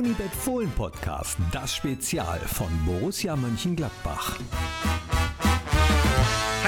Unibet 0.00 0.34
Fohlen 0.34 0.70
Podcast, 0.70 1.36
das 1.52 1.74
Spezial 1.74 2.38
von 2.38 2.70
Borussia 2.86 3.36
Mönchengladbach. 3.36 4.38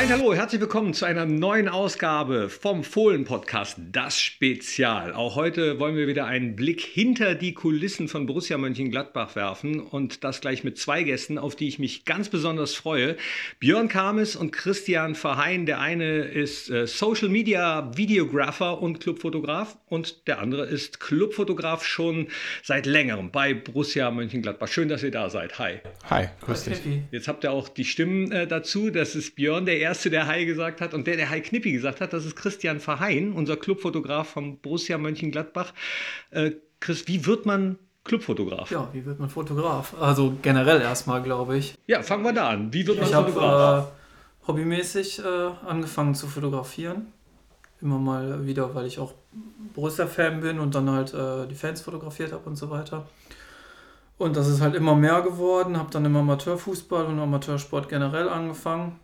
Hi, 0.03 0.09
hallo, 0.09 0.35
herzlich 0.35 0.61
willkommen 0.61 0.95
zu 0.95 1.05
einer 1.05 1.27
neuen 1.27 1.69
Ausgabe 1.69 2.49
vom 2.49 2.83
Fohlen-Podcast, 2.83 3.79
das 3.93 4.19
Spezial. 4.21 5.13
Auch 5.13 5.37
heute 5.37 5.79
wollen 5.79 5.95
wir 5.95 6.09
wieder 6.09 6.27
einen 6.27 6.57
Blick 6.57 6.81
hinter 6.81 7.37
die 7.37 7.55
Kulissen 7.55 8.09
von 8.09 8.27
Borussia 8.27 8.59
Mönchengladbach 8.59 9.37
werfen 9.37 9.79
und 9.79 10.25
das 10.25 10.41
gleich 10.41 10.65
mit 10.65 10.77
zwei 10.77 11.05
Gästen, 11.05 11.39
auf 11.39 11.55
die 11.55 11.69
ich 11.69 11.79
mich 11.79 12.05
ganz 12.05 12.31
besonders 12.31 12.75
freue. 12.75 13.17
Björn 13.61 13.87
Kames 13.87 14.35
und 14.35 14.51
Christian 14.51 15.15
Verheyen. 15.15 15.67
Der 15.67 15.79
eine 15.79 16.23
ist 16.23 16.69
äh, 16.69 16.89
Social 16.89 17.29
Media 17.29 17.97
Videographer 17.97 18.83
und 18.83 18.99
Clubfotograf 18.99 19.79
und 19.87 20.27
der 20.27 20.41
andere 20.41 20.67
ist 20.67 20.99
Clubfotograf 20.99 21.85
schon 21.85 22.27
seit 22.65 22.87
längerem 22.87 23.31
bei 23.31 23.55
Borussia 23.55 24.11
Mönchengladbach. 24.11 24.67
Schön, 24.67 24.89
dass 24.89 25.05
ihr 25.05 25.13
da 25.13 25.31
seid. 25.31 25.61
Hi. 25.61 25.79
Hi, 26.11 26.27
grüß 26.41 26.65
dich. 26.65 26.79
Jetzt 27.13 27.29
habt 27.29 27.45
ihr 27.45 27.53
auch 27.53 27.69
die 27.69 27.85
Stimmen 27.85 28.33
äh, 28.33 28.49
dazu. 28.49 28.91
Das 28.91 29.15
ist 29.15 29.37
Björn, 29.37 29.65
der 29.65 29.79
Erste, 29.79 29.92
der 30.01 30.27
Hi 30.27 30.47
gesagt 30.47 30.81
hat 30.81 30.95
und 30.95 31.07
der, 31.07 31.17
der 31.17 31.31
Hi 31.31 31.41
Knippi 31.41 31.73
gesagt 31.73 32.01
hat, 32.01 32.13
das 32.13 32.25
ist 32.25 32.37
Christian 32.37 32.81
Verheyen, 32.81 33.33
unser 33.33 33.57
Clubfotograf 33.57 34.29
von 34.31 34.59
Borussia 34.59 34.99
Mönchengladbach. 34.99 35.73
Äh, 36.31 36.53
Chris, 36.81 37.07
wie 37.07 37.27
wird 37.27 37.47
man 37.47 37.79
Clubfotograf? 38.05 38.71
Ja, 38.71 38.89
wie 38.93 39.05
wird 39.05 39.21
man 39.21 39.31
Fotograf? 39.31 39.95
Also 40.01 40.35
generell 40.43 40.81
erstmal, 40.81 41.23
glaube 41.23 41.57
ich. 41.57 41.75
Ja, 41.87 42.03
fangen 42.03 42.25
wir 42.25 42.33
da 42.33 42.49
an. 42.49 42.73
Wie 42.73 42.87
wird 42.87 42.99
man 42.99 43.09
Ich 43.09 43.15
Fotograf? 43.15 43.43
habe 43.45 43.87
äh, 43.87 44.49
hobbymäßig 44.49 45.21
äh, 45.21 45.23
angefangen 45.67 46.15
zu 46.15 46.27
fotografieren. 46.27 47.07
Immer 47.81 47.99
mal 47.99 48.47
wieder, 48.47 48.75
weil 48.75 48.87
ich 48.87 48.99
auch 48.99 49.15
Borussia-Fan 49.75 50.41
bin 50.41 50.59
und 50.59 50.75
dann 50.75 50.91
halt 50.91 51.15
äh, 51.15 51.47
die 51.49 51.55
Fans 51.55 51.81
fotografiert 51.81 52.33
habe 52.33 52.49
und 52.49 52.57
so 52.57 52.71
weiter. 52.71 53.07
Und 54.19 54.37
das 54.37 54.47
ist 54.49 54.61
halt 54.61 54.75
immer 54.75 54.95
mehr 54.95 55.21
geworden. 55.23 55.77
Habe 55.77 55.91
dann 55.91 56.05
im 56.05 56.15
Amateurfußball 56.15 57.07
und 57.07 57.19
Amateursport 57.19 57.89
generell 57.89 58.29
angefangen. 58.29 58.99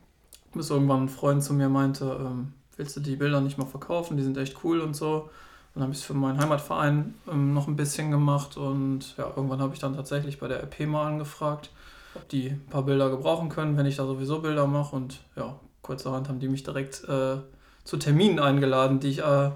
Bis 0.54 0.70
irgendwann 0.70 1.04
ein 1.04 1.08
Freund 1.08 1.42
zu 1.42 1.52
mir 1.52 1.68
meinte, 1.68 2.04
ähm, 2.20 2.52
willst 2.76 2.96
du 2.96 3.00
die 3.00 3.16
Bilder 3.16 3.40
nicht 3.40 3.58
mal 3.58 3.66
verkaufen? 3.66 4.16
Die 4.16 4.22
sind 4.22 4.36
echt 4.38 4.64
cool 4.64 4.80
und 4.80 4.94
so. 4.94 5.28
Dann 5.74 5.82
habe 5.82 5.92
ich 5.92 5.98
es 5.98 6.04
für 6.04 6.14
meinen 6.14 6.40
Heimatverein 6.40 7.14
ähm, 7.30 7.54
noch 7.54 7.68
ein 7.68 7.76
bisschen 7.76 8.10
gemacht 8.10 8.56
und 8.56 9.16
ja, 9.16 9.30
irgendwann 9.36 9.60
habe 9.60 9.74
ich 9.74 9.80
dann 9.80 9.94
tatsächlich 9.94 10.40
bei 10.40 10.48
der 10.48 10.62
RP 10.62 10.88
mal 10.88 11.06
angefragt, 11.06 11.70
ob 12.14 12.28
die 12.28 12.48
ein 12.48 12.66
paar 12.70 12.82
Bilder 12.82 13.10
gebrauchen 13.10 13.48
können, 13.48 13.76
wenn 13.76 13.86
ich 13.86 13.96
da 13.96 14.06
sowieso 14.06 14.40
Bilder 14.40 14.66
mache. 14.66 14.96
Und 14.96 15.20
ja, 15.36 15.54
kurzerhand 15.82 16.28
haben 16.28 16.40
die 16.40 16.48
mich 16.48 16.62
direkt 16.62 17.04
äh, 17.04 17.36
zu 17.84 17.96
Terminen 17.96 18.38
eingeladen, 18.38 18.98
die 19.00 19.08
ich, 19.08 19.18
äh, 19.20 19.50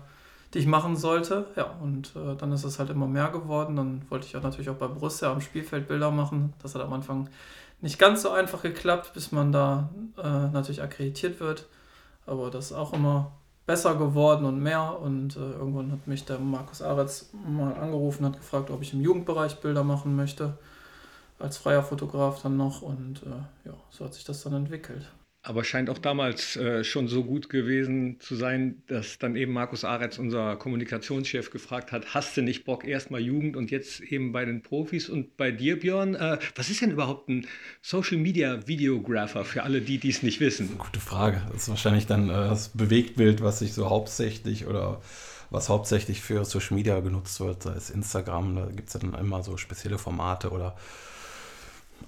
die 0.54 0.58
ich 0.58 0.66
machen 0.66 0.96
sollte. 0.96 1.46
Ja, 1.56 1.74
und 1.80 2.14
äh, 2.14 2.36
dann 2.36 2.52
ist 2.52 2.64
es 2.64 2.78
halt 2.78 2.90
immer 2.90 3.06
mehr 3.06 3.30
geworden. 3.30 3.76
Dann 3.76 4.02
wollte 4.08 4.26
ich 4.26 4.36
auch 4.36 4.42
natürlich 4.42 4.70
auch 4.70 4.76
bei 4.76 4.86
Borussia 4.86 5.32
am 5.32 5.40
Spielfeld 5.40 5.88
Bilder 5.88 6.10
machen. 6.10 6.52
Das 6.62 6.74
hat 6.74 6.82
am 6.82 6.92
Anfang 6.92 7.28
nicht 7.82 7.98
ganz 7.98 8.22
so 8.22 8.30
einfach 8.30 8.62
geklappt, 8.62 9.12
bis 9.12 9.32
man 9.32 9.52
da 9.52 9.90
äh, 10.16 10.22
natürlich 10.22 10.82
akkreditiert 10.82 11.40
wird. 11.40 11.66
Aber 12.24 12.50
das 12.50 12.66
ist 12.66 12.72
auch 12.72 12.92
immer 12.92 13.32
besser 13.66 13.96
geworden 13.96 14.46
und 14.46 14.60
mehr. 14.60 14.98
Und 15.00 15.36
äh, 15.36 15.40
irgendwann 15.40 15.92
hat 15.92 16.06
mich 16.06 16.24
der 16.24 16.38
Markus 16.38 16.80
Aretz 16.80 17.30
mal 17.46 17.74
angerufen, 17.74 18.24
hat 18.24 18.38
gefragt, 18.38 18.70
ob 18.70 18.82
ich 18.82 18.94
im 18.94 19.02
Jugendbereich 19.02 19.60
Bilder 19.60 19.84
machen 19.84 20.16
möchte. 20.16 20.56
Als 21.40 21.58
freier 21.58 21.82
Fotograf 21.82 22.40
dann 22.42 22.56
noch. 22.56 22.82
Und 22.82 23.24
äh, 23.24 23.68
ja, 23.68 23.74
so 23.90 24.04
hat 24.04 24.14
sich 24.14 24.24
das 24.24 24.42
dann 24.44 24.54
entwickelt. 24.54 25.10
Aber 25.44 25.64
scheint 25.64 25.90
auch 25.90 25.98
damals 25.98 26.54
äh, 26.54 26.84
schon 26.84 27.08
so 27.08 27.24
gut 27.24 27.48
gewesen 27.48 28.20
zu 28.20 28.36
sein, 28.36 28.80
dass 28.86 29.18
dann 29.18 29.34
eben 29.34 29.52
Markus 29.52 29.82
Aretz, 29.84 30.18
unser 30.18 30.54
Kommunikationschef, 30.54 31.50
gefragt 31.50 31.90
hat, 31.90 32.14
hast 32.14 32.36
du 32.36 32.42
nicht 32.42 32.64
Bock, 32.64 32.84
erstmal 32.84 33.20
Jugend 33.20 33.56
und 33.56 33.72
jetzt 33.72 34.00
eben 34.02 34.30
bei 34.30 34.44
den 34.44 34.62
Profis 34.62 35.08
und 35.08 35.36
bei 35.36 35.50
dir, 35.50 35.80
Björn? 35.80 36.14
Äh, 36.14 36.38
was 36.54 36.70
ist 36.70 36.80
denn 36.80 36.92
überhaupt 36.92 37.28
ein 37.28 37.48
Social 37.80 38.18
Media 38.18 38.68
Videographer 38.68 39.44
für 39.44 39.64
alle, 39.64 39.80
die 39.80 39.98
dies 39.98 40.22
nicht 40.22 40.38
wissen? 40.38 40.78
Gute 40.78 41.00
Frage. 41.00 41.42
Das 41.52 41.62
ist 41.62 41.68
wahrscheinlich 41.68 42.06
dann 42.06 42.30
äh, 42.30 42.34
das 42.34 42.68
Bewegtbild, 42.68 43.42
was 43.42 43.58
sich 43.58 43.72
so 43.72 43.90
hauptsächlich 43.90 44.66
oder 44.66 45.02
was 45.50 45.68
hauptsächlich 45.68 46.20
für 46.20 46.44
Social 46.44 46.76
Media 46.76 47.00
genutzt 47.00 47.40
wird, 47.40 47.64
sei 47.64 47.72
es 47.72 47.90
Instagram, 47.90 48.54
da 48.54 48.66
gibt 48.66 48.88
es 48.88 48.94
ja 48.94 49.00
dann 49.00 49.14
immer 49.14 49.42
so 49.42 49.56
spezielle 49.56 49.98
Formate 49.98 50.50
oder 50.50 50.76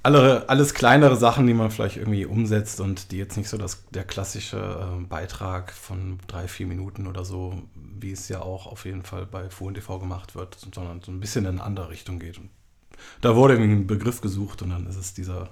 alle, 0.04 0.48
alles 0.50 0.74
kleinere 0.74 1.16
Sachen, 1.16 1.46
die 1.46 1.54
man 1.54 1.70
vielleicht 1.70 1.96
irgendwie 1.96 2.26
umsetzt 2.26 2.80
und 2.80 3.10
die 3.10 3.16
jetzt 3.16 3.36
nicht 3.36 3.48
so 3.48 3.56
das, 3.56 3.86
der 3.90 4.04
klassische 4.04 4.58
äh, 4.58 5.04
Beitrag 5.04 5.72
von 5.72 6.18
drei, 6.26 6.46
vier 6.46 6.66
Minuten 6.66 7.06
oder 7.06 7.24
so, 7.24 7.62
wie 7.74 8.12
es 8.12 8.28
ja 8.28 8.42
auch 8.42 8.66
auf 8.66 8.84
jeden 8.84 9.02
Fall 9.02 9.24
bei 9.26 9.48
Fohlen 9.48 9.74
TV 9.74 9.98
gemacht 9.98 10.34
wird, 10.34 10.58
sondern 10.74 11.00
so 11.00 11.10
ein 11.10 11.20
bisschen 11.20 11.46
in 11.46 11.52
eine 11.52 11.62
andere 11.62 11.88
Richtung 11.88 12.18
geht. 12.18 12.36
Und 12.38 12.50
da 13.22 13.34
wurde 13.34 13.54
irgendwie 13.54 13.72
ein 13.72 13.86
Begriff 13.86 14.20
gesucht 14.20 14.60
und 14.60 14.70
dann 14.70 14.86
ist 14.86 14.96
es 14.96 15.14
dieser, 15.14 15.48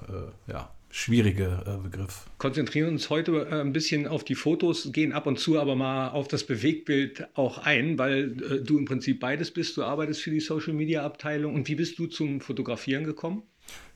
äh, 0.47 0.53
ja, 0.53 0.71
schwierige 0.91 1.63
äh, 1.67 1.83
Begriff. 1.83 2.27
Konzentrieren 2.37 2.91
uns 2.91 3.09
heute 3.09 3.49
äh, 3.51 3.61
ein 3.63 3.73
bisschen 3.73 4.07
auf 4.07 4.23
die 4.23 4.35
Fotos, 4.35 4.93
gehen 4.93 5.13
ab 5.13 5.27
und 5.27 5.39
zu 5.39 5.59
aber 5.59 5.75
mal 5.75 6.11
auf 6.11 6.29
das 6.29 6.45
Bewegtbild 6.45 7.27
auch 7.35 7.57
ein, 7.57 7.99
weil 7.99 8.37
äh, 8.43 8.63
du 8.63 8.77
im 8.77 8.85
Prinzip 8.85 9.19
beides 9.19 9.51
bist. 9.51 9.79
Du 9.79 9.85
arbeitest 9.85 10.21
für 10.21 10.31
die 10.31 10.41
Social 10.41 10.75
Media 10.75 11.03
Abteilung. 11.03 11.55
Und 11.55 11.67
wie 11.69 11.75
bist 11.77 11.99
du 11.99 12.07
zum 12.07 12.43
Fotografieren 12.43 13.05
gekommen? 13.05 13.43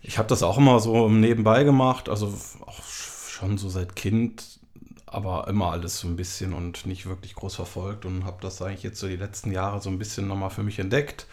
Ich 0.06 0.18
habe 0.18 0.28
das 0.28 0.44
auch 0.44 0.56
immer 0.56 0.78
so 0.78 1.08
nebenbei 1.08 1.64
gemacht, 1.64 2.08
also 2.08 2.32
auch 2.64 2.82
schon 2.84 3.58
so 3.58 3.68
seit 3.68 3.96
Kind, 3.96 4.60
aber 5.04 5.48
immer 5.48 5.72
alles 5.72 5.98
so 5.98 6.06
ein 6.06 6.14
bisschen 6.14 6.52
und 6.52 6.86
nicht 6.86 7.06
wirklich 7.06 7.34
groß 7.34 7.56
verfolgt 7.56 8.04
und 8.04 8.24
habe 8.24 8.36
das 8.40 8.62
eigentlich 8.62 8.84
jetzt 8.84 9.00
so 9.00 9.08
die 9.08 9.16
letzten 9.16 9.50
Jahre 9.50 9.80
so 9.80 9.90
ein 9.90 9.98
bisschen 9.98 10.28
nochmal 10.28 10.50
für 10.50 10.62
mich 10.62 10.78
entdeckt. 10.78 11.26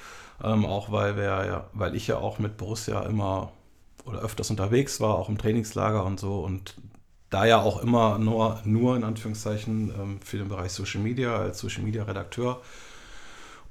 Ähm, 0.44 0.66
auch 0.66 0.92
weil 0.92 1.16
wir 1.16 1.24
ja, 1.24 1.70
weil 1.74 1.96
ich 1.96 2.08
ja 2.08 2.18
auch 2.18 2.40
mit 2.40 2.58
Borussia 2.58 3.04
immer 3.04 3.52
oder 4.06 4.20
öfters 4.20 4.50
unterwegs 4.50 5.00
war, 5.00 5.16
auch 5.16 5.30
im 5.30 5.38
Trainingslager 5.38 6.04
und 6.04 6.20
so 6.20 6.40
und 6.40 6.76
da 7.30 7.46
ja 7.46 7.62
auch 7.62 7.82
immer 7.82 8.18
nur, 8.18 8.60
nur 8.64 8.96
in 8.96 9.04
Anführungszeichen 9.04 9.94
ähm, 9.96 10.20
für 10.22 10.38
den 10.38 10.50
Bereich 10.50 10.72
Social 10.72 11.02
Media 11.02 11.36
als 11.36 11.60
Social 11.60 11.84
Media 11.84 12.04
Redakteur. 12.04 12.62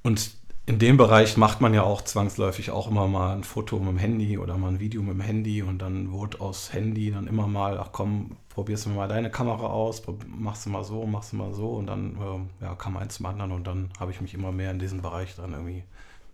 Und 0.02 0.32
in 0.72 0.78
dem 0.78 0.96
Bereich 0.96 1.36
macht 1.36 1.60
man 1.60 1.74
ja 1.74 1.82
auch 1.82 2.00
zwangsläufig 2.00 2.70
auch 2.70 2.88
immer 2.88 3.06
mal 3.06 3.36
ein 3.36 3.44
Foto 3.44 3.78
mit 3.78 3.88
dem 3.88 3.98
Handy 3.98 4.38
oder 4.38 4.56
mal 4.56 4.68
ein 4.68 4.80
Video 4.80 5.02
mit 5.02 5.12
dem 5.12 5.20
Handy 5.20 5.62
und 5.62 5.80
dann 5.80 6.12
wurde 6.12 6.40
aus 6.40 6.72
Handy 6.72 7.10
dann 7.10 7.26
immer 7.26 7.46
mal, 7.46 7.78
ach 7.78 7.90
komm, 7.92 8.36
probierst 8.48 8.86
du 8.86 8.90
mal 8.90 9.06
deine 9.06 9.30
Kamera 9.30 9.66
aus, 9.66 10.02
machst 10.26 10.64
du 10.64 10.70
mal 10.70 10.82
so, 10.82 11.04
machst 11.04 11.34
du 11.34 11.36
mal 11.36 11.52
so 11.52 11.72
und 11.72 11.88
dann 11.88 12.16
äh, 12.16 12.64
ja, 12.64 12.74
kam 12.74 12.96
eins 12.96 13.16
zum 13.16 13.26
anderen 13.26 13.52
und 13.52 13.66
dann 13.66 13.90
habe 14.00 14.12
ich 14.12 14.22
mich 14.22 14.32
immer 14.32 14.50
mehr 14.50 14.70
in 14.70 14.78
diesen 14.78 15.02
Bereich 15.02 15.36
dann 15.36 15.52
irgendwie 15.52 15.84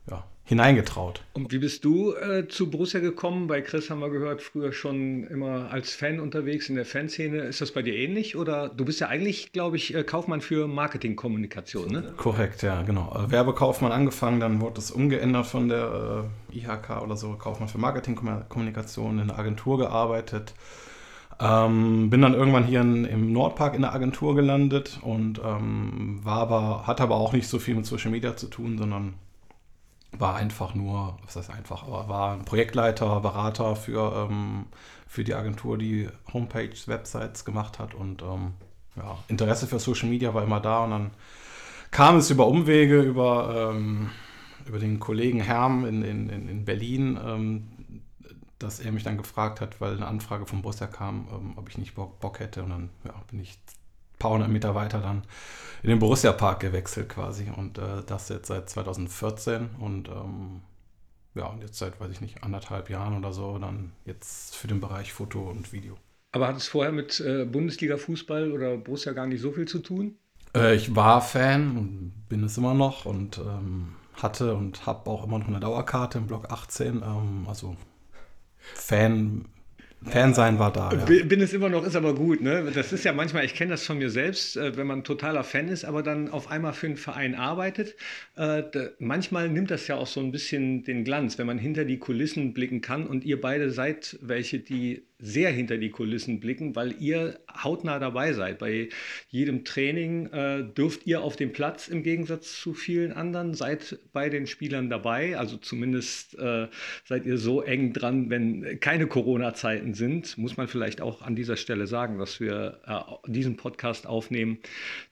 ja, 0.09 0.23
hineingetraut. 0.49 1.21
Und 1.35 1.53
wie 1.53 1.59
bist 1.59 1.85
du 1.85 2.15
äh, 2.15 2.49
zu 2.49 2.71
Borussia 2.71 3.01
gekommen? 3.01 3.49
Bei 3.49 3.61
Chris 3.61 3.91
haben 3.91 4.01
wir 4.01 4.09
gehört, 4.09 4.41
früher 4.41 4.73
schon 4.73 5.25
immer 5.25 5.71
als 5.71 5.93
Fan 5.93 6.21
unterwegs 6.21 6.71
in 6.71 6.75
der 6.77 6.87
Fanszene. 6.87 7.41
Ist 7.41 7.61
das 7.61 7.73
bei 7.73 7.83
dir 7.83 7.95
ähnlich? 7.95 8.35
Oder 8.35 8.71
du 8.71 8.87
bist 8.87 8.99
ja 9.01 9.09
eigentlich, 9.09 9.53
glaube 9.53 9.77
ich, 9.77 9.95
äh, 9.95 10.05
Kaufmann 10.05 10.41
für 10.41 10.67
Marketingkommunikation, 10.67 11.93
ne? 11.93 12.15
Korrekt, 12.17 12.63
ja, 12.63 12.81
genau. 12.81 13.15
Äh, 13.15 13.31
Werbekaufmann 13.31 13.93
angefangen, 13.93 14.41
dann 14.41 14.63
wurde 14.63 14.77
das 14.77 14.91
umgeändert 14.91 15.45
von 15.45 15.69
der 15.69 16.25
äh, 16.53 16.59
IHK 16.59 17.03
oder 17.03 17.19
so, 17.19 17.35
Kaufmann 17.35 17.69
für 17.69 17.79
Marketingkommunikation, 17.79 19.19
in 19.19 19.29
der 19.29 19.39
Agentur 19.39 19.77
gearbeitet. 19.77 20.55
Ähm, 21.39 22.09
bin 22.09 22.23
dann 22.23 22.33
irgendwann 22.33 22.65
hier 22.65 22.81
in, 22.81 23.05
im 23.05 23.35
Nordpark 23.35 23.75
in 23.75 23.83
der 23.83 23.93
Agentur 23.93 24.35
gelandet 24.35 24.99
und 25.03 25.43
ähm, 25.45 26.21
war 26.25 26.39
aber, 26.39 26.87
hat 26.87 27.03
aber 27.03 27.17
auch 27.17 27.35
nicht 27.35 27.49
so 27.49 27.59
viel 27.59 27.75
mit 27.75 27.85
Social 27.85 28.11
Media 28.11 28.35
zu 28.35 28.47
tun, 28.47 28.79
sondern 28.79 29.13
war 30.13 30.37
einfach 30.37 30.75
nur, 30.75 31.19
was 31.25 31.37
heißt 31.37 31.51
einfach, 31.51 31.83
aber 31.85 32.09
war 32.09 32.33
ein 32.33 32.45
Projektleiter, 32.45 33.21
Berater 33.21 33.77
für, 33.77 34.29
ähm, 34.31 34.67
für 35.07 35.25
die 35.25 35.35
Agentur, 35.35 35.79
die 35.79 36.09
Homepages, 36.33 36.89
Websites 36.89 37.45
gemacht 37.45 37.79
hat 37.79 37.95
und 37.95 38.23
ähm, 38.23 38.55
ja, 38.97 39.19
Interesse 39.29 39.67
für 39.67 39.79
Social 39.79 40.09
Media 40.09 40.33
war 40.35 40.43
immer 40.43 40.61
da 40.61 40.85
und 40.85 40.91
dann 40.91 41.11
kam 41.91 42.17
es 42.17 42.31
über 42.31 42.47
Umwege, 42.47 43.01
über, 43.01 43.73
ähm, 43.75 44.11
über 44.67 44.79
den 44.79 44.99
Kollegen 44.99 45.41
Herm 45.41 45.85
in, 45.85 46.03
in, 46.03 46.29
in 46.49 46.65
Berlin, 46.65 47.19
ähm, 47.23 47.69
dass 48.59 48.81
er 48.81 48.93
mich 48.93 49.05
dann 49.05 49.19
gefragt 49.19 49.61
hat, 49.61 49.81
weil 49.81 49.95
eine 49.95 50.07
Anfrage 50.07 50.47
von 50.47 50.63
Borussia 50.63 50.87
kam, 50.87 51.29
ähm, 51.33 51.53
ob 51.57 51.69
ich 51.69 51.79
nicht 51.79 51.95
Bock, 51.95 52.19
Bock 52.21 52.41
hätte 52.41 52.63
und 52.63 52.71
dann 52.71 52.91
ja, 53.05 53.15
bin 53.31 53.41
ich 53.41 53.59
paar 54.19 54.33
hundert 54.33 54.49
Meter 54.49 54.75
weiter 54.75 55.01
dann 55.01 55.23
in 55.83 55.91
den 55.91 55.99
Borussia 55.99 56.33
Park 56.33 56.61
gewechselt 56.61 57.09
quasi 57.09 57.51
und 57.55 57.79
äh, 57.79 58.03
das 58.07 58.29
jetzt 58.29 58.49
seit 58.49 58.69
2014 58.69 59.71
und 59.79 60.09
ähm, 60.09 60.61
ja, 61.35 61.47
und 61.47 61.63
jetzt 61.63 61.79
seit, 61.79 62.01
weiß 62.01 62.11
ich 62.11 62.21
nicht, 62.21 62.43
anderthalb 62.43 62.91
Jahren 62.91 63.17
oder 63.17 63.33
so, 63.33 63.59
dann 63.59 63.93
jetzt 64.05 64.57
für 64.57 64.67
den 64.67 64.81
Bereich 64.81 65.13
Foto 65.13 65.49
und 65.49 65.73
Video. 65.73 65.97
Aber 66.33 66.49
hat 66.49 66.57
es 66.57 66.67
vorher 66.67 66.93
mit 66.93 67.21
äh, 67.21 67.45
Bundesliga-Fußball 67.45 68.53
oder 68.53 68.77
Borussia 68.77 69.13
gar 69.13 69.27
nicht 69.27 69.41
so 69.41 69.53
viel 69.53 69.67
zu 69.67 69.79
tun? 69.79 70.17
Äh, 70.55 70.75
ich 70.75 70.95
war 70.95 71.21
Fan 71.21 71.77
und 71.77 72.13
bin 72.29 72.45
es 72.45 72.59
immer 72.59 72.75
noch 72.75 73.07
und 73.07 73.39
ähm, 73.39 73.95
hatte 74.15 74.55
und 74.55 74.85
habe 74.85 75.09
auch 75.09 75.25
immer 75.25 75.39
noch 75.39 75.49
eine 75.49 75.61
Dauerkarte 75.61 76.19
im 76.19 76.27
Block 76.27 76.51
18. 76.51 77.03
Ähm, 77.03 77.47
also 77.49 77.77
Fan 78.75 79.47
Fan 80.05 80.33
sein 80.33 80.59
war 80.59 80.73
da. 80.73 80.93
Ja. 80.93 81.25
Bin 81.25 81.41
es 81.41 81.53
immer 81.53 81.69
noch, 81.69 81.85
ist 81.85 81.97
aber 81.97 82.15
gut. 82.15 82.41
Ne? 82.41 82.71
Das 82.73 82.93
ist 82.93 83.05
ja 83.05 83.13
manchmal, 83.13 83.45
ich 83.45 83.55
kenne 83.55 83.73
das 83.73 83.85
von 83.85 83.99
mir 83.99 84.11
selbst, 84.11 84.57
äh, 84.57 84.77
wenn 84.77 84.87
man 84.87 85.03
totaler 85.03 85.43
Fan 85.43 85.69
ist, 85.69 85.85
aber 85.85 86.03
dann 86.03 86.29
auf 86.31 86.51
einmal 86.51 86.73
für 86.73 86.87
einen 86.87 86.97
Verein 86.97 87.35
arbeitet. 87.35 87.97
Äh, 88.37 88.63
manchmal 89.01 89.49
nimmt 89.49 89.71
das 89.71 89.89
ja 89.89 89.97
auch 89.97 90.07
so 90.07 90.21
ein 90.21 90.31
bisschen 90.31 90.85
den 90.85 91.03
Glanz, 91.05 91.37
wenn 91.37 91.47
man 91.47 91.59
hinter 91.59 91.85
die 91.85 91.99
Kulissen 91.99 92.55
blicken 92.55 92.81
kann. 92.81 93.07
Und 93.07 93.25
ihr 93.25 93.41
beide 93.41 93.71
seid 93.71 94.17
welche, 94.23 94.61
die 94.61 95.03
sehr 95.19 95.51
hinter 95.51 95.79
die 95.79 95.91
Kulissen 95.91 96.39
blicken, 96.39 96.77
weil 96.77 96.95
ihr 97.01 97.41
hautnah 97.65 97.99
dabei 97.99 98.35
seid. 98.35 98.61
Bei 98.61 98.89
jedem 99.31 99.65
Training 99.65 100.27
äh, 100.33 100.63
dürft 100.63 101.09
ihr 101.09 101.23
auf 101.23 101.35
dem 101.35 101.53
Platz 101.53 101.89
im 101.89 102.05
Gegensatz 102.05 102.61
zu 102.61 102.73
vielen 102.73 103.11
anderen, 103.13 103.53
seid 103.55 103.99
bei 104.13 104.29
den 104.29 104.47
Spielern 104.47 104.89
dabei. 104.89 105.37
Also 105.37 105.57
zumindest 105.57 106.37
seid 107.05 107.27
ihr 107.27 107.37
so 107.37 107.63
eng 107.63 107.93
dran, 107.93 108.31
wenn 108.31 108.79
keine 108.81 109.09
Corona-Zeiten 109.09 109.88
sind. 109.95 110.39
Muss 110.39 110.57
man 110.57 110.69
vielleicht 110.69 111.01
auch 111.01 111.23
an 111.23 111.37
dieser 111.37 111.57
Stelle 111.57 111.87
sagen, 111.87 112.19
dass 112.19 112.41
wir 112.41 112.81
äh, 112.87 113.31
diesen 113.31 113.57
Podcast 113.57 114.07
aufnehmen 114.07 114.59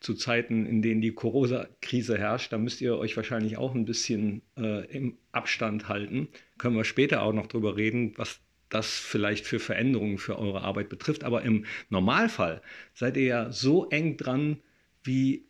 zu 0.00 0.14
Zeiten, 0.14 0.66
in 0.66 0.82
denen 0.82 1.00
die 1.00 1.12
Corona-Krise 1.12 2.18
herrscht. 2.18 2.52
Da 2.52 2.58
müsst 2.58 2.80
ihr 2.80 2.96
euch 2.98 3.16
wahrscheinlich 3.16 3.56
auch 3.56 3.74
ein 3.74 3.84
bisschen 3.84 4.42
äh, 4.56 4.84
im 4.86 5.18
Abstand 5.32 5.88
halten. 5.88 6.28
Können 6.58 6.76
wir 6.76 6.84
später 6.84 7.22
auch 7.22 7.32
noch 7.32 7.46
drüber 7.46 7.76
reden, 7.76 8.12
was 8.16 8.40
das 8.68 8.98
vielleicht 8.98 9.46
für 9.46 9.58
Veränderungen 9.60 10.18
für 10.18 10.38
eure 10.38 10.62
Arbeit 10.62 10.88
betrifft. 10.88 11.24
Aber 11.24 11.42
im 11.42 11.64
Normalfall 11.88 12.62
seid 12.94 13.16
ihr 13.16 13.24
ja 13.24 13.52
so 13.52 13.88
eng 13.88 14.16
dran 14.16 14.58
wie 15.04 15.45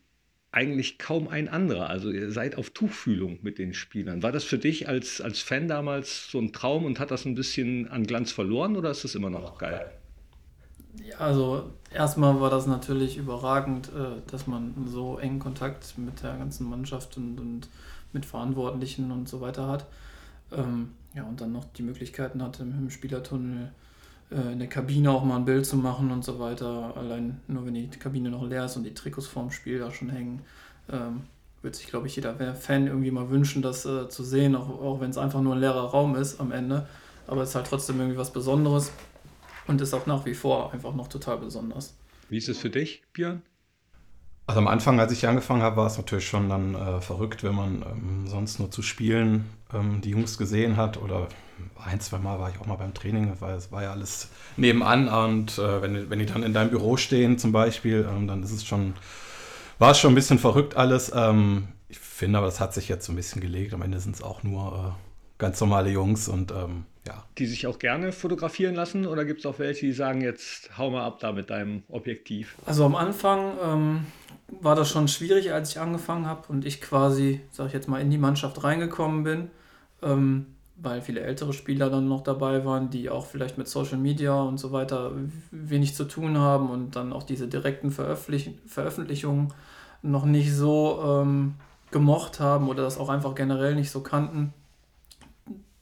eigentlich 0.56 0.99
kaum 0.99 1.29
ein 1.29 1.49
anderer. 1.49 1.91
Also 1.91 2.11
ihr 2.11 2.32
seid 2.32 2.56
auf 2.56 2.70
Tuchfühlung 2.70 3.38
mit 3.43 3.58
den 3.58 3.75
Spielern. 3.75 4.23
War 4.23 4.32
das 4.32 4.43
für 4.43 4.56
dich 4.56 4.88
als, 4.88 5.20
als 5.20 5.41
Fan 5.41 5.69
damals 5.69 6.31
so 6.31 6.38
ein 6.38 6.55
Traum 6.55 6.87
und 6.87 6.99
hat 6.99 7.11
das 7.11 7.26
ein 7.26 7.35
bisschen 7.35 7.88
an 7.88 8.05
Glanz 8.05 8.32
verloren 8.32 8.75
oder 8.75 8.91
ist 8.91 9.05
das 9.05 9.14
immer 9.14 9.29
noch 9.29 9.58
geil? 9.58 9.93
Ja, 11.05 11.19
also 11.19 11.70
erstmal 11.93 12.41
war 12.41 12.49
das 12.49 12.67
natürlich 12.67 13.19
überragend, 13.19 13.88
äh, 13.88 14.23
dass 14.31 14.47
man 14.47 14.73
so 14.87 15.19
engen 15.19 15.41
Kontakt 15.41 15.99
mit 15.99 16.23
der 16.23 16.38
ganzen 16.38 16.70
Mannschaft 16.70 17.19
und, 17.19 17.38
und 17.38 17.69
mit 18.14 18.25
Verantwortlichen 18.25 19.11
und 19.11 19.29
so 19.29 19.43
weiter 19.43 19.69
hat. 19.69 19.87
Ähm, 20.53 20.93
ja, 21.14 21.25
und 21.25 21.38
dann 21.43 21.53
noch 21.53 21.67
die 21.75 21.82
Möglichkeiten 21.82 22.43
hatte, 22.43 22.62
im 22.62 22.88
Spielertunnel 22.88 23.73
in 24.31 24.58
der 24.58 24.69
Kabine 24.69 25.11
auch 25.11 25.25
mal 25.25 25.37
ein 25.37 25.44
Bild 25.44 25.67
zu 25.67 25.76
machen 25.76 26.11
und 26.11 26.25
so 26.25 26.38
weiter. 26.38 26.94
Allein 26.96 27.40
nur 27.46 27.64
wenn 27.64 27.75
die 27.75 27.88
Kabine 27.88 28.31
noch 28.31 28.46
leer 28.46 28.64
ist 28.64 28.76
und 28.76 28.84
die 28.84 28.94
Trikots 28.94 29.26
vorm 29.26 29.50
Spiel 29.50 29.78
da 29.78 29.90
schon 29.90 30.11
hängen, 30.11 30.43
ähm, 30.90 31.23
wird 31.62 31.76
sich, 31.76 31.87
glaube 31.87 32.06
ich, 32.06 32.17
jeder 32.17 32.34
Fan 32.55 32.87
irgendwie 32.87 33.11
mal 33.11 33.31
wünschen, 33.31 33.62
das 33.62 33.84
äh, 33.87 34.08
zu 34.08 34.25
sehen, 34.25 34.56
auch, 34.56 34.69
auch 34.69 35.00
wenn 35.00 35.11
es 35.11 35.19
einfach 35.19 35.40
nur 35.40 35.55
ein 35.55 35.61
leerer 35.61 35.90
Raum 35.90 36.17
ist 36.17 36.40
am 36.40 36.52
Ende. 36.52 36.88
Aber 37.26 37.43
es 37.43 37.50
ist 37.50 37.55
halt 37.55 37.67
trotzdem 37.67 37.99
irgendwie 37.99 38.19
was 38.19 38.32
Besonderes 38.32 38.93
und 39.67 39.81
ist 39.81 39.94
auch 39.94 40.06
nach 40.06 40.25
wie 40.26 40.34
vor 40.34 40.72
einfach 40.72 40.94
noch 40.94 41.08
total 41.08 41.38
besonders. 41.38 41.96
Wie 42.29 42.38
ist 42.38 42.49
es 42.49 42.58
für 42.58 42.70
dich, 42.70 43.02
Björn? 43.12 43.43
Also 44.46 44.61
am 44.61 44.69
Anfang, 44.69 45.00
als 45.00 45.11
ich 45.11 45.26
angefangen 45.26 45.62
habe, 45.62 45.76
war 45.76 45.87
es 45.87 45.96
natürlich 45.96 46.29
schon 46.29 46.49
dann 46.49 46.75
äh, 46.75 47.00
verrückt, 47.00 47.43
wenn 47.43 47.55
man 47.55 47.82
ähm, 47.82 48.26
sonst 48.29 48.61
nur 48.61 48.70
zu 48.70 48.82
spielen 48.82 49.44
ähm, 49.72 50.00
die 50.02 50.11
Jungs 50.11 50.38
gesehen 50.38 50.76
hat. 50.76 50.99
Oder 50.99 51.29
ein, 51.85 52.00
zwei 52.00 52.19
Mal 52.19 52.38
war 52.38 52.50
ich 52.50 52.61
auch 52.61 52.67
mal 52.67 52.76
beim 52.76 52.94
Training, 52.94 53.32
weil 53.41 53.55
es 53.56 53.70
war 53.73 53.82
ja 53.82 53.93
alles 53.93 54.29
nebenan. 54.56 55.08
Und 55.08 55.58
äh, 55.58 55.82
wenn, 55.82 56.11
wenn 56.11 56.19
die 56.19 56.26
dann 56.26 56.43
in 56.43 56.53
deinem 56.53 56.70
Büro 56.70 56.97
stehen 56.97 57.38
zum 57.38 57.53
Beispiel, 57.53 58.08
ähm, 58.08 58.26
dann 58.26 58.43
ist 58.43 58.53
es 58.53 58.64
schon, 58.64 58.94
war 59.79 59.93
es 59.93 59.99
schon 59.99 60.12
ein 60.12 60.17
bisschen 60.17 60.38
verrückt 60.38 60.76
alles. 60.76 61.12
Ähm, 61.14 61.69
ich 61.88 61.99
finde 61.99 62.38
aber, 62.38 62.47
das 62.47 62.61
hat 62.61 62.75
sich 62.75 62.88
jetzt 62.88 63.06
so 63.06 63.12
ein 63.12 63.17
bisschen 63.17 63.41
gelegt. 63.41 63.75
Am 63.75 63.82
Ende 63.82 64.00
sind 64.00 64.14
es 64.17 64.23
auch 64.23 64.43
nur 64.43 64.94
äh, 64.97 65.38
ganz 65.38 65.61
normale 65.61 65.91
Jungs 65.91 66.29
und 66.29 66.50
ähm, 66.50 66.85
ja. 67.06 67.25
Die 67.38 67.47
sich 67.47 67.67
auch 67.67 67.79
gerne 67.79 68.12
fotografieren 68.12 68.75
lassen 68.75 69.06
oder 69.06 69.25
gibt 69.25 69.41
es 69.41 69.47
auch 69.47 69.58
welche, 69.58 69.87
die 69.87 69.93
sagen, 69.93 70.20
jetzt 70.23 70.76
hau 70.76 70.91
mal 70.91 71.05
ab 71.05 71.19
da 71.20 71.32
mit 71.32 71.50
deinem 71.50 71.85
Objektiv? 71.88 72.56
Also 72.67 72.85
am 72.85 72.97
Anfang 72.97 73.53
ähm, 73.62 74.06
war 74.49 74.75
das 74.75 74.91
schon 74.91 75.06
schwierig, 75.08 75.53
als 75.53 75.70
ich 75.70 75.81
angefangen 75.81 76.26
habe 76.26 76.49
und 76.49 76.64
ich 76.64 76.81
quasi, 76.81 77.41
sag 77.50 77.69
ich 77.69 77.73
jetzt 77.73 77.88
mal, 77.88 78.00
in 78.00 78.11
die 78.11 78.19
Mannschaft 78.19 78.64
reingekommen 78.64 79.23
bin, 79.23 79.50
ähm, 80.03 80.56
weil 80.76 81.00
viele 81.00 81.20
ältere 81.20 81.52
Spieler 81.52 81.88
dann 81.88 82.08
noch 82.08 82.23
dabei 82.23 82.64
waren, 82.64 82.90
die 82.90 83.08
auch 83.08 83.26
vielleicht 83.26 83.56
mit 83.56 83.67
Social 83.67 83.99
Media 83.99 84.40
und 84.43 84.58
so 84.58 84.73
weiter 84.73 85.12
wenig 85.50 85.94
zu 85.94 86.05
tun 86.05 86.38
haben 86.38 86.70
und 86.70 86.96
dann 86.96 87.12
auch 87.12 87.23
diese 87.23 87.49
direkten 87.49 87.90
Veröffentlich 87.90 88.50
Veröffentlichungen 88.67 89.52
noch 90.02 90.26
nicht 90.26 90.55
so 90.55 91.02
ähm, 91.05 91.55
gemocht 91.90 92.40
haben 92.40 92.69
oder 92.69 92.82
das 92.82 92.99
auch 92.99 93.08
einfach 93.08 93.34
generell 93.34 93.75
nicht 93.75 93.90
so 93.90 94.00
kannten. 94.02 94.52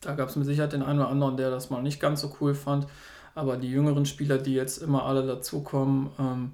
Da 0.01 0.15
gab 0.15 0.29
es 0.29 0.37
mit 0.37 0.47
Sicherheit 0.47 0.73
den 0.73 0.83
einen 0.83 1.01
oder 1.01 1.09
anderen, 1.09 1.37
der 1.37 1.51
das 1.51 1.71
mal 1.71 1.83
nicht 1.83 2.01
ganz 2.01 2.21
so 2.21 2.37
cool 2.41 2.55
fand. 2.55 2.87
Aber 3.35 3.57
die 3.57 3.71
jüngeren 3.71 4.07
Spieler, 4.07 4.39
die 4.39 4.55
jetzt 4.55 4.79
immer 4.79 5.07
alle 5.07 5.27
dazukommen, 5.27 6.11
ähm, 6.21 6.53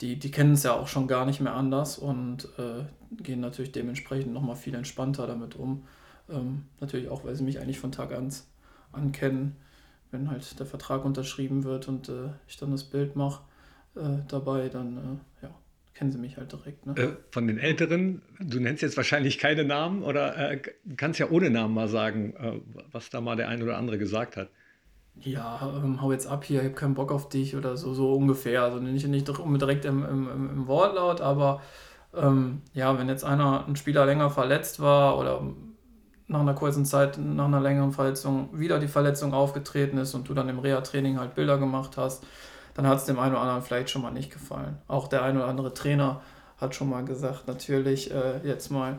die, 0.00 0.18
die 0.18 0.30
kennen 0.30 0.54
es 0.54 0.62
ja 0.62 0.72
auch 0.74 0.88
schon 0.88 1.06
gar 1.06 1.26
nicht 1.26 1.40
mehr 1.40 1.54
anders 1.54 1.98
und 1.98 2.48
äh, 2.58 2.84
gehen 3.22 3.40
natürlich 3.40 3.72
dementsprechend 3.72 4.32
nochmal 4.32 4.56
viel 4.56 4.74
entspannter 4.74 5.26
damit 5.26 5.56
um. 5.56 5.84
Ähm, 6.30 6.64
natürlich 6.80 7.08
auch, 7.08 7.24
weil 7.24 7.34
sie 7.34 7.44
mich 7.44 7.60
eigentlich 7.60 7.78
von 7.78 7.92
Tag 7.92 8.12
an 8.12 8.32
ankennen, 8.92 9.56
wenn 10.10 10.30
halt 10.30 10.58
der 10.58 10.66
Vertrag 10.66 11.04
unterschrieben 11.04 11.64
wird 11.64 11.88
und 11.88 12.08
äh, 12.08 12.30
ich 12.46 12.56
dann 12.56 12.70
das 12.70 12.84
Bild 12.84 13.16
mache 13.16 13.42
äh, 13.96 14.22
dabei, 14.28 14.68
dann 14.68 15.20
äh, 15.42 15.44
ja, 15.44 15.50
kennen 15.94 16.10
sie 16.12 16.18
mich 16.18 16.36
halt 16.36 16.52
direkt. 16.52 16.86
Ne? 16.86 16.94
Äh, 16.96 17.08
von 17.30 17.46
den 17.46 17.58
Älteren, 17.58 18.22
du 18.40 18.60
nennst 18.60 18.82
jetzt 18.82 18.96
wahrscheinlich 18.96 19.38
keine 19.38 19.64
Namen 19.64 20.02
oder 20.02 20.52
äh, 20.52 20.62
kannst 20.96 21.18
ja 21.18 21.30
ohne 21.30 21.50
Namen 21.50 21.74
mal 21.74 21.88
sagen, 21.88 22.34
äh, 22.36 22.60
was 22.92 23.10
da 23.10 23.20
mal 23.20 23.36
der 23.36 23.48
ein 23.48 23.62
oder 23.62 23.76
andere 23.76 23.98
gesagt 23.98 24.36
hat. 24.36 24.48
Ja, 25.20 25.80
ähm, 25.82 26.00
hau 26.00 26.12
jetzt 26.12 26.28
ab 26.28 26.44
hier, 26.44 26.60
ich 26.60 26.66
habe 26.66 26.74
keinen 26.74 26.94
Bock 26.94 27.10
auf 27.10 27.28
dich 27.28 27.56
oder 27.56 27.76
so, 27.76 27.92
so 27.92 28.14
ungefähr. 28.14 28.62
Also 28.62 28.78
nicht, 28.78 29.06
nicht 29.08 29.26
direkt 29.26 29.84
im, 29.84 30.04
im, 30.04 30.28
im 30.30 30.66
Wortlaut, 30.68 31.20
aber 31.20 31.60
ähm, 32.14 32.62
ja, 32.72 32.98
wenn 32.98 33.08
jetzt 33.08 33.24
einer, 33.24 33.66
ein 33.66 33.76
Spieler 33.76 34.06
länger 34.06 34.30
verletzt 34.30 34.80
war 34.80 35.18
oder 35.18 35.42
nach 36.28 36.40
einer 36.40 36.54
kurzen 36.54 36.84
Zeit, 36.84 37.18
nach 37.18 37.46
einer 37.46 37.60
längeren 37.60 37.92
Verletzung 37.92 38.50
wieder 38.52 38.78
die 38.78 38.88
Verletzung 38.88 39.32
aufgetreten 39.32 39.98
ist 39.98 40.14
und 40.14 40.28
du 40.28 40.34
dann 40.34 40.48
im 40.48 40.58
Reha-Training 40.58 41.18
halt 41.18 41.34
Bilder 41.34 41.58
gemacht 41.58 41.96
hast, 41.96 42.24
dann 42.74 42.86
hat 42.86 42.98
es 42.98 43.06
dem 43.06 43.18
einen 43.18 43.32
oder 43.32 43.42
anderen 43.42 43.62
vielleicht 43.62 43.90
schon 43.90 44.02
mal 44.02 44.10
nicht 44.10 44.30
gefallen. 44.30 44.76
Auch 44.86 45.08
der 45.08 45.22
ein 45.22 45.36
oder 45.36 45.46
andere 45.46 45.74
Trainer 45.74 46.20
hat 46.58 46.74
schon 46.74 46.90
mal 46.90 47.04
gesagt, 47.04 47.48
natürlich 47.48 48.10
äh, 48.10 48.46
jetzt 48.46 48.70
mal 48.70 48.98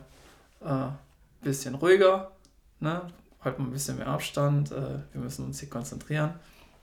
ein 0.61 0.69
äh, 0.69 1.45
bisschen 1.45 1.75
ruhiger, 1.75 2.31
ne? 2.79 3.03
halt 3.43 3.59
mal 3.59 3.65
ein 3.65 3.71
bisschen 3.71 3.97
mehr 3.97 4.07
Abstand, 4.07 4.71
äh, 4.71 4.99
wir 5.13 5.21
müssen 5.21 5.45
uns 5.45 5.59
hier 5.59 5.69
konzentrieren, 5.69 6.33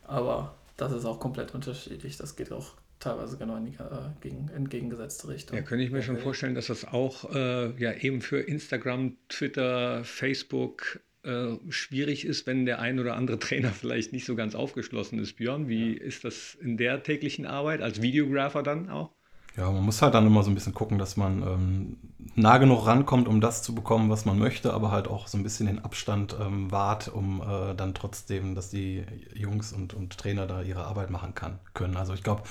aber 0.07 0.55
das 0.77 0.93
ist 0.93 1.05
auch 1.05 1.19
komplett 1.19 1.55
unterschiedlich, 1.55 2.17
das 2.17 2.37
geht 2.37 2.53
auch 2.53 2.73
teilweise 2.99 3.37
genau 3.37 3.57
in 3.57 3.67
die 3.67 3.73
äh, 3.73 4.11
gegen, 4.21 4.49
entgegengesetzte 4.49 5.29
Richtung. 5.29 5.57
Ja, 5.57 5.63
könnte 5.63 5.85
ich 5.85 5.91
mir 5.91 6.03
schon 6.03 6.19
vorstellen, 6.19 6.55
dass 6.55 6.67
das 6.67 6.85
auch 6.85 7.35
äh, 7.35 7.71
ja 7.81 7.93
eben 7.93 8.21
für 8.21 8.41
Instagram, 8.41 9.17
Twitter, 9.29 10.05
Facebook 10.05 11.01
äh, 11.23 11.57
schwierig 11.71 12.25
ist, 12.25 12.47
wenn 12.47 12.67
der 12.67 12.81
ein 12.81 12.99
oder 12.99 13.17
andere 13.17 13.39
Trainer 13.41 13.71
vielleicht 13.71 14.13
nicht 14.13 14.25
so 14.25 14.37
ganz 14.37 14.55
aufgeschlossen 14.55 15.19
ist. 15.19 15.35
Björn, 15.37 15.69
wie 15.69 15.97
ja. 15.97 16.03
ist 16.03 16.25
das 16.25 16.55
in 16.55 16.77
der 16.77 17.03
täglichen 17.03 17.47
Arbeit 17.47 17.83
als 17.83 18.01
Videographer 18.01 18.63
dann 18.63 18.89
auch? 18.89 19.16
Ja, 19.57 19.71
man 19.71 19.83
muss 19.85 20.03
halt 20.03 20.13
dann 20.15 20.27
immer 20.27 20.43
so 20.43 20.51
ein 20.51 20.55
bisschen 20.55 20.75
gucken, 20.75 20.99
dass 20.99 21.17
man 21.17 21.43
ähm, 21.43 21.97
nah 22.35 22.59
genug 22.59 22.85
rankommt, 22.87 23.27
um 23.27 23.41
das 23.41 23.63
zu 23.63 23.75
bekommen, 23.75 24.11
was 24.11 24.27
man 24.27 24.39
möchte, 24.39 24.75
aber 24.75 24.91
halt 24.91 25.09
auch 25.09 25.29
so 25.29 25.39
ein 25.39 25.43
bisschen 25.43 25.67
den 25.67 25.83
Abstand 25.83 26.37
ähm, 26.39 26.71
wahrt, 26.71 27.09
um 27.09 27.41
äh, 27.41 27.75
dann 27.75 27.95
trotzdem, 27.95 28.55
dass 28.55 28.69
die 28.69 29.05
Jungs 29.35 29.73
und, 29.73 29.95
und 29.95 30.19
Trainer 30.19 30.47
da 30.47 30.61
ihre 30.61 30.85
Arbeit 30.85 31.09
machen 31.09 31.35
kann, 31.35 31.59
können. 31.73 31.97
Also 31.97 32.13
ich 32.13 32.23
glaube, 32.23 32.43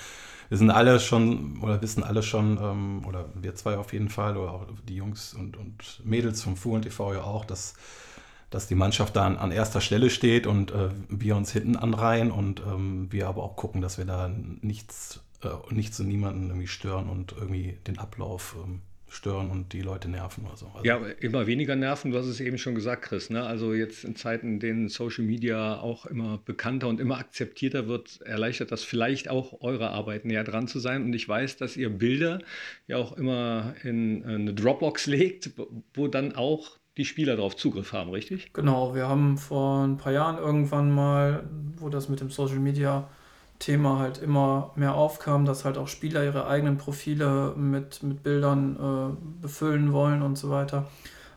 wir 0.50 0.58
sind 0.58 0.72
alle 0.72 1.00
schon 1.00 1.60
oder 1.62 1.80
wissen 1.84 2.04
alle 2.04 2.24
schon, 2.24 2.58
ähm, 2.60 3.06
oder 3.06 3.26
wir 3.36 3.54
zwei 3.54 3.78
auf 3.78 3.94
jeden 3.94 4.10
Fall, 4.10 4.36
oder 4.36 4.54
auch 4.54 4.66
die 4.88 4.96
Jungs 4.96 5.36
und, 5.36 5.58
und 5.58 6.02
Mädels 6.04 6.42
vom 6.42 6.56
Fu 6.58 6.74
und 6.74 6.84
TV 6.84 7.14
ja 7.14 7.24
auch, 7.24 7.46
dass 7.46 7.76
dass 8.52 8.68
die 8.68 8.76
Mannschaft 8.76 9.16
da 9.16 9.26
an, 9.26 9.38
an 9.38 9.52
erster 9.52 9.82
Stelle 9.82 10.10
steht 10.10 10.48
und 10.48 10.72
äh, 10.72 10.90
wir 11.10 11.36
uns 11.36 11.52
hinten 11.52 11.76
anreihen 11.76 12.32
und 12.32 12.62
ähm, 12.62 13.08
wir 13.12 13.28
aber 13.28 13.44
auch 13.44 13.56
gucken, 13.56 13.82
dass 13.82 13.98
wir 13.98 14.06
da 14.06 14.30
nichts, 14.30 15.20
äh, 15.44 15.74
nichts 15.74 16.00
und 16.00 16.08
niemanden 16.08 16.48
irgendwie 16.48 16.68
stören 16.68 17.10
und 17.10 17.34
irgendwie 17.34 17.78
den 17.88 17.98
Ablauf 18.00 18.56
ähm, 18.64 18.82
stören 19.08 19.50
und 19.50 19.74
die 19.74 19.82
Leute 19.82 20.10
nerven 20.10 20.46
oder 20.46 20.58
so. 20.58 20.68
Also 20.74 20.86
ja, 20.86 20.98
immer 21.20 21.48
weniger 21.48 21.76
nerven, 21.76 22.12
du 22.12 22.18
hast 22.18 22.26
es 22.26 22.40
eben 22.40 22.58
schon 22.58 22.76
gesagt, 22.76 23.04
Chris. 23.04 23.30
Ne? 23.30 23.44
Also 23.44 23.74
jetzt 23.74 24.04
in 24.04 24.16
Zeiten, 24.16 24.48
in 24.48 24.60
denen 24.60 24.90
Social 24.90 25.24
Media 25.24 25.80
auch 25.80 26.06
immer 26.06 26.40
bekannter 26.44 26.88
und 26.88 27.00
immer 27.00 27.18
akzeptierter 27.18 27.88
wird, 27.88 28.22
erleichtert 28.22 28.72
das 28.72 28.84
vielleicht 28.84 29.30
auch 29.30 29.62
eure 29.62 29.90
Arbeit 29.92 30.26
näher 30.26 30.44
dran 30.44 30.68
zu 30.68 30.80
sein. 30.80 31.04
Und 31.04 31.14
ich 31.14 31.28
weiß, 31.28 31.58
dass 31.58 31.78
ihr 31.78 31.90
Bilder 31.90 32.40
ja 32.88 32.98
auch 32.98 33.14
immer 33.14 33.76
in 33.84 34.24
äh, 34.24 34.36
eine 34.36 34.54
Dropbox 34.54 35.08
legt, 35.08 35.52
wo 35.94 36.08
dann 36.08 36.36
auch 36.36 36.78
die 36.98 37.06
Spieler 37.06 37.36
darauf 37.36 37.56
Zugriff 37.56 37.94
haben, 37.94 38.12
richtig? 38.12 38.54
Genau, 38.54 38.96
wir 38.96 39.08
haben 39.08 39.38
vor 39.38 39.86
ein 39.86 39.98
paar 39.98 40.14
Jahren 40.14 40.38
irgendwann 40.38 40.92
mal, 40.94 41.48
wo 41.78 41.90
das 41.90 42.10
mit 42.10 42.22
dem 42.22 42.30
Social 42.30 42.60
Media 42.60 43.10
Thema 43.60 44.00
halt 44.00 44.18
immer 44.18 44.72
mehr 44.76 44.96
aufkam, 44.96 45.46
dass 45.46 45.66
halt 45.66 45.78
auch 45.78 45.88
Spieler 45.88 46.24
ihre 46.24 46.48
eigenen 46.48 46.78
Profile 46.78 47.54
mit, 47.56 48.04
mit 48.04 48.24
Bildern 48.24 48.76
äh, 48.76 49.42
befüllen 49.42 49.94
wollen 49.94 50.22
und 50.22 50.38
so 50.38 50.50
weiter, 50.50 50.88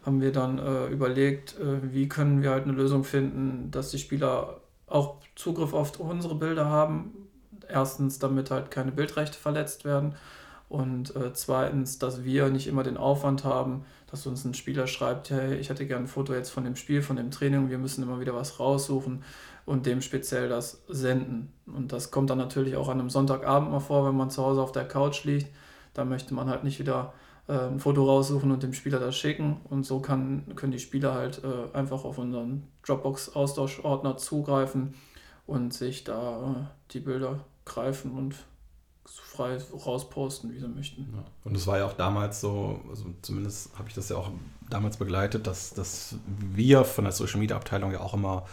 haben 0.05 0.21
wir 0.21 0.33
dann 0.33 0.59
äh, 0.59 0.87
überlegt, 0.87 1.59
äh, 1.59 1.93
wie 1.93 2.09
können 2.09 2.43
wir 2.43 2.51
halt 2.51 2.65
eine 2.65 2.73
Lösung 2.73 3.05
finden, 3.05 3.71
dass 3.71 3.91
die 3.91 3.99
Spieler 3.99 4.61
auch 4.87 5.17
Zugriff 5.37 5.73
auf 5.73 5.99
unsere 6.01 6.35
Bilder 6.35 6.67
haben. 6.67 7.29
Erstens, 7.69 8.19
damit 8.19 8.51
halt 8.51 8.71
keine 8.71 8.93
Bildrechte 8.93 9.39
verletzt 9.39 9.85
werden. 9.85 10.15
Und 10.69 11.17
äh, 11.17 11.33
zweitens, 11.33 11.99
dass 11.99 12.25
wir 12.25 12.51
nicht 12.51 12.67
immer 12.67 12.83
den 12.83 12.99
Aufwand 12.99 13.45
haben, 13.45 13.85
dass 14.11 14.27
uns 14.27 14.45
ein 14.45 14.55
Spieler 14.55 14.87
schreibt, 14.87 15.31
hey, 15.31 15.57
ich 15.57 15.71
hätte 15.71 15.87
gerne 15.87 16.05
ein 16.05 16.09
Foto 16.09 16.35
jetzt 16.35 16.51
von 16.51 16.65
dem 16.65 16.77
Spiel, 16.77 17.01
von 17.01 17.17
dem 17.17 17.31
Training, 17.31 17.71
wir 17.71 17.79
müssen 17.79 18.03
immer 18.03 18.21
wieder 18.21 18.35
was 18.35 18.61
raussuchen 18.61 19.23
und 19.65 19.87
dem 19.87 20.03
speziell 20.03 20.49
das 20.49 20.83
senden. 20.89 21.53
Und 21.67 21.93
das 21.93 22.11
kommt 22.11 22.31
dann 22.31 22.39
natürlich 22.39 22.77
auch 22.77 22.89
an 22.89 23.01
einem 23.01 23.11
Sonntagabend 23.11 23.71
mal 23.71 23.81
vor, 23.81 24.07
wenn 24.07 24.17
man 24.17 24.31
zu 24.31 24.43
Hause 24.45 24.61
auf 24.61 24.73
der 24.73 24.87
Couch 24.87 25.25
liegt. 25.25 25.49
Da 25.95 26.05
möchte 26.05 26.35
man 26.35 26.49
halt 26.49 26.65
nicht 26.65 26.79
wieder 26.79 27.15
äh, 27.49 27.53
ein 27.53 27.81
Foto 27.81 28.05
raussuchen 28.05 28.51
und 28.51 28.63
dem 28.63 28.75
Spieler 28.75 28.99
das 28.99 29.17
schicken. 29.17 29.61
Und 29.69 29.85
so 29.85 30.01
kann, 30.01 30.55
können 30.55 30.73
die 30.73 30.79
Spieler 30.79 31.15
halt 31.15 31.43
äh, 31.45 31.75
einfach 31.77 32.05
auf 32.05 32.19
unseren 32.19 32.67
Dropbox-Austauschordner 32.87 34.19
zugreifen 34.19 34.95
und 35.47 35.73
sich 35.73 36.05
da 36.05 36.53
äh, 36.53 36.93
die 36.93 37.01
Bilder 37.01 37.41
greifen 37.65 38.13
und 38.13 38.35
so 39.11 39.23
frei 39.23 39.59
rausposten, 39.87 40.53
wie 40.53 40.59
sie 40.59 40.69
möchten. 40.69 41.13
Ja. 41.15 41.25
Und 41.45 41.57
es 41.57 41.67
war 41.67 41.79
ja 41.79 41.87
auch 41.87 41.95
damals 41.95 42.41
so, 42.41 42.81
also 42.89 43.07
zumindest 43.23 43.77
habe 43.79 43.89
ich 43.89 43.95
das 43.95 44.09
ja 44.09 44.17
auch 44.17 44.31
damals 44.69 44.97
begleitet, 44.97 45.47
dass, 45.47 45.75
dass 45.75 46.17
wir 46.27 46.85
von 46.85 47.05
der 47.05 47.13
Social 47.13 47.41
Media 47.41 47.57
Abteilung 47.57 47.93
ja 47.93 48.01
auch 48.01 48.15
immer 48.15 48.47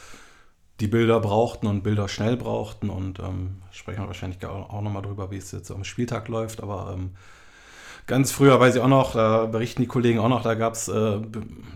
die 0.79 0.87
Bilder 0.87 1.19
brauchten 1.19 1.67
und 1.67 1.83
Bilder 1.83 2.07
schnell 2.07 2.35
brauchten 2.35 2.89
und 2.89 3.19
ähm, 3.19 3.61
sprechen 3.71 4.01
wir 4.03 4.07
wahrscheinlich 4.07 4.45
auch 4.45 4.81
nochmal 4.81 5.03
drüber, 5.03 5.31
wie 5.31 5.37
es 5.37 5.51
jetzt 5.51 5.71
am 5.71 5.85
Spieltag 5.85 6.27
läuft, 6.27 6.61
aber 6.61 6.93
ähm, 6.93 7.11
ganz 8.07 8.31
früher 8.31 8.59
weiß 8.59 8.75
ich 8.75 8.81
auch 8.81 8.87
noch, 8.87 9.13
da 9.13 9.45
berichten 9.45 9.81
die 9.81 9.87
Kollegen 9.87 10.19
auch 10.19 10.29
noch, 10.29 10.43
da 10.43 10.53
gab 10.53 10.73
es 10.73 10.87
äh, 10.87 11.19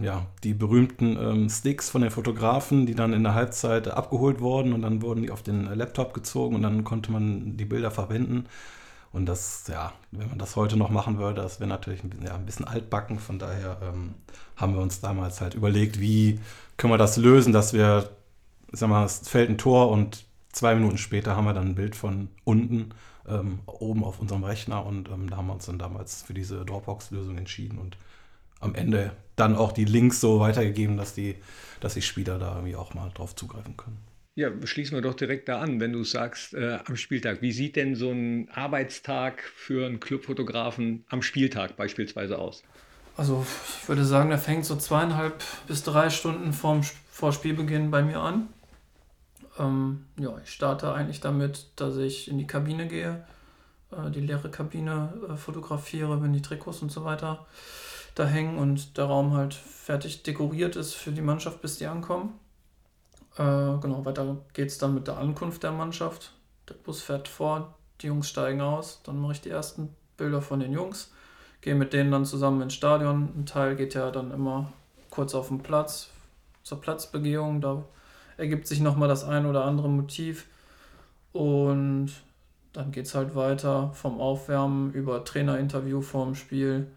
ja, 0.02 0.26
die 0.44 0.54
berühmten 0.54 1.18
ähm, 1.18 1.50
Sticks 1.50 1.90
von 1.90 2.02
den 2.02 2.12
Fotografen, 2.12 2.86
die 2.86 2.96
dann 2.96 3.14
in 3.14 3.24
der 3.24 3.34
Halbzeit 3.34 3.88
abgeholt 3.88 4.40
wurden 4.40 4.74
und 4.74 4.82
dann 4.82 5.02
wurden 5.02 5.24
die 5.24 5.32
auf 5.32 5.44
den 5.44 5.66
Laptop 5.74 6.14
gezogen 6.14 6.56
und 6.56 6.62
dann 6.62 6.84
konnte 6.84 7.12
man 7.12 7.58
die 7.58 7.66
Bilder 7.66 7.92
verwenden. 7.92 8.46
Und 9.12 9.26
das, 9.26 9.66
ja, 9.68 9.94
wenn 10.12 10.30
man 10.30 10.38
das 10.38 10.56
heute 10.56 10.78
noch 10.78 10.92
machen 10.92 11.18
würde, 11.18 11.42
das 11.42 11.60
wäre 11.60 11.68
natürlich 11.70 12.04
ein 12.04 12.12
bisschen, 12.12 12.28
ja, 12.28 12.36
ein 12.36 12.46
bisschen 12.46 12.68
altbacken. 12.68 13.18
Von 13.18 13.40
daher 13.40 13.78
ähm, 13.82 14.14
haben 14.56 14.76
wir 14.76 14.82
uns 14.82 15.02
damals 15.02 15.42
halt 15.42 15.56
überlegt, 15.56 16.00
wie 16.00 16.40
können 16.78 16.94
wir 16.94 17.00
das 17.00 17.18
lösen, 17.18 17.52
dass 17.52 17.74
wir, 17.74 18.08
sag 18.72 18.90
mal, 18.90 19.06
es 19.06 19.28
fällt 19.28 19.50
ein 19.50 19.58
Tor 19.58 19.90
und 19.90 20.26
zwei 20.52 20.76
Minuten 20.76 21.00
später 21.00 21.36
haben 21.36 21.46
wir 21.46 21.54
dann 21.54 21.70
ein 21.70 21.76
Bild 21.76 21.96
von 21.96 22.30
unten 22.44 22.92
ähm, 23.30 23.60
oben 23.66 24.04
auf 24.04 24.20
unserem 24.20 24.44
Rechner 24.44 24.86
und 24.86 25.10
ähm, 25.10 25.30
da 25.30 25.38
haben 25.38 25.48
wir 25.48 25.54
uns 25.54 25.66
dann 25.66 25.80
damals 25.80 26.24
für 26.24 26.34
diese 26.34 26.66
Dropbox-Lösung 26.66 27.38
entschieden 27.38 27.78
und 27.78 27.98
am 28.60 28.76
Ende 28.76 29.12
dann 29.36 29.56
auch 29.56 29.72
die 29.72 29.86
Links 29.86 30.20
so 30.20 30.40
weitergegeben, 30.40 30.98
dass 30.98 31.14
die, 31.14 31.36
dass 31.80 31.94
die 31.94 32.02
Spieler 32.02 32.40
da 32.40 32.56
irgendwie 32.56 32.76
auch 32.76 32.94
mal 32.94 33.10
drauf 33.14 33.36
zugreifen 33.36 33.78
können. 33.78 33.98
Ja, 34.36 34.52
schließen 34.64 34.96
wir 34.96 35.02
doch 35.02 35.16
direkt 35.16 35.50
da 35.50 35.60
an, 35.60 35.80
wenn 35.80 35.92
du 35.92 36.04
sagst, 36.04 36.54
äh, 36.54 36.80
am 36.86 36.96
Spieltag. 36.96 37.42
Wie 37.42 37.52
sieht 37.52 37.76
denn 37.76 37.96
so 37.96 38.12
ein 38.12 38.50
Arbeitstag 38.50 39.42
für 39.42 39.86
einen 39.86 40.00
Clubfotografen 40.00 41.04
am 41.10 41.22
Spieltag 41.22 41.76
beispielsweise 41.76 42.38
aus? 42.38 42.64
Also 43.18 43.46
ich 43.82 43.90
würde 43.90 44.06
sagen, 44.06 44.30
der 44.30 44.38
fängt 44.38 44.64
so 44.64 44.78
zweieinhalb 44.78 45.44
bis 45.68 45.84
drei 45.84 46.10
Stunden 46.10 46.54
vorm, 46.54 46.84
vor 47.12 47.34
Spielbeginn 47.34 47.92
bei 47.92 48.02
mir 48.02 48.22
an. 48.22 48.48
Ähm, 49.60 50.06
ja, 50.18 50.36
ich 50.44 50.52
starte 50.52 50.94
eigentlich 50.94 51.20
damit, 51.20 51.68
dass 51.76 51.98
ich 51.98 52.30
in 52.30 52.38
die 52.38 52.48
Kabine 52.48 52.88
gehe, 52.88 53.26
äh, 53.92 54.10
die 54.10 54.22
leere 54.22 54.50
Kabine 54.50 55.14
äh, 55.30 55.36
fotografiere, 55.36 56.22
wenn 56.22 56.34
die 56.34 56.42
Trikots 56.42 56.82
und 56.82 56.92
so 56.92 57.04
weiter 57.06 57.46
da 58.16 58.26
hängen 58.26 58.58
und 58.58 58.98
der 58.98 59.06
Raum 59.06 59.34
halt 59.34 59.54
fertig 59.54 60.24
dekoriert 60.24 60.76
ist 60.76 60.94
für 60.94 61.12
die 61.12 61.22
Mannschaft, 61.22 61.62
bis 61.62 61.78
die 61.78 61.86
ankommen. 61.86 62.40
Äh, 63.38 63.44
genau, 63.44 64.04
weiter 64.04 64.38
geht 64.54 64.70
es 64.70 64.78
dann 64.78 64.94
mit 64.94 65.08
der 65.08 65.18
Ankunft 65.18 65.64
der 65.64 65.72
Mannschaft. 65.72 66.34
Der 66.68 66.74
Bus 66.74 67.02
fährt 67.02 67.28
vor, 67.28 67.76
die 68.02 68.08
Jungs 68.08 68.28
steigen 68.28 68.62
aus, 68.62 69.02
dann 69.04 69.20
mache 69.20 69.34
ich 69.34 69.42
die 69.42 69.50
ersten 69.50 69.96
Bilder 70.18 70.42
von 70.42 70.60
den 70.60 70.74
Jungs, 70.74 71.14
gehe 71.62 71.76
mit 71.76 71.94
denen 71.94 72.12
dann 72.12 72.26
zusammen 72.26 72.62
ins 72.62 72.74
Stadion. 72.74 73.30
Ein 73.38 73.46
Teil 73.46 73.76
geht 73.76 73.94
ja 73.94 74.12
dann 74.12 74.32
immer 74.32 74.72
kurz 75.10 75.34
auf 75.34 75.48
den 75.48 75.60
Platz 75.60 76.10
zur 76.64 76.82
Platzbegehung, 76.82 77.62
da 77.62 77.84
ergibt 78.40 78.68
sich 78.68 78.80
nochmal 78.80 79.08
das 79.08 79.24
ein 79.24 79.46
oder 79.46 79.66
andere 79.66 79.90
Motiv. 79.90 80.48
Und 81.32 82.12
dann 82.74 82.92
geht 82.92 83.06
es 83.06 83.16
halt 83.16 83.36
weiter 83.36 83.92
vom 83.94 84.20
Aufwärmen 84.20 84.94
über 84.94 85.24
Trainerinterview 85.24 86.02
vorm 86.02 86.36
Spiel, 86.36 86.88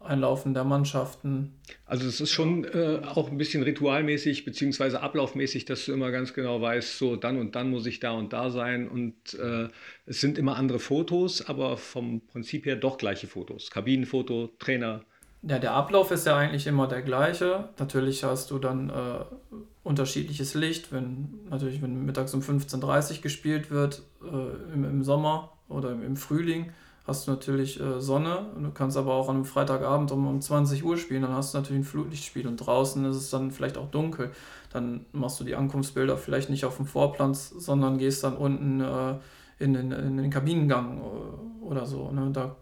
Einlaufen 0.00 0.52
der 0.52 0.64
Mannschaften. 0.64 1.54
Also 1.86 2.08
es 2.08 2.20
ist 2.20 2.30
schon 2.30 2.64
äh, 2.64 3.00
auch 3.06 3.30
ein 3.30 3.38
bisschen 3.38 3.62
ritualmäßig 3.62 4.44
beziehungsweise 4.44 5.00
ablaufmäßig, 5.00 5.64
dass 5.64 5.84
du 5.86 5.92
immer 5.92 6.10
ganz 6.10 6.34
genau 6.34 6.60
weißt, 6.60 6.98
so 6.98 7.14
dann 7.14 7.38
und 7.38 7.54
dann 7.54 7.70
muss 7.70 7.86
ich 7.86 8.00
da 8.00 8.10
und 8.10 8.32
da 8.32 8.50
sein. 8.50 8.88
Und 8.88 9.14
äh, 9.34 9.68
es 10.06 10.20
sind 10.20 10.38
immer 10.38 10.56
andere 10.56 10.80
Fotos, 10.80 11.46
aber 11.48 11.76
vom 11.76 12.20
Prinzip 12.20 12.66
her 12.66 12.74
doch 12.74 12.98
gleiche 12.98 13.28
Fotos. 13.28 13.70
Kabinenfoto, 13.70 14.50
Trainer, 14.58 15.02
ja, 15.44 15.58
der 15.58 15.72
Ablauf 15.72 16.12
ist 16.12 16.24
ja 16.24 16.36
eigentlich 16.36 16.68
immer 16.68 16.86
der 16.86 17.02
gleiche. 17.02 17.68
Natürlich 17.78 18.22
hast 18.22 18.52
du 18.52 18.60
dann 18.60 18.90
äh, 18.90 19.54
unterschiedliches 19.84 20.54
Licht, 20.54 20.92
wenn 20.92 21.40
natürlich, 21.50 21.82
wenn 21.82 22.04
mittags 22.04 22.34
um 22.34 22.40
15.30 22.40 23.16
Uhr 23.16 23.22
gespielt 23.22 23.70
wird, 23.70 24.02
äh, 24.22 24.72
im, 24.72 24.84
im 24.84 25.02
Sommer 25.02 25.52
oder 25.68 25.92
im, 25.92 26.02
im 26.02 26.16
Frühling, 26.16 26.72
hast 27.04 27.26
du 27.26 27.32
natürlich 27.32 27.80
äh, 27.80 28.00
Sonne. 28.00 28.46
Du 28.60 28.70
kannst 28.70 28.96
aber 28.96 29.14
auch 29.14 29.28
an 29.28 29.36
einem 29.36 29.44
Freitagabend 29.44 30.12
um, 30.12 30.26
um 30.26 30.40
20 30.40 30.84
Uhr 30.84 30.96
spielen, 30.96 31.22
dann 31.22 31.32
hast 31.32 31.52
du 31.52 31.58
natürlich 31.58 31.82
ein 31.82 31.84
Flutlichtspiel 31.84 32.46
und 32.46 32.58
draußen 32.58 33.04
ist 33.06 33.16
es 33.16 33.30
dann 33.30 33.50
vielleicht 33.50 33.76
auch 33.76 33.90
dunkel. 33.90 34.30
Dann 34.72 35.04
machst 35.12 35.40
du 35.40 35.44
die 35.44 35.56
Ankunftsbilder 35.56 36.16
vielleicht 36.16 36.48
nicht 36.48 36.64
auf 36.64 36.76
dem 36.76 36.86
Vorplatz, 36.86 37.50
sondern 37.50 37.98
gehst 37.98 38.22
dann 38.22 38.36
unten 38.36 38.80
äh, 38.80 39.18
in, 39.58 39.74
den, 39.74 39.90
in 39.90 40.16
den 40.16 40.30
Kabinengang 40.30 40.98
äh, 40.98 41.64
oder 41.64 41.86
so. 41.86 42.10
Ne? 42.12 42.30
Da 42.32 42.56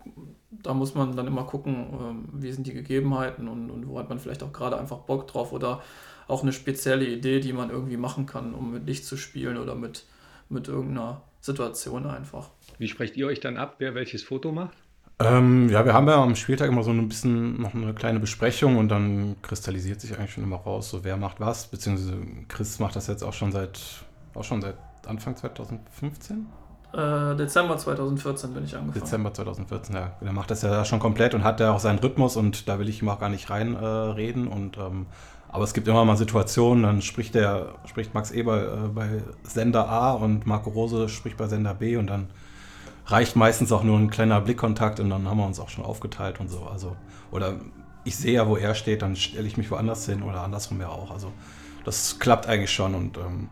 da 0.63 0.75
muss 0.75 0.95
man 0.95 1.17
dann 1.17 1.27
immer 1.27 1.45
gucken, 1.45 1.87
ähm, 1.93 2.29
wie 2.33 2.53
sind 2.53 2.67
die 2.67 2.75
Gegebenheiten 2.75 3.49
und, 3.49 3.71
und 3.71 3.89
wo 3.89 3.99
hat 3.99 4.09
man 4.09 4.19
vielleicht 4.19 4.43
auch 4.43 4.53
gerade 4.53 4.79
einfach 4.79 4.99
Bock 4.99 5.27
drauf 5.27 5.53
oder 5.53 5.81
auch 6.31 6.43
eine 6.43 6.53
spezielle 6.53 7.07
Idee, 7.07 7.41
die 7.41 7.53
man 7.53 7.71
irgendwie 7.71 7.97
machen 7.97 8.27
kann, 8.27 8.55
um 8.55 8.73
mit 8.73 8.87
Licht 8.87 9.05
zu 9.05 9.17
spielen 9.17 9.57
oder 9.57 9.75
mit, 9.75 10.05
mit 10.49 10.69
irgendeiner 10.69 11.23
Situation 11.41 12.07
einfach. 12.07 12.51
Wie 12.79 12.89
sprecht 12.89 13.17
ihr 13.17 13.27
euch 13.27 13.41
dann 13.41 13.57
ab, 13.57 13.77
wer 13.79 13.95
welches 13.95 14.23
Foto 14.23 14.53
macht? 14.53 14.77
Ähm, 15.19 15.69
ja, 15.69 15.85
wir 15.85 15.93
haben 15.93 16.09
ja 16.09 16.23
am 16.23 16.35
Spieltag 16.35 16.69
immer 16.69 16.83
so 16.83 16.91
ein 16.91 17.09
bisschen 17.09 17.61
noch 17.61 17.75
eine 17.75 17.93
kleine 17.93 18.21
Besprechung 18.21 18.79
und 18.79 18.89
dann 18.89 19.37
kristallisiert 19.43 20.01
sich 20.01 20.17
eigentlich 20.17 20.33
schon 20.33 20.45
immer 20.45 20.57
raus, 20.57 20.89
so 20.89 21.05
wer 21.05 21.19
macht 21.19 21.41
was, 21.41 21.67
beziehungsweise 21.67 22.17
Chris 22.49 22.79
macht 22.79 22.97
das 22.97 23.07
jetzt 23.07 23.23
auch 23.23 23.35
schon 23.35 23.53
seit 23.53 23.81
auch 24.35 24.45
schon 24.45 24.63
seit 24.63 24.77
Anfang 25.07 25.37
2015. 25.37 26.47
Äh, 26.93 27.37
Dezember 27.37 27.77
2014 27.77 28.55
bin 28.55 28.65
ich 28.65 28.77
angefangen. 28.77 29.05
Dezember 29.05 29.33
2014, 29.33 29.95
ja. 29.95 30.17
Der 30.21 30.33
macht 30.33 30.51
das 30.51 30.63
ja 30.63 30.85
schon 30.85 30.99
komplett 30.99 31.35
und 31.35 31.45
hat 31.45 31.61
ja 31.61 31.73
auch 31.73 31.81
seinen 31.81 31.99
Rhythmus 31.99 32.37
und 32.37 32.69
da 32.69 32.79
will 32.79 32.89
ich 32.89 33.03
ihm 33.03 33.09
auch 33.09 33.21
gar 33.21 33.29
nicht 33.29 33.51
reinreden. 33.51 34.47
Äh, 34.47 34.51
und 34.51 34.79
ähm, 34.79 35.07
aber 35.53 35.65
es 35.65 35.75
gibt 35.75 35.89
immer 35.89 36.05
mal 36.05 36.17
Situationen, 36.17 36.85
dann 36.85 37.03
spricht 37.03 37.35
der, 37.35 37.75
spricht 37.87 38.15
Max 38.15 38.31
Eber 38.31 38.63
äh, 38.63 38.89
bei 38.89 39.09
Sender 39.43 39.89
A 39.89 40.13
und 40.13 40.47
Marco 40.47 40.71
Rose 40.71 41.09
spricht 41.09 41.37
bei 41.37 41.49
Sender 41.49 41.75
B 41.75 41.97
und 41.97 42.07
dann 42.07 42.29
reicht 43.07 43.35
meistens 43.35 43.73
auch 43.73 43.83
nur 43.83 43.99
ein 43.99 44.11
kleiner 44.11 44.41
Blickkontakt 44.41 45.01
und 45.01 45.11
dann 45.11 45.29
haben 45.29 45.39
wir 45.39 45.47
uns 45.47 45.59
auch 45.59 45.69
schon 45.69 45.85
aufgeteilt 45.85 46.39
und 46.39 46.49
so. 46.49 46.63
Also, 46.71 46.97
oder 47.33 47.55
ich 48.05 48.17
sehe 48.17 48.35
ja, 48.35 48.47
wo 48.47 48.57
er 48.57 48.77
steht, 48.77 49.03
dann 49.03 49.17
stelle 49.17 49.47
ich 49.47 49.57
mich 49.57 49.71
woanders 49.73 50.07
hin 50.07 50.23
oder 50.23 50.43
andersrum 50.43 50.81
ja 50.81 50.89
auch. 50.89 51.11
Also 51.11 51.33
das 51.85 52.21
klappt 52.21 52.47
eigentlich 52.47 52.73
schon 52.73 52.95
und 52.95 53.17
ähm, 53.17 53.49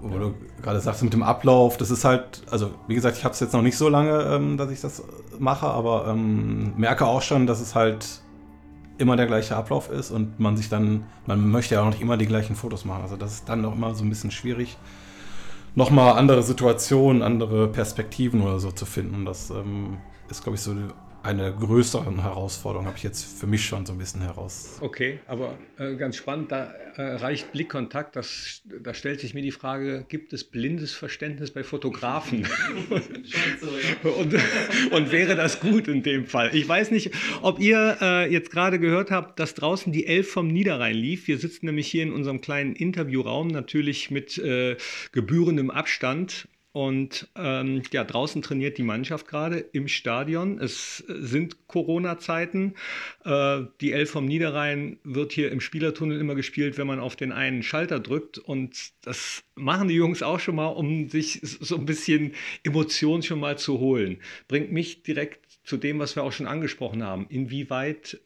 wo 0.00 0.18
du 0.18 0.34
gerade 0.62 0.80
sagst 0.80 1.02
mit 1.02 1.12
dem 1.12 1.22
Ablauf, 1.22 1.76
das 1.76 1.90
ist 1.90 2.04
halt, 2.04 2.42
also 2.50 2.70
wie 2.88 2.94
gesagt, 2.94 3.18
ich 3.18 3.24
habe 3.24 3.34
es 3.34 3.40
jetzt 3.40 3.52
noch 3.52 3.62
nicht 3.62 3.76
so 3.76 3.90
lange, 3.90 4.22
ähm, 4.22 4.56
dass 4.56 4.70
ich 4.70 4.80
das 4.80 5.04
mache, 5.38 5.66
aber 5.66 6.08
ähm, 6.08 6.72
merke 6.78 7.06
auch 7.06 7.22
schon, 7.22 7.46
dass 7.46 7.60
es 7.60 7.74
halt 7.74 8.21
immer 9.02 9.16
der 9.16 9.26
gleiche 9.26 9.56
Ablauf 9.56 9.90
ist 9.90 10.10
und 10.10 10.40
man 10.40 10.56
sich 10.56 10.68
dann, 10.68 11.04
man 11.26 11.50
möchte 11.50 11.74
ja 11.74 11.82
auch 11.82 11.90
nicht 11.90 12.00
immer 12.00 12.16
die 12.16 12.26
gleichen 12.26 12.56
Fotos 12.56 12.84
machen. 12.84 13.02
Also 13.02 13.16
das 13.16 13.34
ist 13.34 13.48
dann 13.48 13.64
auch 13.64 13.74
immer 13.74 13.94
so 13.94 14.04
ein 14.04 14.08
bisschen 14.08 14.30
schwierig, 14.30 14.78
nochmal 15.74 16.18
andere 16.18 16.42
Situationen, 16.42 17.22
andere 17.22 17.68
Perspektiven 17.68 18.40
oder 18.42 18.58
so 18.58 18.70
zu 18.70 18.86
finden. 18.86 19.24
Das 19.24 19.50
ähm, 19.50 19.98
ist, 20.30 20.42
glaube 20.42 20.56
ich, 20.56 20.62
so 20.62 20.74
eine 21.22 21.54
größere 21.54 22.22
Herausforderung, 22.22 22.86
habe 22.86 22.96
ich 22.96 23.02
jetzt 23.02 23.24
für 23.24 23.46
mich 23.46 23.64
schon 23.64 23.86
so 23.86 23.92
ein 23.92 23.98
bisschen 23.98 24.22
heraus. 24.22 24.78
Okay, 24.80 25.20
aber 25.26 25.56
äh, 25.78 25.94
ganz 25.94 26.16
spannend, 26.16 26.50
da 26.50 26.72
äh, 26.96 27.02
reicht 27.14 27.52
Blickkontakt. 27.52 28.16
Das, 28.16 28.62
da 28.64 28.92
stellt 28.92 29.20
sich 29.20 29.32
mir 29.34 29.42
die 29.42 29.52
Frage, 29.52 30.04
gibt 30.08 30.32
es 30.32 30.44
blindes 30.44 30.92
Verständnis 30.92 31.52
bei 31.52 31.62
Fotografen? 31.62 32.44
so, 33.60 34.08
und, 34.08 34.34
und, 34.90 35.12
wäre 35.12 35.36
das 35.36 35.60
gut 35.60 35.88
in 35.88 36.02
dem 36.02 36.26
Fall? 36.26 36.50
Ich 36.54 36.68
weiß 36.68 36.90
nicht, 36.90 37.12
ob 37.40 37.60
ihr 37.60 37.98
äh, 38.00 38.32
jetzt 38.32 38.50
gerade 38.50 38.78
gehört 38.78 39.10
habt, 39.10 39.38
dass 39.38 39.54
draußen 39.54 39.92
die 39.92 40.06
Elf 40.06 40.30
vom 40.30 40.48
Niederrhein 40.48 40.96
lief. 40.96 41.28
Wir 41.28 41.38
sitzen 41.38 41.66
nämlich 41.66 41.88
hier 41.88 42.02
in 42.02 42.12
unserem 42.12 42.40
kleinen 42.40 42.74
Interviewraum, 42.74 43.48
natürlich 43.48 44.10
mit 44.10 44.38
äh, 44.38 44.76
gebührendem 45.12 45.70
Abstand 45.70 46.48
Und 46.72 47.28
ähm, 47.36 47.82
ja, 47.92 48.02
draußen 48.02 48.40
trainiert 48.40 48.78
die 48.78 48.82
Mannschaft 48.82 49.28
gerade 49.28 49.58
im 49.58 49.88
Stadion. 49.88 50.58
Es 50.58 51.04
sind 51.06 51.68
Corona-Zeiten. 51.68 52.74
Äh, 53.24 53.62
die 53.82 53.92
Elf 53.92 54.10
vom 54.10 54.24
Niederrhein 54.24 54.98
wird 55.04 55.32
hier 55.32 55.52
im 55.52 55.60
Spielertunnel 55.60 56.18
immer 56.18 56.34
gespielt, 56.34 56.78
wenn 56.78 56.86
man 56.86 56.98
auf 56.98 57.14
den 57.14 57.30
einen 57.30 57.62
Schalter 57.62 58.00
drückt. 58.00 58.38
Und 58.38 58.92
das 59.02 59.44
machen 59.54 59.88
die 59.88 59.94
Jungs 59.94 60.22
auch 60.22 60.40
schon 60.40 60.56
mal, 60.56 60.68
um 60.68 61.10
sich 61.10 61.40
so 61.42 61.76
ein 61.76 61.84
bisschen 61.84 62.32
Emotionen 62.62 63.22
schon 63.22 63.40
mal 63.40 63.58
zu 63.58 63.78
holen. 63.78 64.18
Bringt 64.48 64.72
mich 64.72 65.02
direkt 65.02 65.46
zu 65.64 65.76
dem, 65.76 65.98
was 65.98 66.16
wir 66.16 66.22
auch 66.22 66.32
schon 66.32 66.46
angesprochen 66.46 67.02
haben. 67.02 67.26
Inwieweit 67.28 68.18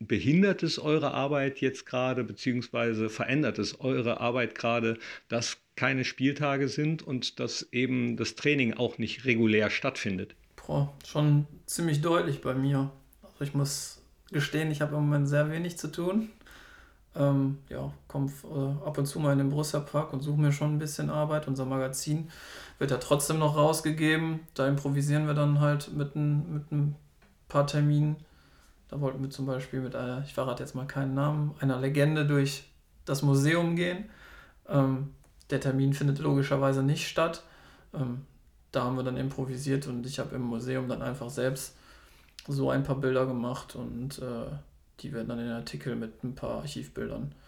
behindert 0.00 0.62
es 0.62 0.78
eure 0.78 1.12
Arbeit 1.12 1.60
jetzt 1.60 1.86
gerade, 1.86 2.24
beziehungsweise 2.24 3.08
verändert 3.08 3.58
es 3.58 3.80
eure 3.80 4.20
Arbeit 4.20 4.54
gerade, 4.54 4.98
dass 5.28 5.58
keine 5.76 6.04
Spieltage 6.04 6.68
sind 6.68 7.02
und 7.02 7.40
dass 7.40 7.68
eben 7.72 8.16
das 8.16 8.34
Training 8.34 8.74
auch 8.74 8.98
nicht 8.98 9.24
regulär 9.24 9.70
stattfindet? 9.70 10.34
Boah, 10.56 10.92
schon 11.06 11.46
ziemlich 11.66 12.00
deutlich 12.00 12.40
bei 12.40 12.54
mir. 12.54 12.90
Also 13.22 13.44
ich 13.44 13.54
muss 13.54 14.02
gestehen, 14.30 14.70
ich 14.70 14.80
habe 14.80 14.96
im 14.96 15.02
Moment 15.02 15.28
sehr 15.28 15.50
wenig 15.50 15.78
zu 15.78 15.88
tun. 15.88 16.28
Ähm, 17.16 17.58
ja, 17.68 17.92
komme 18.06 18.30
äh, 18.44 18.86
ab 18.86 18.98
und 18.98 19.06
zu 19.06 19.18
mal 19.18 19.32
in 19.32 19.38
den 19.38 19.50
Borussia 19.50 19.80
Park 19.80 20.12
und 20.12 20.20
suche 20.20 20.40
mir 20.40 20.52
schon 20.52 20.74
ein 20.74 20.78
bisschen 20.78 21.10
Arbeit. 21.10 21.48
Unser 21.48 21.64
Magazin 21.64 22.30
wird 22.78 22.90
ja 22.90 22.98
trotzdem 22.98 23.38
noch 23.38 23.56
rausgegeben. 23.56 24.40
Da 24.54 24.68
improvisieren 24.68 25.26
wir 25.26 25.34
dann 25.34 25.60
halt 25.60 25.92
mit 25.92 26.14
ein, 26.14 26.52
mit 26.52 26.70
ein 26.70 26.96
paar 27.48 27.66
Terminen. 27.66 28.16
Da 28.88 29.00
wollten 29.00 29.22
wir 29.22 29.30
zum 29.30 29.46
Beispiel 29.46 29.80
mit 29.80 29.94
einer, 29.94 30.22
ich 30.24 30.34
verrate 30.34 30.62
jetzt 30.62 30.74
mal 30.74 30.86
keinen 30.86 31.14
Namen, 31.14 31.54
einer 31.60 31.78
Legende 31.78 32.26
durch 32.26 32.64
das 33.04 33.22
Museum 33.22 33.76
gehen. 33.76 34.08
Ähm, 34.68 35.14
der 35.50 35.60
Termin 35.60 35.92
findet 35.92 36.18
logischerweise 36.18 36.82
nicht 36.82 37.08
statt. 37.08 37.42
Ähm, 37.94 38.26
da 38.72 38.84
haben 38.84 38.96
wir 38.96 39.02
dann 39.02 39.16
improvisiert 39.16 39.86
und 39.86 40.04
ich 40.06 40.18
habe 40.18 40.34
im 40.34 40.42
Museum 40.42 40.88
dann 40.88 41.02
einfach 41.02 41.30
selbst 41.30 41.76
so 42.46 42.70
ein 42.70 42.82
paar 42.82 42.96
Bilder 42.96 43.26
gemacht 43.26 43.76
und 43.76 44.18
äh, 44.18 44.46
die 45.00 45.12
werden 45.12 45.28
dann 45.28 45.38
in 45.38 45.50
Artikel 45.50 45.96
mit 45.96 46.22
ein 46.24 46.34
paar 46.34 46.60
Archivbildern 46.60 47.32
äh, 47.32 47.47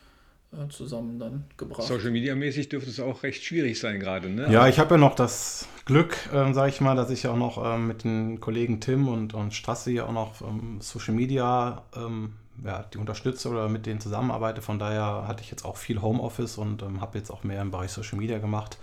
zusammen 0.68 1.18
dann 1.18 1.44
gebracht. 1.56 1.82
Social 1.82 2.10
Media 2.10 2.34
mäßig 2.34 2.68
dürfte 2.68 2.90
es 2.90 2.98
auch 3.00 3.22
recht 3.22 3.44
schwierig 3.44 3.78
sein 3.78 4.00
gerade, 4.00 4.28
ne? 4.28 4.50
Ja, 4.50 4.66
ich 4.66 4.78
habe 4.78 4.94
ja 4.94 4.98
noch 4.98 5.14
das 5.14 5.68
Glück, 5.84 6.16
äh, 6.32 6.52
sage 6.52 6.70
ich 6.70 6.80
mal, 6.80 6.96
dass 6.96 7.10
ich 7.10 7.28
auch 7.28 7.36
noch 7.36 7.62
ähm, 7.64 7.86
mit 7.86 8.04
den 8.04 8.40
Kollegen 8.40 8.80
Tim 8.80 9.08
und, 9.08 9.34
und 9.34 9.54
Strasse 9.54 9.90
hier 9.90 10.08
auch 10.08 10.12
noch 10.12 10.40
ähm, 10.42 10.78
Social 10.80 11.14
Media 11.14 11.84
ähm, 11.94 12.34
ja, 12.64 12.84
die 12.92 12.98
unterstütze 12.98 13.48
oder 13.48 13.68
mit 13.68 13.86
denen 13.86 14.00
zusammenarbeite. 14.00 14.60
Von 14.60 14.78
daher 14.78 15.26
hatte 15.26 15.42
ich 15.42 15.50
jetzt 15.50 15.64
auch 15.64 15.76
viel 15.76 16.02
Homeoffice 16.02 16.58
und 16.58 16.82
ähm, 16.82 17.00
habe 17.00 17.18
jetzt 17.18 17.30
auch 17.30 17.44
mehr 17.44 17.62
im 17.62 17.70
Bereich 17.70 17.92
Social 17.92 18.18
Media 18.18 18.38
gemacht 18.38 18.78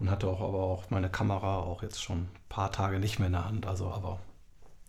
und 0.00 0.10
hatte 0.10 0.26
auch 0.28 0.40
aber 0.40 0.58
auch 0.58 0.90
meine 0.90 1.10
Kamera 1.10 1.58
auch 1.58 1.82
jetzt 1.82 2.02
schon 2.02 2.18
ein 2.18 2.28
paar 2.48 2.72
Tage 2.72 2.98
nicht 2.98 3.18
mehr 3.18 3.26
in 3.26 3.34
der 3.34 3.44
Hand. 3.44 3.66
Also 3.66 3.88
aber 3.88 4.18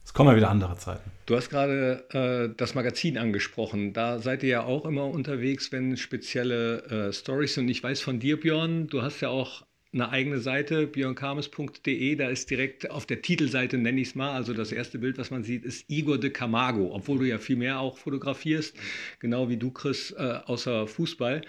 es 0.06 0.14
kommen 0.14 0.30
ja 0.30 0.36
wieder 0.36 0.50
andere 0.50 0.78
Zeiten. 0.78 1.10
Du 1.26 1.36
hast 1.36 1.50
gerade 1.50 2.06
äh, 2.12 2.54
das 2.56 2.76
Magazin 2.76 3.18
angesprochen. 3.18 3.94
Da 3.94 4.20
seid 4.20 4.44
ihr 4.44 4.50
ja 4.50 4.64
auch 4.64 4.86
immer 4.86 5.06
unterwegs, 5.06 5.72
wenn 5.72 5.96
spezielle 5.98 6.84
äh, 7.08 7.14
Stories 7.14 7.54
sind. 7.54 7.70
Ich 7.70 7.82
weiß 7.82 8.02
von 8.02 8.20
dir, 8.20 8.40
Björn, 8.40 8.88
du 8.88 9.02
hast 9.02 9.22
ja 9.22 9.30
auch 9.30 9.64
eine 9.94 10.10
eigene 10.10 10.40
Seite, 10.40 10.88
björnkames.de. 10.88 12.16
Da 12.16 12.28
ist 12.28 12.50
direkt 12.50 12.90
auf 12.90 13.06
der 13.06 13.22
Titelseite, 13.22 13.78
nenne 13.78 14.02
ich 14.02 14.10
es 14.10 14.16
mal, 14.16 14.32
also 14.32 14.54
das 14.54 14.72
erste 14.72 15.00
Bild, 15.00 15.18
was 15.18 15.32
man 15.32 15.44
sieht, 15.44 15.64
ist 15.64 15.90
Igor 15.90 16.18
de 16.18 16.32
Camargo, 16.32 16.94
obwohl 16.94 17.20
du 17.20 17.26
ja 17.26 17.38
viel 17.38 17.56
mehr 17.56 17.80
auch 17.80 17.98
fotografierst, 17.98 18.76
genau 19.20 19.50
wie 19.50 19.58
du, 19.58 19.72
Chris, 19.72 20.12
äh, 20.12 20.40
außer 20.46 20.88
Fußball. 20.88 21.42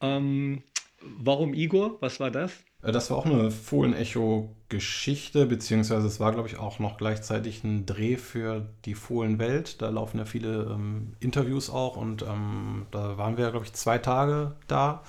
Ähm, 0.00 0.62
warum 1.00 1.54
Igor? 1.54 1.98
Was 2.00 2.20
war 2.20 2.30
das? 2.30 2.64
Äh, 2.84 2.92
das 2.92 3.10
war 3.10 3.16
auch 3.16 3.26
eine 3.26 3.50
Fohlen-Echo-Geschichte, 3.50 5.46
beziehungsweise 5.46 6.06
es 6.06 6.20
war, 6.20 6.32
glaube 6.32 6.48
ich, 6.48 6.58
auch 6.58 6.78
noch 6.78 6.96
gleichzeitig 6.96 7.64
ein 7.64 7.86
Dreh 7.86 8.16
für 8.16 8.66
die 8.84 8.94
Fohlen-Welt. 8.94 9.82
Da 9.82 9.88
laufen 9.88 10.18
ja 10.18 10.24
viele 10.24 10.70
ähm, 10.72 11.14
Interviews 11.20 11.70
auch 11.70 11.96
und 11.96 12.22
ähm, 12.22 12.86
da 12.90 13.18
waren 13.18 13.36
wir, 13.36 13.50
glaube 13.50 13.66
ich, 13.66 13.72
zwei 13.72 13.98
Tage 13.98 14.52
da. 14.68 15.02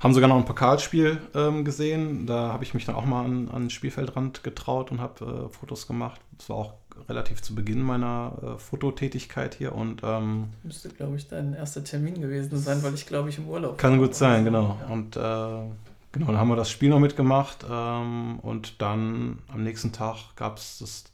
Haben 0.00 0.12
sogar 0.12 0.28
noch 0.28 0.36
ein 0.36 0.44
Pokalspiel 0.44 1.18
ähm, 1.34 1.64
gesehen. 1.64 2.26
Da 2.26 2.52
habe 2.52 2.62
ich 2.62 2.74
mich 2.74 2.84
dann 2.84 2.94
auch 2.94 3.06
mal 3.06 3.24
an, 3.24 3.48
an 3.50 3.62
den 3.62 3.70
Spielfeldrand 3.70 4.42
getraut 4.42 4.90
und 4.90 5.00
habe 5.00 5.24
äh, 5.24 5.48
Fotos 5.48 5.86
gemacht. 5.86 6.20
Das 6.36 6.50
war 6.50 6.56
auch 6.56 6.74
relativ 7.08 7.40
zu 7.40 7.54
Beginn 7.54 7.80
meiner 7.80 8.32
äh, 8.42 8.58
Fototätigkeit 8.58 9.54
hier. 9.54 9.74
Und, 9.74 10.02
ähm, 10.04 10.50
Müsste, 10.62 10.90
glaube 10.90 11.16
ich, 11.16 11.26
dein 11.28 11.54
erster 11.54 11.82
Termin 11.84 12.20
gewesen 12.20 12.58
sein, 12.58 12.82
weil 12.82 12.92
ich, 12.92 13.06
glaube 13.06 13.30
ich, 13.30 13.38
im 13.38 13.48
Urlaub 13.48 13.78
Kann 13.78 13.96
gut 13.98 14.14
sein, 14.14 14.44
genau. 14.44 14.76
Ja. 14.82 14.92
Und 14.92 15.16
äh, 15.16 15.70
Genau, 16.14 16.26
dann 16.26 16.38
haben 16.38 16.48
wir 16.48 16.54
das 16.54 16.70
Spiel 16.70 16.90
noch 16.90 17.00
mitgemacht 17.00 17.66
ähm, 17.68 18.38
und 18.38 18.80
dann 18.80 19.42
am 19.48 19.64
nächsten 19.64 19.90
Tag 19.90 20.36
gab 20.36 20.58
es 20.58 20.78
das 20.78 21.04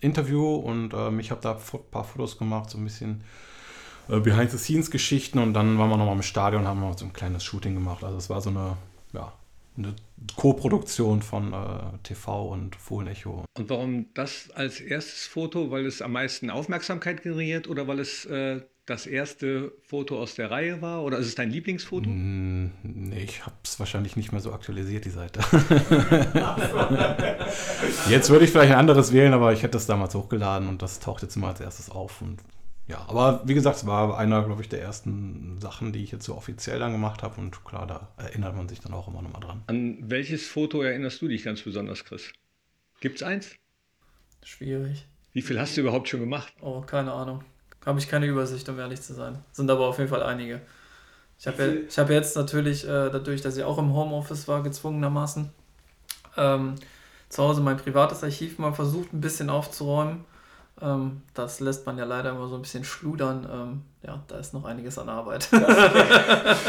Interview 0.00 0.54
und 0.54 0.94
ähm, 0.94 1.20
ich 1.20 1.30
habe 1.30 1.42
da 1.42 1.52
ein 1.52 1.80
paar 1.90 2.04
Fotos 2.04 2.38
gemacht, 2.38 2.70
so 2.70 2.78
ein 2.78 2.84
bisschen 2.84 3.22
äh, 4.08 4.18
Behind-the-Scenes-Geschichten 4.18 5.40
und 5.40 5.52
dann 5.52 5.76
waren 5.76 5.90
wir 5.90 5.98
nochmal 5.98 6.16
im 6.16 6.22
Stadion 6.22 6.62
und 6.62 6.68
haben 6.68 6.96
so 6.96 7.04
ein 7.04 7.12
kleines 7.12 7.44
Shooting 7.44 7.74
gemacht. 7.74 8.02
Also 8.02 8.16
es 8.16 8.30
war 8.30 8.40
so 8.40 8.48
eine, 8.48 8.78
ja, 9.12 9.30
eine 9.76 9.94
Co-Produktion 10.36 11.20
von 11.20 11.52
äh, 11.52 11.98
TV 12.02 12.48
und 12.48 12.76
Fohlen-Echo. 12.76 13.44
Und 13.58 13.68
warum 13.68 14.06
das 14.14 14.48
als 14.54 14.80
erstes 14.80 15.26
Foto? 15.26 15.70
Weil 15.70 15.84
es 15.84 16.00
am 16.00 16.12
meisten 16.12 16.48
Aufmerksamkeit 16.48 17.22
generiert 17.22 17.68
oder 17.68 17.86
weil 17.88 18.00
es 18.00 18.24
äh, 18.24 18.62
das 18.86 19.06
erste 19.06 19.72
Foto 19.82 20.18
aus 20.20 20.36
der 20.36 20.50
Reihe 20.50 20.80
war? 20.80 21.02
Oder 21.02 21.18
ist 21.18 21.26
es 21.26 21.34
dein 21.34 21.50
Lieblingsfoto? 21.50 22.08
Mm, 22.08 22.70
nee, 22.84 23.24
ich 23.24 23.44
habe 23.44 23.56
es 23.64 23.78
wahrscheinlich 23.80 24.16
nicht 24.16 24.30
mehr 24.30 24.40
so 24.40 24.52
aktualisiert, 24.52 25.04
die 25.04 25.10
Seite. 25.10 25.40
jetzt 28.08 28.30
würde 28.30 28.44
ich 28.44 28.52
vielleicht 28.52 28.72
ein 28.72 28.78
anderes 28.78 29.12
wählen, 29.12 29.32
aber 29.32 29.52
ich 29.52 29.64
hätte 29.64 29.76
es 29.76 29.86
damals 29.86 30.14
hochgeladen 30.14 30.68
und 30.68 30.82
das 30.82 31.00
taucht 31.00 31.22
jetzt 31.22 31.34
immer 31.36 31.48
als 31.48 31.60
erstes 31.60 31.90
auf. 31.90 32.22
Und 32.22 32.38
ja, 32.86 33.04
aber 33.08 33.42
wie 33.44 33.54
gesagt, 33.54 33.78
es 33.78 33.86
war 33.86 34.16
einer, 34.16 34.44
glaube 34.44 34.62
ich, 34.62 34.68
der 34.68 34.80
ersten 34.80 35.60
Sachen, 35.60 35.92
die 35.92 36.04
ich 36.04 36.12
jetzt 36.12 36.24
so 36.24 36.36
offiziell 36.36 36.78
dann 36.78 36.92
gemacht 36.92 37.24
habe. 37.24 37.40
Und 37.40 37.64
klar, 37.64 37.88
da 37.88 38.12
erinnert 38.16 38.54
man 38.54 38.68
sich 38.68 38.78
dann 38.78 38.92
auch 38.94 39.08
immer 39.08 39.20
nochmal 39.20 39.40
dran. 39.40 39.62
An 39.66 39.98
welches 40.00 40.46
Foto 40.46 40.82
erinnerst 40.82 41.20
du 41.20 41.26
dich 41.26 41.42
ganz 41.42 41.62
besonders, 41.62 42.04
Chris? 42.04 42.32
Gibt 43.00 43.16
es 43.16 43.24
eins? 43.24 43.56
Schwierig. 44.44 45.06
Wie 45.32 45.42
viel 45.42 45.58
hast 45.58 45.76
du 45.76 45.80
überhaupt 45.80 46.08
schon 46.08 46.20
gemacht? 46.20 46.54
Oh, 46.60 46.82
keine 46.82 47.12
Ahnung. 47.12 47.42
Habe 47.86 48.00
ich 48.00 48.08
keine 48.08 48.26
Übersicht, 48.26 48.68
um 48.68 48.78
ehrlich 48.78 49.00
zu 49.00 49.14
sein. 49.14 49.38
Sind 49.52 49.70
aber 49.70 49.86
auf 49.86 49.98
jeden 49.98 50.10
Fall 50.10 50.22
einige. 50.22 50.60
Ich 51.38 51.46
habe 51.46 51.86
ja, 51.88 52.02
hab 52.02 52.10
jetzt 52.10 52.36
natürlich, 52.36 52.84
äh, 52.84 53.10
dadurch, 53.10 53.42
dass 53.42 53.56
ich 53.56 53.62
auch 53.62 53.78
im 53.78 53.94
Homeoffice 53.94 54.48
war, 54.48 54.62
gezwungenermaßen, 54.62 55.50
ähm, 56.36 56.74
zu 57.28 57.42
Hause 57.42 57.60
mein 57.60 57.76
privates 57.76 58.24
Archiv 58.24 58.58
mal 58.58 58.72
versucht, 58.72 59.12
ein 59.12 59.20
bisschen 59.20 59.50
aufzuräumen. 59.50 60.24
Ähm, 60.80 61.22
das 61.34 61.60
lässt 61.60 61.86
man 61.86 61.96
ja 61.98 62.04
leider 62.04 62.30
immer 62.30 62.48
so 62.48 62.56
ein 62.56 62.62
bisschen 62.62 62.84
schludern. 62.84 63.46
Ähm, 63.50 63.82
ja, 64.06 64.24
da 64.28 64.38
ist 64.38 64.54
noch 64.54 64.64
einiges 64.64 64.98
an 64.98 65.08
Arbeit. 65.08 65.48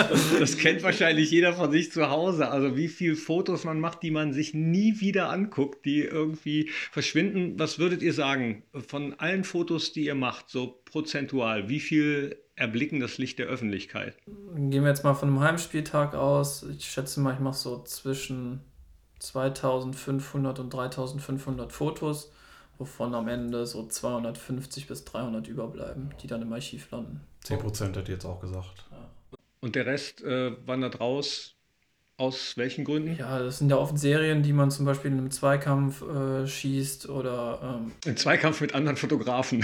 Das, 0.07 0.39
das, 0.39 0.57
kennt 0.57 0.83
wahrscheinlich 0.83 1.31
jeder 1.31 1.53
von 1.53 1.71
sich 1.71 1.91
zu 1.91 2.09
Hause. 2.09 2.49
Also 2.49 2.75
wie 2.75 2.87
viele 2.87 3.15
Fotos 3.15 3.63
man 3.65 3.79
macht, 3.79 4.01
die 4.03 4.11
man 4.11 4.33
sich 4.33 4.53
nie 4.53 4.99
wieder 4.99 5.29
anguckt, 5.29 5.85
die 5.85 6.01
irgendwie 6.01 6.69
verschwinden. 6.91 7.59
Was 7.59 7.77
würdet 7.77 8.01
ihr 8.01 8.13
sagen 8.13 8.63
von 8.87 9.13
allen 9.19 9.43
Fotos, 9.43 9.91
die 9.91 10.05
ihr 10.05 10.15
macht, 10.15 10.49
so 10.49 10.81
prozentual? 10.85 11.69
Wie 11.69 11.79
viel 11.79 12.37
erblicken 12.55 12.99
das 12.99 13.17
Licht 13.17 13.39
der 13.39 13.47
Öffentlichkeit? 13.47 14.15
Gehen 14.55 14.83
wir 14.83 14.89
jetzt 14.89 15.03
mal 15.03 15.13
von 15.13 15.29
einem 15.29 15.41
Heimspieltag 15.41 16.15
aus. 16.15 16.63
Ich 16.63 16.85
schätze 16.85 17.19
mal, 17.19 17.33
ich 17.33 17.39
mache 17.39 17.57
so 17.57 17.83
zwischen 17.83 18.61
2500 19.19 20.59
und 20.59 20.73
3500 20.73 21.71
Fotos 21.71 22.31
wovon 22.77 23.13
am 23.15 23.27
Ende 23.27 23.65
so 23.65 23.85
250 23.85 24.87
bis 24.87 25.05
300 25.05 25.47
überbleiben, 25.47 26.13
die 26.21 26.27
dann 26.27 26.41
im 26.41 26.53
Archiv 26.53 26.89
landen. 26.91 27.21
10 27.43 27.59
Prozent 27.59 27.97
hätte 27.97 28.11
ich 28.11 28.17
jetzt 28.17 28.25
auch 28.25 28.39
gesagt. 28.39 28.85
Ja. 28.91 29.09
Und 29.59 29.75
der 29.75 29.85
Rest 29.85 30.23
äh, 30.23 30.51
wandert 30.65 30.99
raus. 30.99 31.53
Aus 32.19 32.57
welchen 32.57 32.83
Gründen? 32.83 33.15
Ja, 33.15 33.37
das 33.37 33.59
sind 33.59 33.69
ja 33.69 33.77
oft 33.77 33.99
Serien, 33.99 34.41
die 34.41 34.51
man 34.51 34.71
zum 34.71 34.87
Beispiel 34.87 35.11
in 35.11 35.19
einem 35.19 35.29
Zweikampf 35.29 36.01
äh, 36.01 36.47
schießt 36.47 37.09
oder. 37.09 37.59
Ähm 37.61 37.91
Ein 38.07 38.17
Zweikampf 38.17 38.59
mit 38.59 38.73
anderen 38.73 38.97
Fotografen. 38.97 39.63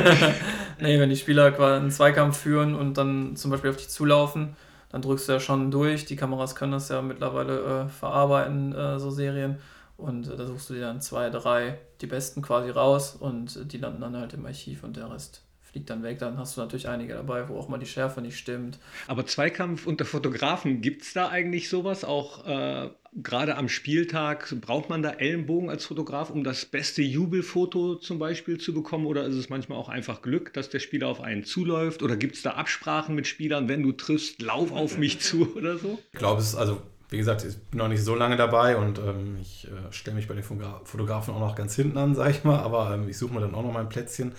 nee, 0.80 0.98
wenn 0.98 1.10
die 1.10 1.16
Spieler 1.16 1.52
quasi 1.52 1.82
einen 1.82 1.90
Zweikampf 1.90 2.38
führen 2.38 2.74
und 2.74 2.96
dann 2.96 3.36
zum 3.36 3.50
Beispiel 3.50 3.68
auf 3.68 3.76
dich 3.76 3.90
zulaufen, 3.90 4.56
dann 4.88 5.02
drückst 5.02 5.28
du 5.28 5.32
ja 5.32 5.40
schon 5.40 5.70
durch. 5.70 6.06
Die 6.06 6.16
Kameras 6.16 6.54
können 6.54 6.72
das 6.72 6.88
ja 6.88 7.02
mittlerweile 7.02 7.84
äh, 7.84 7.88
verarbeiten, 7.90 8.74
äh, 8.74 8.98
so 8.98 9.10
Serien. 9.10 9.58
Und 10.00 10.26
da 10.26 10.46
suchst 10.46 10.70
du 10.70 10.74
dir 10.74 10.80
dann 10.80 11.00
zwei, 11.00 11.30
drei, 11.30 11.78
die 12.00 12.06
besten 12.06 12.42
quasi 12.42 12.70
raus 12.70 13.16
und 13.16 13.72
die 13.72 13.78
landen 13.78 14.00
dann 14.00 14.16
halt 14.16 14.32
im 14.34 14.46
Archiv 14.46 14.82
und 14.82 14.96
der 14.96 15.10
Rest 15.10 15.42
fliegt 15.70 15.90
dann 15.90 16.02
weg. 16.02 16.18
Dann 16.18 16.36
hast 16.38 16.56
du 16.56 16.60
natürlich 16.60 16.88
einige 16.88 17.14
dabei, 17.14 17.48
wo 17.48 17.58
auch 17.58 17.68
mal 17.68 17.78
die 17.78 17.86
Schärfe 17.86 18.20
nicht 18.20 18.36
stimmt. 18.36 18.78
Aber 19.06 19.26
Zweikampf 19.26 19.86
unter 19.86 20.04
Fotografen, 20.04 20.80
gibt 20.80 21.02
es 21.02 21.12
da 21.12 21.28
eigentlich 21.28 21.68
sowas? 21.68 22.04
Auch 22.04 22.46
äh, 22.46 22.90
gerade 23.14 23.56
am 23.56 23.68
Spieltag, 23.68 24.54
braucht 24.60 24.88
man 24.88 25.02
da 25.02 25.10
Ellenbogen 25.10 25.70
als 25.70 25.84
Fotograf, 25.84 26.30
um 26.30 26.44
das 26.44 26.64
beste 26.64 27.02
Jubelfoto 27.02 27.96
zum 27.96 28.18
Beispiel 28.18 28.58
zu 28.58 28.74
bekommen? 28.74 29.06
Oder 29.06 29.24
ist 29.24 29.36
es 29.36 29.48
manchmal 29.48 29.78
auch 29.78 29.88
einfach 29.88 30.22
Glück, 30.22 30.52
dass 30.54 30.70
der 30.70 30.80
Spieler 30.80 31.08
auf 31.08 31.20
einen 31.20 31.44
zuläuft? 31.44 32.02
Oder 32.02 32.16
gibt 32.16 32.36
es 32.36 32.42
da 32.42 32.52
Absprachen 32.52 33.14
mit 33.14 33.26
Spielern, 33.26 33.68
wenn 33.68 33.82
du 33.82 33.92
triffst, 33.92 34.42
lauf 34.42 34.72
auf 34.72 34.98
mich 34.98 35.20
zu 35.20 35.54
oder 35.56 35.78
so? 35.78 35.98
Ich 36.12 36.18
glaube, 36.18 36.40
es 36.40 36.48
ist 36.48 36.56
also 36.56 36.82
wie 37.10 37.18
gesagt, 37.18 37.44
ich 37.44 37.58
bin 37.58 37.78
noch 37.78 37.88
nicht 37.88 38.04
so 38.04 38.14
lange 38.14 38.36
dabei 38.36 38.76
und 38.76 38.98
ähm, 38.98 39.36
ich 39.40 39.66
äh, 39.66 39.92
stelle 39.92 40.16
mich 40.16 40.28
bei 40.28 40.34
den 40.34 40.44
Fotografen 40.44 41.34
auch 41.34 41.40
noch 41.40 41.56
ganz 41.56 41.74
hinten 41.74 41.98
an, 41.98 42.14
sag 42.16 42.30
ich 42.30 42.44
mal, 42.44 42.60
aber 42.60 42.94
ähm, 42.94 43.08
ich 43.08 43.18
suche 43.18 43.34
mir 43.34 43.40
dann 43.40 43.54
auch 43.54 43.62
noch 43.62 43.72
mein 43.72 43.88
Plätzchen. 43.88 44.32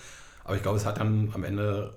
Aber 0.44 0.56
ich 0.56 0.62
glaube, 0.62 0.78
es 0.78 0.86
hat 0.86 0.98
dann 0.98 1.30
am 1.34 1.44
Ende 1.44 1.96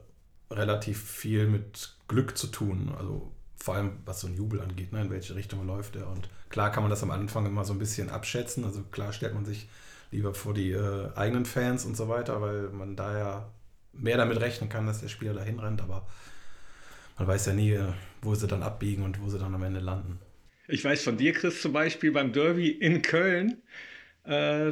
relativ 0.52 1.02
viel 1.02 1.48
mit 1.48 1.96
Glück 2.08 2.38
zu 2.38 2.48
tun. 2.48 2.94
Also 2.98 3.32
vor 3.56 3.76
allem 3.76 3.94
was 4.06 4.22
so 4.22 4.28
ein 4.28 4.36
Jubel 4.36 4.62
angeht, 4.62 4.92
ne, 4.92 5.02
in 5.02 5.10
welche 5.10 5.34
Richtung 5.34 5.66
läuft 5.66 5.96
er. 5.96 6.08
Und 6.10 6.30
klar 6.50 6.72
kann 6.72 6.84
man 6.84 6.92
das 6.92 7.02
am 7.02 7.10
Anfang 7.10 7.46
immer 7.46 7.66
so 7.66 7.74
ein 7.74 7.80
bisschen 7.80 8.10
abschätzen. 8.10 8.64
Also 8.66 8.84
klar 8.84 9.14
stellt 9.14 9.34
man 9.34 9.46
sich 9.46 9.70
lieber 10.12 10.34
vor 10.34 10.54
die 10.54 10.72
äh, 10.72 11.10
eigenen 11.16 11.46
Fans 11.46 11.86
und 11.86 11.98
so 11.98 12.08
weiter, 12.08 12.42
weil 12.42 12.70
man 12.70 12.96
da 12.96 13.18
ja 13.18 13.50
mehr 13.94 14.18
damit 14.18 14.40
rechnen 14.40 14.70
kann, 14.70 14.86
dass 14.86 15.02
der 15.02 15.08
Spieler 15.08 15.34
dahin 15.34 15.60
rennt, 15.60 15.82
aber 15.82 16.06
man 17.18 17.28
weiß 17.28 17.46
ja 17.48 17.54
nie, 17.54 17.72
äh, 17.72 17.94
wo 18.22 18.36
sie 18.36 18.48
dann 18.48 18.62
abbiegen 18.62 19.04
und 19.04 19.22
wo 19.22 19.30
sie 19.30 19.40
dann 19.40 19.56
am 19.56 19.64
Ende 19.64 19.80
landen. 19.80 20.20
Ich 20.68 20.84
weiß 20.84 21.04
von 21.04 21.18
dir, 21.18 21.34
Chris, 21.34 21.62
zum 21.62 21.74
Beispiel 21.74 22.12
beim 22.12 22.34
Derby 22.34 22.70
in 22.70 23.02
Köln, 23.02 23.62
äh, 24.26 24.70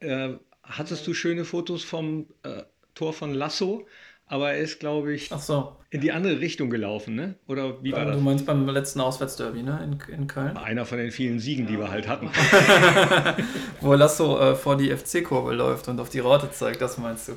äh, 0.00 0.38
hattest 0.62 1.06
du 1.06 1.14
schöne 1.14 1.44
Fotos 1.44 1.84
vom 1.84 2.26
äh, 2.42 2.62
Tor 2.94 3.12
von 3.12 3.34
Lasso 3.34 3.86
aber 4.28 4.52
er 4.52 4.58
ist, 4.58 4.78
glaube 4.78 5.14
ich, 5.14 5.30
so. 5.30 5.76
in 5.88 6.02
die 6.02 6.12
andere 6.12 6.38
Richtung 6.38 6.68
gelaufen, 6.68 7.14
ne? 7.14 7.36
Oder 7.46 7.82
wie 7.82 7.92
war 7.92 8.00
du 8.00 8.06
das? 8.08 8.16
Du 8.16 8.22
meinst 8.22 8.46
beim 8.46 8.68
letzten 8.68 9.00
Auswärtsderby, 9.00 9.62
ne? 9.62 9.80
In, 9.82 10.14
in 10.14 10.26
Köln? 10.26 10.56
Einer 10.58 10.84
von 10.84 10.98
den 10.98 11.10
vielen 11.10 11.38
Siegen, 11.38 11.66
die 11.66 11.78
wir 11.78 11.90
halt 11.90 12.06
hatten. 12.06 12.28
Wo 13.80 13.94
Lasso 13.94 14.38
äh, 14.38 14.54
vor 14.54 14.76
die 14.76 14.94
FC-Kurve 14.94 15.54
läuft 15.54 15.88
und 15.88 15.98
auf 15.98 16.10
die 16.10 16.18
Raute 16.18 16.50
zeigt, 16.50 16.82
das 16.82 16.98
meinst 16.98 17.28
du. 17.28 17.32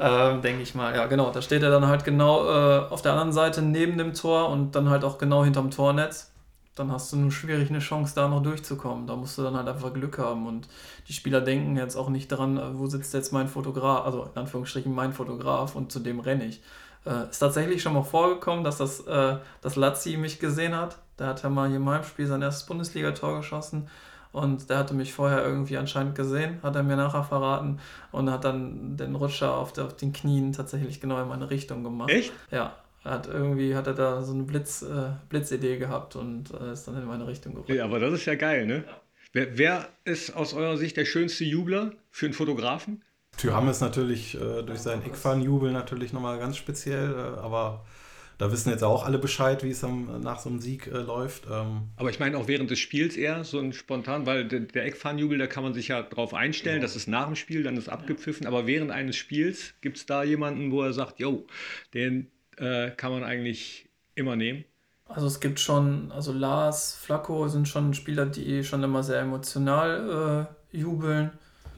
Ähm, 0.00 0.42
Denke 0.42 0.62
ich 0.62 0.74
mal. 0.74 0.94
Ja, 0.94 1.06
genau. 1.06 1.30
Da 1.30 1.42
steht 1.42 1.62
er 1.62 1.70
dann 1.70 1.86
halt 1.86 2.04
genau 2.04 2.44
äh, 2.44 2.78
auf 2.90 3.02
der 3.02 3.12
anderen 3.12 3.32
Seite 3.32 3.62
neben 3.62 3.96
dem 3.96 4.12
Tor 4.12 4.48
und 4.48 4.74
dann 4.74 4.90
halt 4.90 5.04
auch 5.04 5.18
genau 5.18 5.44
hinterm 5.44 5.70
Tornetz 5.70 6.31
dann 6.74 6.90
hast 6.90 7.12
du 7.12 7.16
nur 7.16 7.30
schwierig 7.30 7.68
eine 7.68 7.80
Chance, 7.80 8.14
da 8.14 8.28
noch 8.28 8.42
durchzukommen. 8.42 9.06
Da 9.06 9.14
musst 9.14 9.36
du 9.36 9.42
dann 9.42 9.56
halt 9.56 9.68
einfach 9.68 9.92
Glück 9.92 10.18
haben. 10.18 10.46
Und 10.46 10.68
die 11.08 11.12
Spieler 11.12 11.40
denken 11.40 11.76
jetzt 11.76 11.96
auch 11.96 12.08
nicht 12.08 12.32
daran, 12.32 12.56
äh, 12.56 12.78
wo 12.78 12.86
sitzt 12.86 13.12
jetzt 13.14 13.32
mein 13.32 13.48
Fotograf, 13.48 14.06
also 14.06 14.24
in 14.24 14.40
Anführungsstrichen 14.40 14.92
mein 14.92 15.12
Fotograf 15.12 15.76
und 15.76 15.92
zu 15.92 16.00
dem 16.00 16.20
renne 16.20 16.46
ich. 16.46 16.62
Äh, 17.04 17.28
ist 17.28 17.40
tatsächlich 17.40 17.82
schon 17.82 17.94
mal 17.94 18.04
vorgekommen, 18.04 18.64
dass 18.64 18.78
das 18.78 19.00
äh, 19.00 19.36
dass 19.60 19.76
Lazzi 19.76 20.16
mich 20.16 20.38
gesehen 20.38 20.74
hat. 20.74 20.98
Der 21.18 21.26
hat 21.28 21.42
ja 21.42 21.50
mal 21.50 21.68
hier 21.68 21.76
in 21.76 21.84
meinem 21.84 22.04
Spiel 22.04 22.26
sein 22.26 22.42
erstes 22.42 22.66
Bundesligator 22.66 23.36
geschossen. 23.36 23.88
Und 24.32 24.70
der 24.70 24.78
hatte 24.78 24.94
mich 24.94 25.12
vorher 25.12 25.44
irgendwie 25.44 25.76
anscheinend 25.76 26.14
gesehen, 26.14 26.58
hat 26.62 26.74
er 26.74 26.82
mir 26.82 26.96
nachher 26.96 27.22
verraten 27.22 27.80
und 28.12 28.30
hat 28.30 28.44
dann 28.44 28.96
den 28.96 29.14
Rutscher 29.14 29.54
auf, 29.54 29.74
der, 29.74 29.84
auf 29.84 29.96
den 29.96 30.14
Knien 30.14 30.54
tatsächlich 30.54 31.02
genau 31.02 31.20
in 31.20 31.28
meine 31.28 31.50
Richtung 31.50 31.84
gemacht. 31.84 32.08
Echt? 32.08 32.32
Ja, 32.50 32.72
hat 33.04 33.26
irgendwie 33.26 33.74
hat 33.74 33.86
er 33.86 33.94
da 33.94 34.22
so 34.22 34.32
eine 34.32 34.44
Blitz, 34.44 34.82
äh, 34.82 35.10
Blitzidee 35.28 35.78
gehabt 35.78 36.16
und 36.16 36.52
äh, 36.52 36.72
ist 36.72 36.86
dann 36.86 36.96
in 36.96 37.04
meine 37.06 37.26
Richtung 37.26 37.54
gerückt. 37.54 37.70
Ja, 37.70 37.84
aber 37.84 37.98
das 37.98 38.14
ist 38.14 38.26
ja 38.26 38.34
geil, 38.34 38.66
ne? 38.66 38.84
Wer, 39.32 39.58
wer, 39.58 39.88
ist 40.04 40.36
aus 40.36 40.52
eurer 40.52 40.76
Sicht 40.76 40.96
der 40.96 41.04
schönste 41.04 41.44
Jubler 41.44 41.92
für 42.10 42.26
einen 42.26 42.34
Fotografen? 42.34 43.02
Tyram 43.38 43.68
ist 43.68 43.80
natürlich 43.80 44.34
äh, 44.34 44.62
durch 44.62 44.80
seinen 44.80 45.06
Ickfan-Jubel 45.06 45.72
natürlich 45.72 46.12
nochmal 46.12 46.38
ganz 46.38 46.58
speziell, 46.58 47.12
äh, 47.12 47.40
aber 47.40 47.84
da 48.38 48.52
wissen 48.52 48.70
jetzt 48.70 48.84
auch 48.84 49.04
alle 49.04 49.18
Bescheid, 49.18 49.64
wie 49.64 49.70
es 49.70 49.82
am, 49.84 50.20
nach 50.20 50.38
so 50.38 50.50
einem 50.50 50.60
Sieg 50.60 50.86
äh, 50.86 50.98
läuft. 50.98 51.46
Ähm 51.50 51.88
aber 51.96 52.10
ich 52.10 52.20
meine 52.20 52.36
auch 52.36 52.46
während 52.46 52.70
des 52.70 52.78
Spiels 52.78 53.16
eher 53.16 53.44
so 53.44 53.58
ein 53.58 53.72
spontan, 53.72 54.26
weil 54.26 54.46
der, 54.46 54.60
der 54.60 54.84
Eckfahnenjubel, 54.84 55.38
da 55.38 55.46
kann 55.46 55.62
man 55.62 55.74
sich 55.74 55.88
ja 55.88 56.02
drauf 56.02 56.34
einstellen, 56.34 56.76
genau. 56.76 56.86
das 56.86 56.96
ist 56.96 57.08
nach 57.08 57.26
dem 57.26 57.36
Spiel, 57.36 57.62
dann 57.62 57.76
ist 57.76 57.88
abgepfiffen, 57.88 58.46
aber 58.46 58.66
während 58.66 58.90
eines 58.90 59.16
Spiels 59.16 59.74
gibt 59.80 59.96
es 59.96 60.06
da 60.06 60.24
jemanden, 60.24 60.72
wo 60.72 60.82
er 60.82 60.92
sagt, 60.92 61.20
yo, 61.20 61.46
den, 61.94 62.30
äh, 62.56 62.90
kann 62.90 63.12
man 63.12 63.24
eigentlich 63.24 63.88
immer 64.14 64.36
nehmen. 64.36 64.64
Also 65.08 65.26
es 65.26 65.40
gibt 65.40 65.60
schon, 65.60 66.10
also 66.12 66.32
Lars, 66.32 66.94
Flacco 66.94 67.48
sind 67.48 67.68
schon 67.68 67.92
Spieler, 67.92 68.26
die 68.26 68.64
schon 68.64 68.82
immer 68.82 69.02
sehr 69.02 69.20
emotional 69.20 70.48
äh, 70.72 70.76
jubeln. 70.76 71.32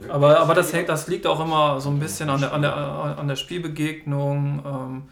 Aber, 0.09 0.41
aber 0.41 0.55
das, 0.55 0.73
hängt, 0.73 0.89
das 0.89 1.09
liegt 1.09 1.27
auch 1.27 1.41
immer 1.41 1.81
so 1.81 1.89
ein 1.91 1.99
bisschen 1.99 2.29
an 2.29 2.41
der, 2.41 2.53
an 2.53 2.63
der, 2.63 2.75
an 2.75 3.29
der 3.29 3.37
Spielbegegnung. 3.37 4.63
Ähm, 4.65 5.03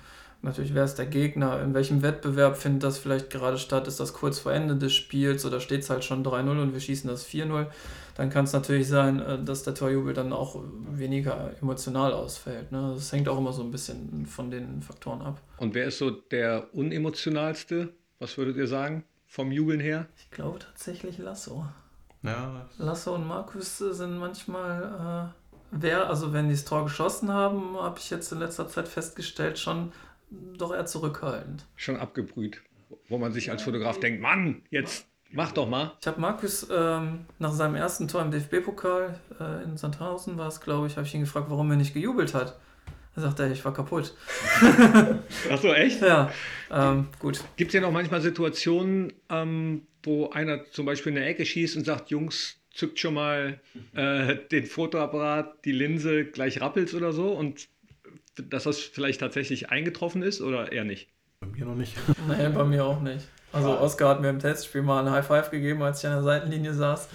natürlich, 0.43 0.75
wer 0.75 0.85
ist 0.85 0.97
der 0.97 1.07
Gegner? 1.07 1.61
In 1.63 1.75
welchem 1.75 2.03
Wettbewerb 2.03 2.57
findet 2.57 2.85
das 2.85 2.99
vielleicht 2.99 3.31
gerade 3.31 3.59
statt? 3.59 3.89
Ist 3.89 4.01
das 4.01 4.13
kurz 4.13 4.39
vor 4.39 4.53
Ende 4.53 4.77
des 4.77 4.93
Spiels 4.93 5.45
oder 5.45 5.61
steht 5.61 5.83
es 5.83 5.91
halt 5.91 6.05
schon 6.05 6.25
3-0 6.25 6.63
und 6.63 6.73
wir 6.73 6.81
schießen 6.81 7.09
das 7.09 7.27
4-0? 7.27 7.67
Dann 8.15 8.31
kann 8.31 8.45
es 8.45 8.53
natürlich 8.53 8.89
sein, 8.89 9.21
äh, 9.21 9.43
dass 9.43 9.63
der 9.63 9.75
Torjubel 9.75 10.15
dann 10.15 10.33
auch 10.33 10.63
weniger 10.91 11.55
emotional 11.61 12.13
ausfällt. 12.13 12.73
Ne? 12.73 12.93
Das 12.95 13.13
hängt 13.13 13.29
auch 13.29 13.39
immer 13.39 13.53
so 13.53 13.63
ein 13.63 13.71
bisschen 13.71 14.27
von 14.27 14.51
den 14.51 14.83
Faktoren 14.83 15.23
ab. 15.23 15.41
Und 15.59 15.75
wer 15.75 15.87
ist 15.87 15.99
so 15.99 16.11
der 16.11 16.75
unemotionalste? 16.75 17.95
Was 18.19 18.37
würdet 18.37 18.57
ihr 18.57 18.67
sagen 18.67 19.05
vom 19.27 19.51
Jubeln 19.51 19.81
her? 19.81 20.07
Ich 20.17 20.31
glaube 20.31 20.59
tatsächlich 20.59 21.19
Lasso. 21.19 21.67
Ja. 22.23 22.69
Lasso 22.79 23.15
und 23.15 23.27
Markus 23.27 23.79
sind 23.79 24.19
manchmal, 24.19 25.33
äh, 25.33 25.57
wer, 25.73 26.09
also 26.09 26.33
wenn 26.33 26.49
die 26.49 26.55
das 26.55 26.65
Tor 26.65 26.85
geschossen 26.85 27.33
haben, 27.33 27.77
habe 27.77 27.99
ich 27.99 28.11
jetzt 28.11 28.31
in 28.31 28.39
letzter 28.39 28.69
Zeit 28.69 28.89
festgestellt, 28.89 29.59
schon 29.59 29.93
doch 30.57 30.73
eher 30.73 30.87
zurückhaltend. 30.87 31.67
Schon 31.77 31.97
abgebrüht. 31.97 32.63
Wo 33.09 33.19
man 33.19 33.33
sich 33.33 33.51
als 33.51 33.63
Fotograf 33.63 33.99
denkt, 34.01 34.23
Mann, 34.23 34.63
jetzt 34.71 35.07
Mach 35.33 35.53
doch 35.53 35.69
mal. 35.69 35.93
Ich 36.01 36.07
habe 36.07 36.21
Markus 36.21 36.67
ähm, 36.71 37.25
nach 37.39 37.53
seinem 37.53 37.75
ersten 37.75 38.07
Tor 38.07 38.23
im 38.23 38.31
DFB-Pokal 38.31 39.19
äh, 39.41 39.65
in 39.65 39.77
Sandhausen 39.79 40.37
war 40.37 40.49
es, 40.49 40.61
glaube 40.61 40.87
ich, 40.87 40.97
habe 40.97 41.07
ich 41.07 41.15
ihn 41.15 41.23
gefragt, 41.23 41.47
warum 41.49 41.71
er 41.71 41.77
nicht 41.77 41.95
gejubelt 41.95 42.35
hat. 42.35 42.59
Da 43.15 43.23
sagt 43.23 43.41
er, 43.41 43.51
ich 43.51 43.65
war 43.65 43.73
kaputt. 43.73 44.15
Ach 45.51 45.61
so, 45.61 45.73
echt? 45.73 46.01
Ja, 46.01 46.31
ähm, 46.71 47.09
gut. 47.19 47.43
Gibt 47.57 47.71
es 47.71 47.75
ja 47.75 47.81
noch 47.81 47.93
manchmal 47.93 48.21
Situationen, 48.21 49.13
ähm, 49.31 49.83
wo 50.03 50.31
einer 50.31 50.65
zum 50.71 50.87
Beispiel 50.87 51.11
in 51.11 51.17
der 51.17 51.29
Ecke 51.29 51.45
schießt 51.45 51.77
und 51.77 51.85
sagt, 51.85 52.11
Jungs, 52.11 52.59
zückt 52.71 52.99
schon 52.99 53.15
mal 53.15 53.61
äh, 53.95 54.37
den 54.51 54.67
Fotoapparat, 54.67 55.65
die 55.65 55.73
Linse, 55.73 56.25
gleich 56.25 56.61
rappelt 56.61 56.93
oder 56.95 57.13
so 57.13 57.33
und 57.33 57.69
dass 58.37 58.65
das 58.65 58.79
vielleicht 58.81 59.21
tatsächlich 59.21 59.71
eingetroffen 59.71 60.23
ist 60.23 60.41
oder 60.41 60.73
eher 60.73 60.85
nicht? 60.85 61.09
Bei 61.41 61.47
mir 61.49 61.67
noch 61.67 61.75
nicht. 61.75 61.97
Nee, 62.29 62.49
bei 62.49 62.65
mir 62.65 62.85
auch 62.85 63.01
nicht. 63.01 63.27
Also 63.53 63.79
Oscar 63.79 64.11
hat 64.11 64.21
mir 64.21 64.31
im 64.31 64.39
Testspiel 64.39 64.83
mal 64.83 65.05
ein 65.05 65.13
High 65.13 65.27
Five 65.27 65.51
gegeben, 65.51 65.83
als 65.83 66.01
ich 66.01 66.07
an 66.07 66.15
der 66.15 66.23
Seitenlinie 66.23 66.75
saß. 66.75 67.09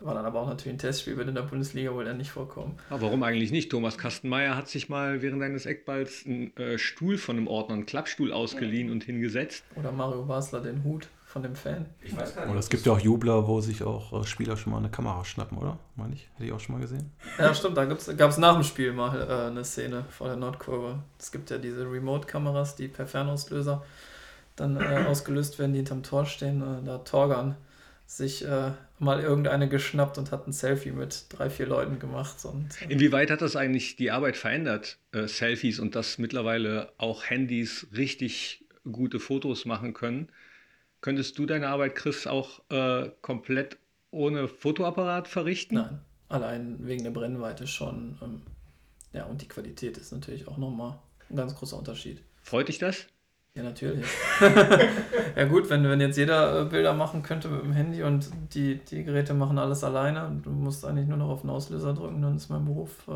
War 0.00 0.14
dann 0.14 0.26
aber 0.26 0.40
auch 0.40 0.48
natürlich 0.48 0.74
ein 0.74 0.78
Testspiel, 0.78 1.16
wird 1.16 1.28
in 1.28 1.34
der 1.34 1.42
Bundesliga 1.42 1.92
wohl 1.94 2.04
dann 2.04 2.18
nicht 2.18 2.30
vorkommen. 2.30 2.76
Aber 2.90 3.02
warum 3.02 3.22
eigentlich 3.22 3.50
nicht? 3.50 3.70
Thomas 3.70 3.96
Kastenmeier 3.96 4.54
hat 4.54 4.68
sich 4.68 4.88
mal 4.90 5.22
während 5.22 5.42
eines 5.42 5.64
Eckballs 5.64 6.24
einen 6.26 6.54
äh, 6.56 6.78
Stuhl 6.78 7.16
von 7.16 7.36
einem 7.36 7.48
Ordner, 7.48 7.76
einen 7.76 7.86
Klappstuhl 7.86 8.30
ausgeliehen 8.32 8.88
ja. 8.88 8.92
und 8.92 9.04
hingesetzt. 9.04 9.64
Oder 9.74 9.92
Mario 9.92 10.24
Basler 10.24 10.60
den 10.60 10.84
Hut 10.84 11.08
von 11.24 11.42
dem 11.42 11.54
Fan. 11.54 11.86
Ich 12.02 12.14
weiß 12.14 12.34
gar 12.34 12.42
nicht. 12.42 12.50
Oder 12.50 12.60
es 12.60 12.68
gibt 12.68 12.84
ja 12.84 12.92
auch 12.92 13.00
Jubler, 13.00 13.46
wo 13.46 13.60
sich 13.62 13.82
auch 13.82 14.20
äh, 14.20 14.26
Spieler 14.26 14.58
schon 14.58 14.72
mal 14.72 14.78
eine 14.78 14.90
Kamera 14.90 15.24
schnappen, 15.24 15.56
oder? 15.56 15.78
Meine 15.94 16.14
ich. 16.14 16.28
Hätte 16.34 16.44
ich 16.44 16.52
auch 16.52 16.60
schon 16.60 16.74
mal 16.74 16.80
gesehen. 16.80 17.10
Ja, 17.38 17.54
stimmt. 17.54 17.78
Da 17.78 17.86
gab 17.86 18.30
es 18.30 18.38
nach 18.38 18.54
dem 18.54 18.64
Spiel 18.64 18.92
mal 18.92 19.18
äh, 19.18 19.50
eine 19.50 19.64
Szene 19.64 20.04
vor 20.10 20.28
der 20.28 20.36
Nordkurve. 20.36 20.98
Es 21.18 21.32
gibt 21.32 21.48
ja 21.48 21.56
diese 21.56 21.90
Remote-Kameras, 21.90 22.76
die 22.76 22.88
per 22.88 23.06
Fernauslöser 23.06 23.82
dann 24.56 24.76
äh, 24.76 25.04
ausgelöst 25.06 25.58
werden, 25.58 25.72
die 25.72 25.78
hinterm 25.78 26.02
Tor 26.02 26.26
stehen. 26.26 26.62
Äh, 26.62 26.84
da 26.84 26.94
hat 26.94 27.08
Torgan 27.08 27.56
sich 28.06 28.44
äh, 28.44 28.70
mal 28.98 29.20
irgendeine 29.20 29.68
geschnappt 29.68 30.16
und 30.16 30.30
hat 30.30 30.46
ein 30.46 30.52
Selfie 30.52 30.92
mit 30.92 31.26
drei, 31.28 31.50
vier 31.50 31.66
Leuten 31.66 31.98
gemacht. 31.98 32.44
Und, 32.44 32.80
äh, 32.82 32.92
Inwieweit 32.92 33.30
hat 33.30 33.42
das 33.42 33.56
eigentlich 33.56 33.96
die 33.96 34.10
Arbeit 34.10 34.36
verändert, 34.36 34.98
äh, 35.12 35.26
Selfies 35.26 35.80
und 35.80 35.94
dass 35.94 36.18
mittlerweile 36.18 36.92
auch 36.98 37.24
Handys 37.24 37.88
richtig 37.94 38.64
gute 38.90 39.18
Fotos 39.18 39.64
machen 39.64 39.92
können? 39.92 40.28
Könntest 41.00 41.38
du 41.38 41.46
deine 41.46 41.68
Arbeit, 41.68 41.94
Chris, 41.94 42.26
auch 42.26 42.60
äh, 42.70 43.10
komplett 43.22 43.78
ohne 44.10 44.48
Fotoapparat 44.48 45.28
verrichten? 45.28 45.74
Nein, 45.74 46.00
allein 46.28 46.76
wegen 46.86 47.04
der 47.04 47.10
Brennweite 47.10 47.66
schon. 47.66 48.18
Ähm, 48.22 48.42
ja, 49.12 49.24
und 49.24 49.42
die 49.42 49.48
Qualität 49.48 49.98
ist 49.98 50.12
natürlich 50.12 50.46
auch 50.46 50.58
nochmal 50.58 50.98
ein 51.28 51.36
ganz 51.36 51.54
großer 51.54 51.76
Unterschied. 51.76 52.22
Freut 52.42 52.68
dich 52.68 52.78
das? 52.78 53.06
Ja, 53.56 53.62
natürlich. 53.62 54.04
ja 55.36 55.44
gut, 55.46 55.70
wenn, 55.70 55.82
wenn 55.88 55.98
jetzt 55.98 56.18
jeder 56.18 56.60
äh, 56.60 56.64
Bilder 56.66 56.92
machen 56.92 57.22
könnte 57.22 57.48
mit 57.48 57.62
dem 57.62 57.72
Handy 57.72 58.02
und 58.02 58.28
die, 58.52 58.76
die 58.76 59.02
Geräte 59.02 59.32
machen 59.32 59.58
alles 59.58 59.82
alleine 59.82 60.26
und 60.26 60.44
du 60.44 60.50
musst 60.50 60.84
eigentlich 60.84 61.08
nur 61.08 61.16
noch 61.16 61.30
auf 61.30 61.40
den 61.40 61.48
Auslöser 61.48 61.94
drücken, 61.94 62.20
dann 62.20 62.36
ist 62.36 62.50
mein 62.50 62.66
Beruf 62.66 62.90
äh, 63.08 63.12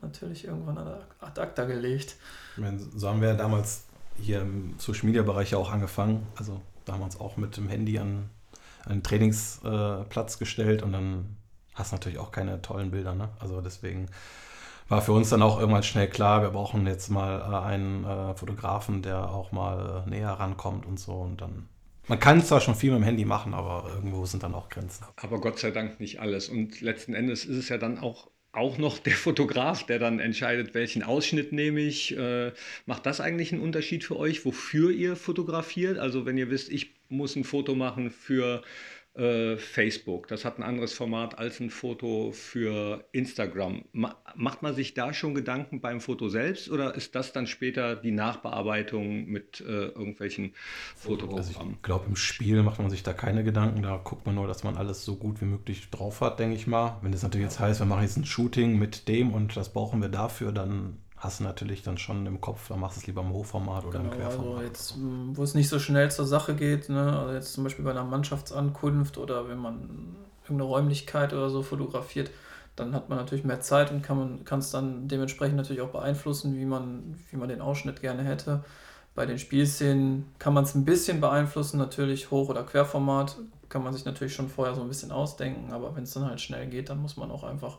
natürlich 0.00 0.46
irgendwann 0.46 0.78
ad 0.78 1.40
acta 1.40 1.66
gelegt. 1.66 2.16
Ich 2.56 2.62
meine, 2.62 2.78
so 2.78 3.06
haben 3.06 3.20
wir 3.20 3.34
damals 3.34 3.84
hier 4.18 4.40
im 4.40 4.76
Social 4.78 5.04
Media 5.04 5.22
Bereich 5.22 5.54
auch 5.54 5.70
angefangen. 5.70 6.26
Also 6.36 6.62
da 6.86 6.94
haben 6.94 7.00
wir 7.00 7.04
uns 7.04 7.20
auch 7.20 7.36
mit 7.36 7.58
dem 7.58 7.68
Handy 7.68 7.98
an, 7.98 8.30
an 8.86 8.92
den 8.92 9.02
Trainingsplatz 9.02 10.36
äh, 10.36 10.38
gestellt 10.38 10.82
und 10.82 10.92
dann 10.92 11.36
hast 11.74 11.92
du 11.92 11.96
natürlich 11.96 12.18
auch 12.18 12.32
keine 12.32 12.62
tollen 12.62 12.90
Bilder. 12.90 13.14
Ne? 13.14 13.28
Also 13.40 13.60
deswegen 13.60 14.08
war 14.88 15.02
für 15.02 15.12
uns 15.12 15.30
dann 15.30 15.42
auch 15.42 15.58
irgendwann 15.58 15.82
schnell 15.82 16.08
klar, 16.08 16.42
wir 16.42 16.50
brauchen 16.50 16.86
jetzt 16.86 17.08
mal 17.10 17.40
äh, 17.40 17.66
einen 17.66 18.04
äh, 18.04 18.34
Fotografen, 18.34 19.02
der 19.02 19.30
auch 19.30 19.52
mal 19.52 20.04
äh, 20.06 20.10
näher 20.10 20.30
rankommt 20.30 20.86
und 20.86 20.98
so. 21.00 21.12
Und 21.12 21.40
dann. 21.40 21.68
Man 22.06 22.20
kann 22.20 22.42
zwar 22.42 22.60
schon 22.60 22.74
viel 22.74 22.90
mit 22.90 23.00
dem 23.00 23.04
Handy 23.04 23.24
machen, 23.24 23.54
aber 23.54 23.90
irgendwo 23.94 24.26
sind 24.26 24.42
dann 24.42 24.54
auch 24.54 24.68
Grenzen. 24.68 25.06
Aber 25.16 25.40
Gott 25.40 25.58
sei 25.58 25.70
Dank 25.70 26.00
nicht 26.00 26.20
alles. 26.20 26.50
Und 26.50 26.82
letzten 26.82 27.14
Endes 27.14 27.46
ist 27.46 27.56
es 27.56 27.68
ja 27.70 27.78
dann 27.78 27.98
auch 27.98 28.28
auch 28.54 28.78
noch 28.78 28.98
der 28.98 29.14
Fotograf, 29.14 29.84
der 29.84 29.98
dann 29.98 30.20
entscheidet, 30.20 30.74
welchen 30.74 31.02
Ausschnitt 31.02 31.52
nehme 31.52 31.80
ich. 31.80 32.16
Äh, 32.16 32.52
macht 32.86 33.06
das 33.06 33.20
eigentlich 33.20 33.52
einen 33.52 33.62
Unterschied 33.62 34.04
für 34.04 34.16
euch, 34.16 34.44
wofür 34.44 34.90
ihr 34.90 35.16
fotografiert? 35.16 35.98
Also 35.98 36.24
wenn 36.24 36.38
ihr 36.38 36.50
wisst, 36.50 36.70
ich 36.70 36.94
muss 37.08 37.36
ein 37.36 37.44
Foto 37.44 37.74
machen 37.74 38.10
für 38.10 38.62
äh, 39.14 39.56
Facebook. 39.56 40.26
Das 40.28 40.44
hat 40.44 40.58
ein 40.58 40.62
anderes 40.62 40.92
Format 40.92 41.38
als 41.38 41.60
ein 41.60 41.70
Foto 41.70 42.32
für 42.32 43.04
Instagram. 43.12 43.84
Ma 43.92 44.16
macht 44.36 44.62
man 44.62 44.74
sich 44.74 44.94
da 44.94 45.14
schon 45.14 45.34
Gedanken 45.34 45.80
beim 45.80 46.00
Foto 46.00 46.28
selbst 46.28 46.68
oder 46.68 46.96
ist 46.96 47.14
das 47.14 47.32
dann 47.32 47.46
später 47.46 47.94
die 47.94 48.10
Nachbearbeitung 48.10 49.26
mit 49.26 49.60
äh, 49.60 49.86
irgendwelchen 49.86 50.54
Fotoprogrammen? 50.96 51.48
Also 51.56 51.70
ich 51.70 51.82
glaube, 51.82 52.06
im 52.08 52.16
Spiel 52.16 52.62
macht 52.64 52.80
man 52.80 52.90
sich 52.90 53.04
da 53.04 53.12
keine 53.12 53.44
Gedanken. 53.44 53.82
Da 53.82 54.00
guckt 54.02 54.26
man 54.26 54.34
nur, 54.34 54.48
dass 54.48 54.64
man 54.64 54.76
alles 54.76 55.04
so 55.04 55.14
gut 55.14 55.40
wie 55.40 55.46
möglich 55.46 55.88
drauf 55.90 56.20
hat, 56.20 56.40
denke 56.40 56.56
ich 56.56 56.66
mal. 56.66 56.98
Wenn 57.02 57.12
es 57.12 57.22
natürlich 57.22 57.44
jetzt 57.46 57.60
heißt, 57.60 57.80
wir 57.80 57.86
machen 57.86 58.02
jetzt 58.02 58.16
ein 58.16 58.24
Shooting 58.24 58.78
mit 58.78 59.06
dem 59.06 59.32
und 59.32 59.56
das 59.56 59.72
brauchen 59.72 60.02
wir 60.02 60.08
dafür, 60.08 60.50
dann 60.50 60.98
hast 61.24 61.40
du 61.40 61.44
natürlich 61.44 61.82
dann 61.82 61.98
schon 61.98 62.26
im 62.26 62.40
Kopf, 62.40 62.68
dann 62.68 62.80
machst 62.80 62.98
du 62.98 63.00
es 63.00 63.06
lieber 63.06 63.22
im 63.22 63.32
Hochformat 63.32 63.86
oder 63.86 63.98
genau, 63.98 64.12
im 64.12 64.18
Querformat. 64.18 64.52
Also 64.52 64.62
jetzt, 64.62 64.94
wo 65.32 65.42
es 65.42 65.54
nicht 65.54 65.68
so 65.68 65.78
schnell 65.78 66.10
zur 66.10 66.26
Sache 66.26 66.54
geht, 66.54 66.88
ne? 66.90 67.18
also 67.18 67.32
jetzt 67.32 67.54
zum 67.54 67.64
Beispiel 67.64 67.84
bei 67.84 67.90
einer 67.90 68.04
Mannschaftsankunft 68.04 69.18
oder 69.18 69.48
wenn 69.48 69.58
man 69.58 70.16
irgendeine 70.42 70.68
Räumlichkeit 70.68 71.32
oder 71.32 71.48
so 71.48 71.62
fotografiert, 71.62 72.30
dann 72.76 72.94
hat 72.94 73.08
man 73.08 73.18
natürlich 73.18 73.44
mehr 73.44 73.60
Zeit 73.60 73.90
und 73.90 74.02
kann 74.02 74.58
es 74.58 74.70
dann 74.70 75.08
dementsprechend 75.08 75.56
natürlich 75.56 75.80
auch 75.80 75.90
beeinflussen, 75.90 76.56
wie 76.58 76.66
man, 76.66 77.16
wie 77.30 77.36
man 77.36 77.48
den 77.48 77.60
Ausschnitt 77.60 78.00
gerne 78.00 78.22
hätte. 78.22 78.62
Bei 79.14 79.26
den 79.26 79.38
Spielszenen 79.38 80.26
kann 80.38 80.54
man 80.54 80.64
es 80.64 80.74
ein 80.74 80.84
bisschen 80.84 81.20
beeinflussen, 81.20 81.78
natürlich 81.78 82.30
Hoch- 82.30 82.48
oder 82.48 82.64
Querformat 82.64 83.36
kann 83.68 83.82
man 83.82 83.92
sich 83.92 84.04
natürlich 84.04 84.34
schon 84.34 84.48
vorher 84.48 84.74
so 84.74 84.82
ein 84.82 84.88
bisschen 84.88 85.12
ausdenken, 85.12 85.72
aber 85.72 85.96
wenn 85.96 86.02
es 86.02 86.12
dann 86.12 86.26
halt 86.26 86.40
schnell 86.40 86.66
geht, 86.66 86.90
dann 86.90 87.00
muss 87.00 87.16
man 87.16 87.30
auch 87.30 87.44
einfach 87.44 87.78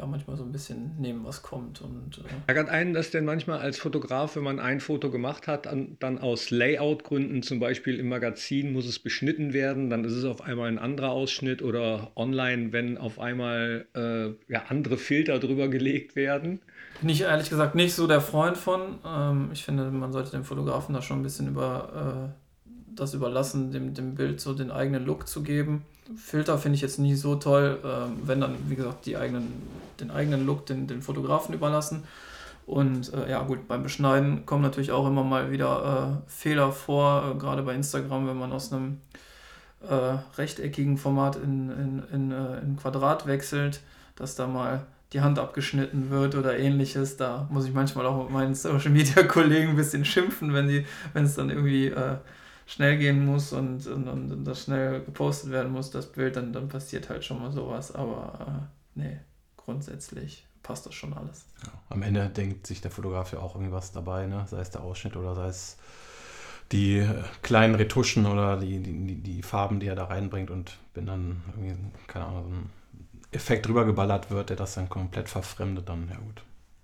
ja 0.00 0.06
manchmal 0.06 0.36
so 0.36 0.44
ein 0.44 0.52
bisschen 0.52 0.96
nehmen, 0.98 1.24
was 1.24 1.42
kommt. 1.42 1.80
Und, 1.80 2.18
äh 2.18 2.22
Ärgert 2.46 2.68
einen 2.68 2.94
das 2.94 3.10
denn 3.10 3.24
manchmal 3.24 3.58
als 3.58 3.78
Fotograf, 3.78 4.36
wenn 4.36 4.42
man 4.42 4.58
ein 4.58 4.80
Foto 4.80 5.10
gemacht 5.10 5.46
hat, 5.46 5.66
an, 5.66 5.96
dann 6.00 6.18
aus 6.18 6.50
Layout-Gründen, 6.50 7.42
zum 7.42 7.60
Beispiel 7.60 7.98
im 7.98 8.08
Magazin 8.08 8.72
muss 8.72 8.86
es 8.86 8.98
beschnitten 8.98 9.52
werden, 9.52 9.90
dann 9.90 10.04
ist 10.04 10.12
es 10.12 10.24
auf 10.24 10.42
einmal 10.42 10.68
ein 10.68 10.78
anderer 10.78 11.10
Ausschnitt 11.10 11.62
oder 11.62 12.10
online, 12.16 12.72
wenn 12.72 12.98
auf 12.98 13.18
einmal 13.18 13.86
äh, 13.94 14.52
ja, 14.52 14.64
andere 14.68 14.96
Filter 14.96 15.38
drüber 15.38 15.68
gelegt 15.68 16.16
werden? 16.16 16.60
Bin 17.00 17.10
ich 17.10 17.22
ehrlich 17.22 17.48
gesagt 17.48 17.74
nicht 17.74 17.94
so 17.94 18.06
der 18.06 18.20
Freund 18.20 18.56
von. 18.56 18.98
Ähm, 19.06 19.50
ich 19.52 19.64
finde, 19.64 19.90
man 19.90 20.12
sollte 20.12 20.32
dem 20.32 20.44
Fotografen 20.44 20.94
da 20.94 21.02
schon 21.02 21.20
ein 21.20 21.22
bisschen 21.22 21.48
über 21.48 22.30
äh, 22.30 22.40
das 22.94 23.14
überlassen, 23.14 23.70
dem, 23.70 23.94
dem 23.94 24.14
Bild 24.14 24.40
so 24.40 24.52
den 24.52 24.70
eigenen 24.70 25.04
Look 25.06 25.28
zu 25.28 25.42
geben. 25.42 25.84
Filter 26.16 26.58
finde 26.58 26.76
ich 26.76 26.82
jetzt 26.82 26.98
nie 26.98 27.14
so 27.14 27.36
toll, 27.36 27.78
ähm, 27.84 28.18
wenn 28.24 28.40
dann, 28.40 28.56
wie 28.68 28.74
gesagt, 28.74 29.06
die 29.06 29.16
eigenen, 29.16 29.52
den 30.00 30.10
eigenen 30.10 30.46
Look 30.46 30.66
den, 30.66 30.86
den 30.86 31.02
Fotografen 31.02 31.54
überlassen. 31.54 32.04
Und 32.66 33.12
äh, 33.12 33.30
ja, 33.30 33.42
gut, 33.42 33.66
beim 33.66 33.82
Beschneiden 33.82 34.46
kommen 34.46 34.62
natürlich 34.62 34.92
auch 34.92 35.06
immer 35.06 35.24
mal 35.24 35.50
wieder 35.50 36.22
äh, 36.26 36.30
Fehler 36.30 36.72
vor, 36.72 37.32
äh, 37.34 37.38
gerade 37.38 37.62
bei 37.62 37.74
Instagram, 37.74 38.28
wenn 38.28 38.38
man 38.38 38.52
aus 38.52 38.72
einem 38.72 39.00
äh, 39.88 40.18
rechteckigen 40.36 40.96
Format 40.96 41.36
in, 41.36 41.70
in, 41.70 42.02
in, 42.12 42.30
äh, 42.30 42.60
in 42.60 42.76
Quadrat 42.76 43.26
wechselt, 43.26 43.80
dass 44.14 44.36
da 44.36 44.46
mal 44.46 44.86
die 45.12 45.20
Hand 45.20 45.38
abgeschnitten 45.38 46.10
wird 46.10 46.36
oder 46.36 46.58
ähnliches. 46.58 47.16
Da 47.16 47.48
muss 47.50 47.66
ich 47.66 47.74
manchmal 47.74 48.06
auch 48.06 48.22
mit 48.22 48.30
meinen 48.30 48.54
Social 48.56 48.90
Media 48.90 49.22
Kollegen 49.24 49.70
ein 49.70 49.76
bisschen 49.76 50.04
schimpfen, 50.04 50.54
wenn 50.54 50.84
wenn 51.12 51.24
es 51.24 51.34
dann 51.34 51.50
irgendwie 51.50 51.86
äh, 51.88 52.16
schnell 52.66 52.98
gehen 52.98 53.24
muss 53.24 53.52
und, 53.52 53.86
und, 53.88 54.06
und, 54.06 54.44
das 54.44 54.64
schnell 54.64 55.00
gepostet 55.00 55.50
werden 55.50 55.72
muss, 55.72 55.90
das 55.90 56.06
Bild, 56.06 56.36
dann, 56.36 56.52
dann 56.52 56.68
passiert 56.68 57.08
halt 57.08 57.24
schon 57.24 57.40
mal 57.40 57.50
sowas. 57.50 57.92
Aber 57.92 58.68
äh, 58.94 59.00
nee, 59.00 59.18
grundsätzlich 59.70 60.46
passt 60.62 60.86
das 60.86 60.94
schon 60.94 61.14
alles. 61.14 61.46
Ja, 61.64 61.72
am 61.88 62.02
Ende 62.02 62.28
denkt 62.28 62.66
sich 62.66 62.80
der 62.80 62.90
Fotograf 62.90 63.32
ja 63.32 63.38
auch 63.38 63.54
irgendwas 63.54 63.92
dabei, 63.92 64.26
ne? 64.26 64.44
sei 64.48 64.60
es 64.60 64.70
der 64.70 64.82
Ausschnitt 64.82 65.16
oder 65.16 65.34
sei 65.34 65.46
es 65.46 65.76
die 66.72 66.98
äh, 66.98 67.22
kleinen 67.42 67.74
Retuschen 67.74 68.26
oder 68.26 68.58
die, 68.58 68.80
die, 68.80 69.16
die 69.16 69.42
Farben, 69.42 69.80
die 69.80 69.86
er 69.86 69.96
da 69.96 70.04
reinbringt 70.04 70.50
und 70.50 70.78
wenn 70.94 71.06
dann 71.06 71.42
irgendwie, 71.48 71.76
keine 72.06 72.26
Ahnung, 72.26 72.42
so 72.44 72.50
ein 72.50 72.70
Effekt 73.32 73.66
drüber 73.66 73.84
geballert 73.84 74.30
wird, 74.30 74.50
der 74.50 74.56
das 74.56 74.74
dann 74.74 74.88
komplett 74.88 75.28
verfremdet, 75.28 75.88
dann 75.88 76.08
ja 76.08 76.18
gut. 76.18 76.42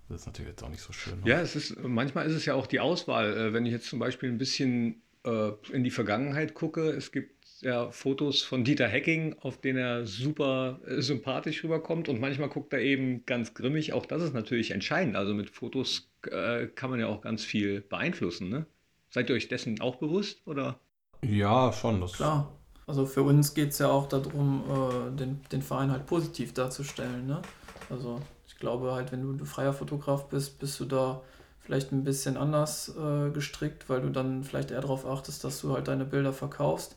Das 0.09 0.21
ist 0.21 0.25
natürlich 0.25 0.51
jetzt 0.51 0.63
auch 0.63 0.69
nicht 0.69 0.81
so 0.81 0.93
schön. 0.93 1.19
Ne? 1.19 1.29
Ja, 1.29 1.41
es 1.41 1.55
ist, 1.55 1.77
manchmal 1.83 2.25
ist 2.27 2.33
es 2.33 2.45
ja 2.45 2.53
auch 2.53 2.67
die 2.67 2.79
Auswahl. 2.79 3.35
Äh, 3.37 3.53
wenn 3.53 3.65
ich 3.65 3.73
jetzt 3.73 3.89
zum 3.89 3.99
Beispiel 3.99 4.29
ein 4.29 4.37
bisschen 4.37 5.01
äh, 5.25 5.51
in 5.71 5.83
die 5.83 5.91
Vergangenheit 5.91 6.53
gucke, 6.53 6.89
es 6.89 7.11
gibt 7.11 7.36
ja 7.61 7.89
Fotos 7.91 8.43
von 8.43 8.63
Dieter 8.63 8.87
Hecking, 8.87 9.35
auf 9.41 9.59
denen 9.59 9.79
er 9.79 10.05
super 10.05 10.79
äh, 10.85 11.01
sympathisch 11.01 11.63
rüberkommt 11.63 12.09
und 12.09 12.19
manchmal 12.19 12.49
guckt 12.49 12.73
er 12.73 12.79
eben 12.79 13.25
ganz 13.25 13.53
grimmig. 13.53 13.93
Auch 13.93 14.05
das 14.05 14.21
ist 14.21 14.33
natürlich 14.33 14.71
entscheidend. 14.71 15.15
Also 15.15 15.33
mit 15.33 15.49
Fotos 15.49 16.09
äh, 16.29 16.67
kann 16.67 16.89
man 16.89 16.99
ja 16.99 17.07
auch 17.07 17.21
ganz 17.21 17.43
viel 17.43 17.81
beeinflussen. 17.81 18.49
Ne? 18.49 18.65
Seid 19.09 19.29
ihr 19.29 19.35
euch 19.35 19.47
dessen 19.47 19.81
auch 19.81 19.95
bewusst? 19.95 20.45
Oder? 20.45 20.79
Ja, 21.23 21.73
schon. 21.73 22.01
Das 22.01 22.13
Klar. 22.13 22.53
Also 22.85 23.05
für 23.05 23.23
uns 23.23 23.53
geht 23.53 23.69
es 23.69 23.79
ja 23.79 23.89
auch 23.89 24.07
darum, 24.07 24.63
äh, 24.69 25.17
den, 25.17 25.41
den 25.51 25.61
Verein 25.61 25.91
halt 25.91 26.05
positiv 26.05 26.53
darzustellen. 26.53 27.27
Ne? 27.27 27.41
Also 27.89 28.21
ich 28.47 28.57
glaube 28.57 28.91
halt, 28.93 29.11
wenn 29.11 29.21
du 29.21 29.31
ein 29.31 29.45
freier 29.45 29.73
Fotograf 29.73 30.29
bist, 30.29 30.59
bist 30.59 30.79
du 30.79 30.85
da 30.85 31.21
vielleicht 31.59 31.91
ein 31.91 32.05
bisschen 32.05 32.37
anders 32.37 32.95
äh, 32.97 33.29
gestrickt, 33.31 33.89
weil 33.89 34.01
du 34.01 34.09
dann 34.09 34.43
vielleicht 34.45 34.71
eher 34.71 34.79
darauf 34.79 35.05
achtest, 35.05 35.43
dass 35.43 35.59
du 35.59 35.73
halt 35.73 35.89
deine 35.89 36.05
Bilder 36.05 36.31
verkaufst 36.31 36.95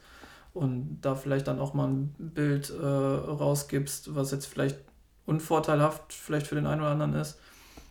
und 0.53 0.99
da 1.01 1.15
vielleicht 1.15 1.47
dann 1.47 1.61
auch 1.61 1.75
mal 1.75 1.89
ein 1.89 2.15
Bild 2.19 2.71
äh, 2.71 2.85
rausgibst, 2.85 4.15
was 4.15 4.31
jetzt 4.33 4.47
vielleicht 4.47 4.79
unvorteilhaft 5.27 6.13
vielleicht 6.13 6.47
für 6.47 6.57
den 6.57 6.67
einen 6.67 6.81
oder 6.81 6.91
anderen 6.91 7.15
ist. 7.15 7.39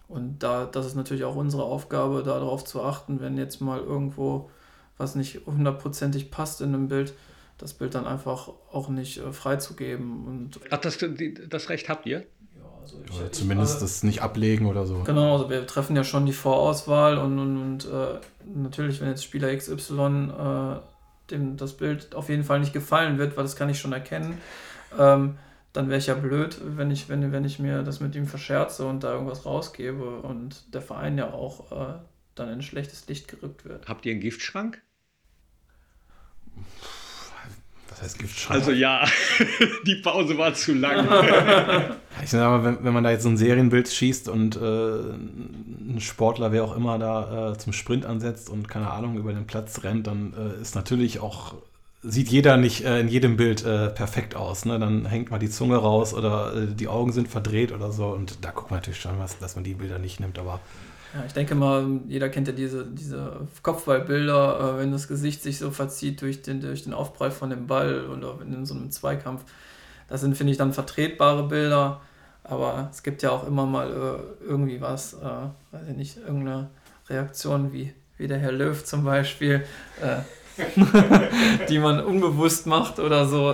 Und 0.08 0.40
da, 0.40 0.66
das 0.66 0.88
ist 0.88 0.96
natürlich 0.96 1.24
auch 1.24 1.36
unsere 1.36 1.64
Aufgabe, 1.64 2.24
darauf 2.24 2.66
zu 2.66 2.82
achten, 2.82 3.22
wenn 3.22 3.38
jetzt 3.38 3.62
mal 3.62 3.80
irgendwo 3.80 4.50
was 4.98 5.16
nicht 5.16 5.46
hundertprozentig 5.46 6.30
passt 6.30 6.62
in 6.62 6.74
einem 6.74 6.90
Bild, 6.90 7.14
das 7.58 7.74
Bild 7.74 7.96
dann 7.96 8.06
einfach 8.06 8.50
auch 8.72 8.90
nicht 8.90 9.20
äh, 9.20 9.32
freizugeben. 9.32 10.26
Und 10.26 10.60
Ach, 10.70 10.78
das, 10.78 10.98
das 11.50 11.70
Recht 11.70 11.90
habt 11.90 12.06
ihr? 12.06 12.26
Also 12.82 12.98
ich, 13.06 13.20
oder 13.20 13.32
zumindest 13.32 13.76
ich, 13.76 13.82
das 13.82 14.04
nicht 14.04 14.22
ablegen 14.22 14.66
oder 14.66 14.86
so. 14.86 15.04
Genau, 15.04 15.34
also 15.34 15.50
wir 15.50 15.66
treffen 15.68 15.96
ja 15.96 16.04
schon 16.04 16.26
die 16.26 16.34
Vorauswahl 16.34 17.18
und, 17.18 17.40
und, 17.40 17.62
und 17.62 17.86
äh, 17.86 18.20
natürlich, 18.54 19.00
wenn 19.00 19.10
jetzt 19.10 19.24
Spieler 19.24 19.56
XY 19.56 20.32
äh, 20.38 20.80
dem 21.32 21.58
das 21.58 21.78
Bild 21.78 22.16
auf 22.16 22.30
jeden 22.30 22.44
Fall 22.44 22.60
nicht 22.60 22.74
gefallen 22.74 23.18
wird, 23.18 23.38
weil 23.38 23.44
das 23.44 23.56
kann 23.56 23.70
ich 23.70 23.80
schon 23.80 23.94
erkennen, 23.94 24.38
ähm, 24.98 25.38
dann 25.74 25.90
wäre 25.90 26.00
ich 26.00 26.08
ja 26.08 26.16
blöd, 26.16 26.60
wenn 26.64 26.90
ich, 26.90 27.10
wenn, 27.10 27.32
wenn 27.32 27.46
ich 27.46 27.60
mir 27.60 27.84
das 27.84 28.00
mit 28.00 28.16
ihm 28.16 28.26
verscherze 28.26 28.86
und 28.86 29.04
da 29.04 29.14
irgendwas 29.14 29.46
rausgebe 29.46 30.22
und 30.22 30.74
der 30.74 30.82
Verein 30.82 31.18
ja 31.18 31.32
auch 31.32 31.72
äh, 31.72 32.00
dann 32.36 32.48
in 32.48 32.56
ein 32.56 32.62
schlechtes 32.64 33.08
Licht 33.08 33.28
gerückt 33.28 33.66
wird. 33.66 33.88
Habt 33.88 34.06
ihr 34.06 34.14
einen 34.14 34.22
Giftschrank? 34.22 34.82
Was 37.90 38.02
heißt 38.02 38.20
Giftschrank? 38.20 38.60
Also 38.60 38.72
ja, 38.72 39.06
die 39.86 39.96
Pause 39.96 40.38
war 40.38 40.54
zu 40.54 40.74
lang. 40.74 41.08
ich 42.24 42.30
sage 42.30 42.46
aber, 42.46 42.64
wenn, 42.64 42.84
wenn 42.84 42.94
man 42.94 43.04
da 43.04 43.12
jetzt 43.12 43.24
so 43.24 43.30
ein 43.30 43.38
Serienbild 43.38 43.90
schießt 43.90 44.30
und 44.30 44.56
äh, 44.56 44.60
ein 44.60 45.98
Sportler, 46.00 46.52
wer 46.52 46.64
auch 46.64 46.76
immer 46.76 47.00
da 47.00 47.52
äh, 47.52 47.58
zum 47.58 47.74
Sprint 47.74 48.06
ansetzt 48.06 48.50
und 48.50 48.68
keine 48.68 48.92
Ahnung 48.92 49.18
über 49.18 49.34
den 49.34 49.48
Platz 49.48 49.84
rennt, 49.84 50.08
dann 50.08 50.34
äh, 50.34 50.62
ist 50.62 50.76
natürlich 50.76 51.20
auch 51.20 51.56
sieht 52.02 52.30
jeder 52.30 52.58
nicht 52.58 52.86
äh, 52.86 53.00
in 53.00 53.08
jedem 53.10 53.36
Bild 53.36 53.66
äh, 53.66 53.90
perfekt 53.90 54.36
aus. 54.36 54.66
Ne? 54.66 54.80
Dann 54.80 55.06
hängt 55.06 55.32
mal 55.32 55.40
die 55.40 55.50
Zunge 55.50 55.78
raus 55.78 56.14
oder 56.14 56.56
äh, 56.56 56.68
die 56.68 56.88
Augen 56.88 57.12
sind 57.12 57.28
verdreht 57.28 57.72
oder 57.72 57.92
so. 57.92 58.08
Und 58.08 58.44
da 58.44 58.52
guckt 58.52 58.72
man 58.72 58.80
natürlich 58.80 59.02
schon, 59.02 59.20
was, 59.20 59.38
dass 59.40 59.56
man 59.56 59.64
die 59.64 59.74
Bilder 59.74 60.00
nicht 60.00 60.20
nimmt. 60.20 60.40
Aber 60.40 60.62
ja, 61.14 61.26
ich 61.26 61.34
denke 61.34 61.56
mal, 61.56 62.02
jeder 62.08 62.30
kennt 62.30 62.48
ja 62.48 62.54
diese, 62.54 62.86
diese 62.86 63.48
Kopfballbilder, 63.64 64.76
äh, 64.76 64.80
wenn 64.80 64.92
das 64.92 65.08
Gesicht 65.08 65.42
sich 65.42 65.58
so 65.58 65.72
verzieht 65.72 66.22
durch 66.22 66.42
den, 66.42 66.62
durch 66.62 66.84
den 66.84 66.94
Aufprall 66.94 67.32
von 67.32 67.50
dem 67.50 67.68
Ball 67.68 68.06
oder 68.08 68.38
in 68.42 68.66
so 68.66 68.76
einem 68.76 68.92
Zweikampf. 68.92 69.44
Das 70.08 70.22
sind, 70.22 70.38
finde 70.38 70.52
ich, 70.52 70.58
dann 70.58 70.74
vertretbare 70.74 71.48
Bilder. 71.48 72.02
Aber 72.44 72.90
es 72.92 73.04
gibt 73.04 73.22
ja 73.22 73.32
auch 73.32 73.46
immer 73.48 73.66
mal 73.66 73.90
äh, 73.90 74.44
irgendwie 74.44 74.82
was, 74.82 75.14
äh, 75.14 75.48
weiß 75.72 75.88
ich 75.90 75.96
nicht, 75.96 76.18
irgendeine 76.18 76.70
Reaktion 77.08 77.74
wie, 77.74 77.94
wie 78.18 78.28
der 78.28 78.40
Herr 78.40 78.52
Löw 78.52 78.84
zum 78.84 79.04
Beispiel, 79.04 79.64
äh, 80.02 80.22
die 81.70 81.80
man 81.80 82.04
unbewusst 82.04 82.66
macht 82.66 83.00
oder 83.00 83.28
so. 83.28 83.50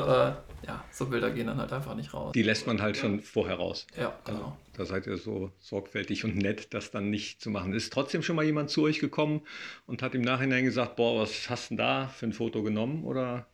Äh, 0.65 0.67
ja, 0.67 0.84
so 0.91 1.08
Bilder 1.08 1.32
gehen 1.32 1.47
dann 1.47 1.58
halt 1.58 1.71
einfach 1.73 1.95
nicht 1.95 2.13
raus. 2.13 2.34
Die 2.34 2.43
lässt 2.43 2.67
man 2.67 2.82
halt 2.82 2.97
schon 2.97 3.21
vorher 3.21 3.56
raus. 3.56 3.88
Ja, 3.97 4.17
genau. 4.25 4.39
Also, 4.39 4.58
da 4.73 4.86
seid 4.86 5.08
ihr 5.08 5.17
so 5.17 5.51
sorgfältig 5.60 6.25
und 6.25 6.36
nett, 6.36 6.73
das 6.73 6.91
dann 6.91 7.10
nicht 7.10 7.41
zu 7.41 7.49
machen. 7.49 7.73
Ist 7.73 7.93
trotzdem 7.93 8.21
schon 8.21 8.36
mal 8.36 8.45
jemand 8.45 8.69
zu 8.69 8.84
euch 8.84 8.99
gekommen 8.99 9.41
und 9.86 10.01
hat 10.01 10.15
im 10.15 10.21
Nachhinein 10.21 10.65
gesagt, 10.65 10.95
boah, 10.95 11.21
was 11.21 11.49
hast 11.49 11.69
du 11.69 11.75
denn 11.75 11.78
da 11.78 12.08
für 12.08 12.25
ein 12.25 12.34
Foto 12.34 12.63
genommen? 12.63 13.04
Oder 13.04 13.47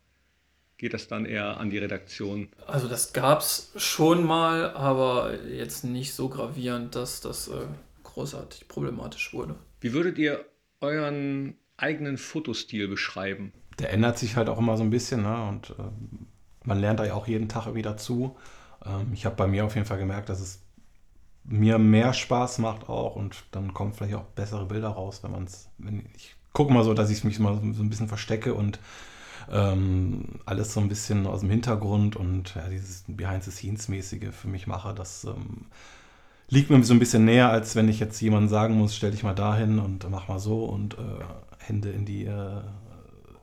geht 0.78 0.93
das 0.93 1.08
dann 1.08 1.26
eher 1.26 1.58
an 1.58 1.69
die 1.69 1.78
Redaktion? 1.78 2.50
Also 2.65 2.88
das 2.88 3.13
gab 3.13 3.41
es 3.41 3.71
schon 3.76 4.26
mal, 4.26 4.71
aber 4.71 5.43
jetzt 5.43 5.84
nicht 5.84 6.13
so 6.13 6.28
gravierend, 6.30 6.95
dass 6.95 7.21
das 7.21 7.50
äh, 7.50 7.67
großartig 8.04 8.67
problematisch 8.67 9.34
wurde. 9.34 9.56
Wie 9.80 9.93
würdet 9.93 10.17
ihr 10.17 10.43
euren 10.80 11.56
eigenen 11.78 12.17
Fotostil 12.17 12.88
beschreiben? 12.88 13.54
Der 13.80 13.91
ändert 13.91 14.17
sich 14.17 14.36
halt 14.36 14.50
auch 14.50 14.58
immer 14.58 14.78
so 14.78 14.84
ein 14.84 14.89
bisschen 14.89 15.24
ne? 15.24 15.47
und 15.50 15.74
ähm, 15.78 16.28
man 16.63 16.80
lernt 16.80 17.00
da 17.00 17.06
ja 17.06 17.13
auch 17.13 17.28
jeden 17.28 17.50
Tag 17.50 17.74
wieder 17.74 17.97
zu. 17.97 18.36
Ähm, 18.86 19.13
ich 19.13 19.26
habe 19.26 19.36
bei 19.36 19.47
mir 19.47 19.65
auf 19.65 19.76
jeden 19.76 19.88
Fall 19.88 20.00
gemerkt, 20.00 20.30
dass 20.30 20.39
es 20.39 20.62
mir 21.43 21.80
mehr 21.80 22.13
Spaß 22.13 22.60
macht 22.60 22.88
auch 22.89 23.15
und 23.15 23.43
dann 23.52 23.74
kommen 23.74 23.93
vielleicht 23.93 24.15
auch 24.15 24.24
bessere 24.24 24.65
Bilder 24.65 24.89
raus, 24.89 25.24
wenn 25.24 25.32
man 25.32 25.45
es, 25.45 25.69
wenn 25.80 26.06
ich 26.15 26.36
gucke 26.54 26.74
mal 26.74 26.84
so, 26.84 26.93
dass 26.93 27.10
ich 27.10 27.24
mich 27.24 27.39
mal 27.39 27.60
so 27.74 27.82
ein 27.82 27.89
bisschen 27.89 28.08
verstecke 28.08 28.54
und 28.54 28.80
ähm, 29.50 30.39
alles 30.45 30.74
so 30.74 30.80
ein 30.80 30.89
bisschen 30.89 31.26
aus 31.26 31.39
dem 31.39 31.50
Hintergrund 31.50 32.15
und 32.15 32.54
ja, 32.56 32.67
dieses 32.69 33.06
Behind-the-Scenes-mäßige 33.08 34.32
für 34.32 34.47
mich 34.47 34.67
mache, 34.67 34.93
das 34.93 35.24
ähm, 35.24 35.65
liegt 36.50 36.69
mir 36.69 36.84
so 36.84 36.93
ein 36.93 37.00
bisschen 37.00 37.26
näher, 37.26 37.50
als 37.50 37.76
wenn 37.76 37.89
ich 37.89 38.00
jetzt 38.00 38.21
jemandem 38.21 38.50
sagen 38.50 38.76
muss, 38.76 38.95
stell 38.95 39.12
dich 39.12 39.24
mal 39.24 39.34
dahin 39.34 39.80
und 39.80 40.08
mach 40.10 40.28
mal 40.28 40.39
so 40.39 40.65
und 40.65 40.95
äh, 40.95 40.97
Hände 41.58 41.89
in 41.89 42.06
die, 42.06 42.26
äh, 42.26 42.62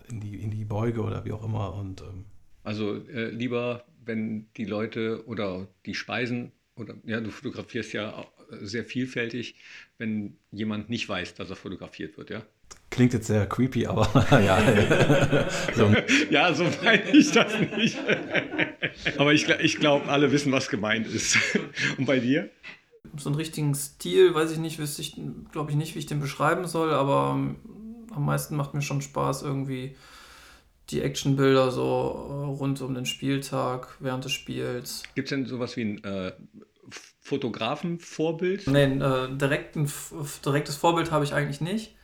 in 0.09 0.20
die, 0.20 0.37
in 0.37 0.50
die 0.50 0.64
Beuge 0.64 1.02
oder 1.02 1.24
wie 1.24 1.33
auch 1.33 1.42
immer. 1.42 1.74
Und, 1.74 2.02
ähm, 2.02 2.26
also 2.64 2.97
äh, 3.09 3.31
lieber, 3.31 3.85
wenn 4.05 4.49
die 4.57 4.64
Leute 4.64 5.27
oder 5.27 5.68
die 5.87 5.94
Speisen 5.94 6.53
oder 6.77 6.94
ja, 7.05 7.21
du 7.21 7.31
fotografierst 7.31 7.92
ja 7.92 8.27
sehr 8.51 8.85
vielfältig, 8.85 9.57
wenn 9.99 10.37
jemand 10.51 10.88
nicht 10.90 11.09
weiß, 11.09 11.35
dass 11.35 11.51
er 11.51 11.57
fotografiert 11.57 12.16
wird, 12.16 12.31
ja? 12.31 12.42
Klingt 12.90 13.12
jetzt 13.12 13.27
sehr 13.27 13.47
creepy, 13.47 13.87
aber 13.87 14.09
ja. 14.40 15.49
so. 15.75 15.94
ja, 16.31 16.53
so 16.55 16.64
meine 16.83 17.11
ich 17.11 17.31
das 17.31 17.53
nicht. 17.77 17.99
aber 19.18 19.33
ich, 19.33 19.49
ich 19.49 19.79
glaube, 19.79 20.09
alle 20.09 20.33
wissen, 20.33 20.53
was 20.53 20.68
gemeint 20.68 21.07
ist. 21.07 21.38
Und 21.99 22.07
bei 22.07 22.18
dir? 22.18 22.51
So 23.16 23.29
einen 23.29 23.37
richtigen 23.37 23.75
Stil, 23.75 24.35
weiß 24.35 24.53
ich 24.53 24.59
nicht, 24.59 24.79
wüsste 24.79 25.03
ich, 25.03 25.16
glaube 25.53 25.71
ich 25.71 25.77
nicht, 25.77 25.94
wie 25.94 26.01
ich 26.01 26.07
den 26.07 26.21
beschreiben 26.21 26.66
soll, 26.66 26.92
aber 26.92 27.31
am 27.31 28.25
meisten 28.25 28.57
macht 28.57 28.75
mir 28.75 28.83
schon 28.83 29.03
Spaß 29.03 29.42
irgendwie 29.42 29.94
die 30.90 31.03
Actionbilder 31.03 31.70
so 31.70 31.83
äh, 31.83 32.57
rund 32.57 32.81
um 32.81 32.94
den 32.94 33.07
Spieltag, 33.07 33.96
während 34.01 34.24
des 34.24 34.33
Spiels. 34.33 35.03
Gibt 35.14 35.27
es 35.27 35.31
denn 35.31 35.46
sowas 35.46 35.77
wie 35.77 35.83
ein 35.83 36.05
äh, 36.05 36.33
Fotografenvorbild? 37.20 38.66
Nein, 38.68 39.01
äh, 39.01 39.37
direkten, 39.37 39.90
direktes 40.44 40.77
Vorbild 40.77 41.11
habe 41.11 41.24
ich 41.24 41.35
eigentlich 41.35 41.61
nicht. 41.61 41.94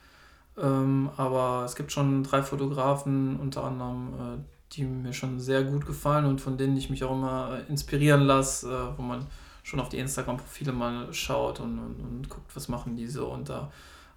Ähm, 0.57 1.11
aber 1.17 1.65
es 1.65 1.75
gibt 1.75 1.93
schon 1.93 2.23
drei 2.23 2.43
Fotografen, 2.43 3.37
unter 3.41 3.65
anderem, 3.65 4.15
äh, 4.15 4.45
die 4.73 4.85
mir 4.85 5.13
schon 5.13 5.41
sehr 5.41 5.65
gut 5.65 5.87
gefallen 5.87 6.27
und 6.27 6.41
von 6.41 6.57
denen 6.57 6.77
ich 6.77 6.91
mich 6.91 7.05
auch 7.05 7.13
immer 7.13 7.59
äh, 7.59 7.71
inspirieren 7.71 8.23
lasse, 8.23 8.71
äh, 8.71 8.99
wo 8.99 9.03
man 9.03 9.27
schon 9.63 9.81
auf 9.81 9.89
die 9.89 9.99
Instagram-Profile 9.99 10.73
mal 10.73 11.13
schaut 11.13 11.59
und, 11.61 11.79
und, 11.79 12.01
und, 12.01 12.29
guckt, 12.29 12.55
was 12.55 12.69
machen 12.69 12.97
die 12.97 13.07
so. 13.07 13.27
Und 13.27 13.49
da 13.49 13.73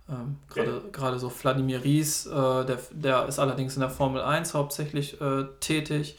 ähm, 0.09 0.37
gerade 0.49 0.77
okay. 0.87 1.19
so 1.19 1.29
Vladimir 1.29 1.83
Ries, 1.83 2.25
äh, 2.25 2.31
der, 2.31 2.79
der 2.91 3.27
ist 3.27 3.39
allerdings 3.39 3.75
in 3.75 3.81
der 3.81 3.89
Formel 3.89 4.21
1 4.21 4.53
hauptsächlich 4.53 5.19
äh, 5.21 5.45
tätig. 5.59 6.17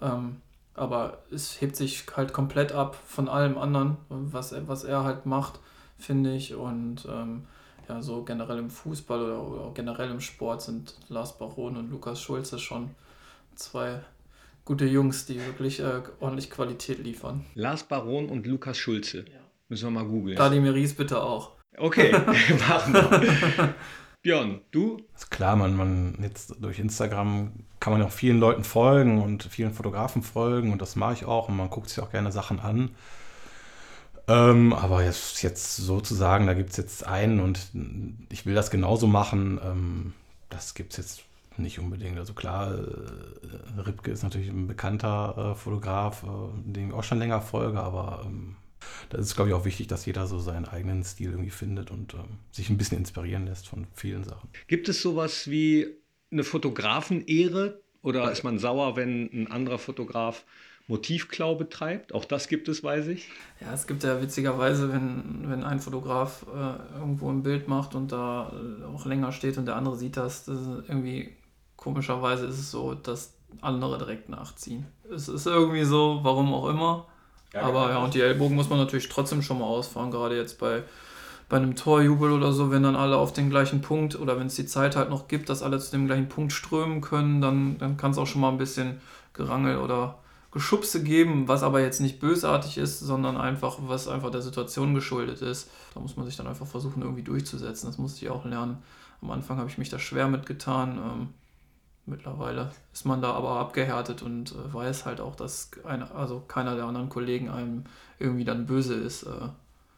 Ähm, 0.00 0.36
aber 0.74 1.18
es 1.30 1.60
hebt 1.60 1.76
sich 1.76 2.04
halt 2.16 2.32
komplett 2.32 2.72
ab 2.72 2.96
von 3.06 3.28
allem 3.28 3.58
anderen, 3.58 3.96
was 4.08 4.52
er, 4.52 4.68
was 4.68 4.84
er 4.84 5.04
halt 5.04 5.26
macht, 5.26 5.58
finde 5.98 6.34
ich. 6.34 6.54
Und 6.54 7.06
ähm, 7.10 7.44
ja, 7.88 8.02
so 8.02 8.22
generell 8.22 8.58
im 8.58 8.70
Fußball 8.70 9.20
oder, 9.20 9.42
oder 9.42 9.70
generell 9.74 10.10
im 10.10 10.20
Sport 10.20 10.62
sind 10.62 10.94
Lars 11.08 11.36
Baron 11.36 11.76
und 11.76 11.90
Lukas 11.90 12.20
Schulze 12.20 12.58
schon 12.58 12.90
zwei 13.56 14.00
gute 14.64 14.84
Jungs, 14.86 15.26
die 15.26 15.44
wirklich 15.44 15.80
äh, 15.80 16.02
ordentlich 16.20 16.50
Qualität 16.50 16.98
liefern. 16.98 17.44
Lars 17.54 17.82
Baron 17.82 18.28
und 18.28 18.46
Lukas 18.46 18.76
Schulze. 18.76 19.18
Ja. 19.18 19.40
Müssen 19.68 19.86
wir 19.86 20.02
mal 20.02 20.06
googeln. 20.06 20.36
Vladimir 20.36 20.74
Ries 20.74 20.94
bitte 20.94 21.22
auch. 21.22 21.59
Okay, 21.76 22.12
machen 22.68 22.94
wir. 22.94 23.74
Björn, 24.22 24.60
du? 24.70 24.98
Ist 25.14 25.30
klar, 25.30 25.56
man, 25.56 25.76
man 25.76 26.18
jetzt 26.22 26.54
durch 26.60 26.78
Instagram 26.78 27.52
kann 27.80 27.94
man 27.94 28.02
auch 28.02 28.10
vielen 28.10 28.38
Leuten 28.38 28.64
folgen 28.64 29.22
und 29.22 29.44
vielen 29.44 29.72
Fotografen 29.72 30.22
folgen 30.22 30.72
und 30.72 30.82
das 30.82 30.94
mache 30.94 31.14
ich 31.14 31.24
auch 31.24 31.48
und 31.48 31.56
man 31.56 31.70
guckt 31.70 31.88
sich 31.88 32.00
auch 32.00 32.10
gerne 32.10 32.30
Sachen 32.30 32.60
an. 32.60 32.90
Ähm, 34.28 34.74
aber 34.74 35.02
jetzt, 35.02 35.42
jetzt 35.42 35.76
so 35.76 36.00
zu 36.00 36.14
sagen, 36.14 36.46
da 36.46 36.52
gibt 36.52 36.70
es 36.70 36.76
jetzt 36.76 37.06
einen 37.06 37.40
und 37.40 37.70
ich 38.28 38.44
will 38.44 38.54
das 38.54 38.70
genauso 38.70 39.06
machen, 39.06 39.58
ähm, 39.64 40.12
das 40.50 40.74
gibt 40.74 40.92
es 40.92 40.98
jetzt 40.98 41.22
nicht 41.56 41.78
unbedingt. 41.78 42.18
Also 42.18 42.34
klar, 42.34 42.74
äh, 42.74 43.80
Ripke 43.80 44.10
ist 44.10 44.22
natürlich 44.22 44.48
ein 44.48 44.66
bekannter 44.66 45.52
äh, 45.52 45.54
Fotograf, 45.54 46.24
äh, 46.24 46.26
den 46.70 46.88
ich 46.88 46.94
auch 46.94 47.04
schon 47.04 47.18
länger 47.18 47.40
folge, 47.40 47.80
aber 47.80 48.22
ähm, 48.26 48.56
da 49.08 49.18
ist 49.18 49.26
es, 49.26 49.34
glaube 49.34 49.50
ich, 49.50 49.54
auch 49.54 49.64
wichtig, 49.64 49.86
dass 49.86 50.06
jeder 50.06 50.26
so 50.26 50.38
seinen 50.38 50.66
eigenen 50.66 51.04
Stil 51.04 51.30
irgendwie 51.30 51.50
findet 51.50 51.90
und 51.90 52.14
ähm, 52.14 52.38
sich 52.50 52.70
ein 52.70 52.78
bisschen 52.78 52.98
inspirieren 52.98 53.46
lässt 53.46 53.68
von 53.68 53.86
vielen 53.94 54.24
Sachen. 54.24 54.48
Gibt 54.66 54.88
es 54.88 55.02
sowas 55.02 55.50
wie 55.50 55.88
eine 56.30 56.44
Fotografen-Ehre 56.44 57.80
oder 58.02 58.30
ist 58.30 58.44
man 58.44 58.58
sauer, 58.58 58.96
wenn 58.96 59.30
ein 59.32 59.50
anderer 59.50 59.78
Fotograf 59.78 60.44
Motivklau 60.86 61.54
betreibt? 61.54 62.12
Auch 62.14 62.24
das 62.24 62.48
gibt 62.48 62.68
es, 62.68 62.82
weiß 62.82 63.06
ich. 63.08 63.28
Ja, 63.60 63.72
es 63.72 63.86
gibt 63.86 64.02
ja 64.02 64.20
witzigerweise, 64.20 64.92
wenn, 64.92 65.48
wenn 65.48 65.62
ein 65.62 65.80
Fotograf 65.80 66.46
äh, 66.52 66.98
irgendwo 66.98 67.30
ein 67.30 67.42
Bild 67.42 67.68
macht 67.68 67.94
und 67.94 68.12
da 68.12 68.52
äh, 68.52 68.84
auch 68.84 69.06
länger 69.06 69.32
steht 69.32 69.56
und 69.56 69.66
der 69.66 69.76
andere 69.76 69.96
sieht 69.96 70.16
das, 70.16 70.44
das 70.44 70.58
irgendwie 70.88 71.36
komischerweise 71.76 72.46
ist 72.46 72.58
es 72.58 72.70
so, 72.70 72.94
dass 72.94 73.34
andere 73.60 73.98
direkt 73.98 74.28
nachziehen. 74.28 74.86
Es 75.12 75.28
ist 75.28 75.46
irgendwie 75.46 75.84
so, 75.84 76.20
warum 76.22 76.52
auch 76.52 76.68
immer. 76.68 77.06
Ja, 77.52 77.62
Aber 77.62 77.88
genau. 77.88 77.98
ja, 77.98 78.04
und 78.04 78.14
die 78.14 78.20
Ellbogen 78.20 78.56
muss 78.56 78.68
man 78.70 78.78
natürlich 78.78 79.08
trotzdem 79.08 79.42
schon 79.42 79.58
mal 79.58 79.64
ausfahren, 79.66 80.10
gerade 80.10 80.36
jetzt 80.36 80.58
bei, 80.58 80.84
bei 81.48 81.56
einem 81.56 81.74
Torjubel 81.76 82.32
oder 82.32 82.52
so, 82.52 82.70
wenn 82.70 82.82
dann 82.84 82.96
alle 82.96 83.16
auf 83.16 83.32
den 83.32 83.50
gleichen 83.50 83.80
Punkt 83.82 84.18
oder 84.18 84.38
wenn 84.38 84.46
es 84.46 84.54
die 84.54 84.66
Zeit 84.66 84.96
halt 84.96 85.10
noch 85.10 85.28
gibt, 85.28 85.48
dass 85.48 85.62
alle 85.62 85.78
zu 85.80 85.90
dem 85.90 86.06
gleichen 86.06 86.28
Punkt 86.28 86.52
strömen 86.52 87.00
können, 87.00 87.40
dann, 87.40 87.78
dann 87.78 87.96
kann 87.96 88.12
es 88.12 88.18
auch 88.18 88.26
schon 88.26 88.40
mal 88.40 88.50
ein 88.50 88.58
bisschen 88.58 89.00
Gerangel 89.32 89.78
oder 89.78 90.18
Geschubse 90.52 91.02
geben, 91.02 91.46
was 91.48 91.62
aber 91.62 91.80
jetzt 91.80 92.00
nicht 92.00 92.20
bösartig 92.20 92.78
ist, 92.78 93.00
sondern 93.00 93.36
einfach, 93.36 93.78
was 93.82 94.08
einfach 94.08 94.30
der 94.30 94.42
Situation 94.42 94.94
geschuldet 94.94 95.42
ist. 95.42 95.70
Da 95.94 96.00
muss 96.00 96.16
man 96.16 96.26
sich 96.26 96.36
dann 96.36 96.48
einfach 96.48 96.66
versuchen, 96.66 97.02
irgendwie 97.02 97.22
durchzusetzen. 97.22 97.86
Das 97.88 97.98
musste 97.98 98.24
ich 98.24 98.30
auch 98.30 98.44
lernen. 98.44 98.78
Am 99.22 99.30
Anfang 99.30 99.58
habe 99.58 99.68
ich 99.70 99.78
mich 99.78 99.90
da 99.90 99.98
schwer 99.98 100.28
mitgetan. 100.28 101.28
Mittlerweile 102.10 102.72
ist 102.92 103.06
man 103.06 103.22
da 103.22 103.32
aber 103.32 103.50
abgehärtet 103.50 104.22
und 104.22 104.52
äh, 104.52 104.74
weiß 104.74 105.06
halt 105.06 105.20
auch, 105.20 105.36
dass 105.36 105.70
eine, 105.84 106.10
also 106.12 106.40
keiner 106.40 106.74
der 106.74 106.84
anderen 106.84 107.08
Kollegen 107.08 107.48
einem 107.48 107.84
irgendwie 108.18 108.44
dann 108.44 108.66
böse 108.66 108.94
ist. 108.94 109.22
Äh. 109.22 109.48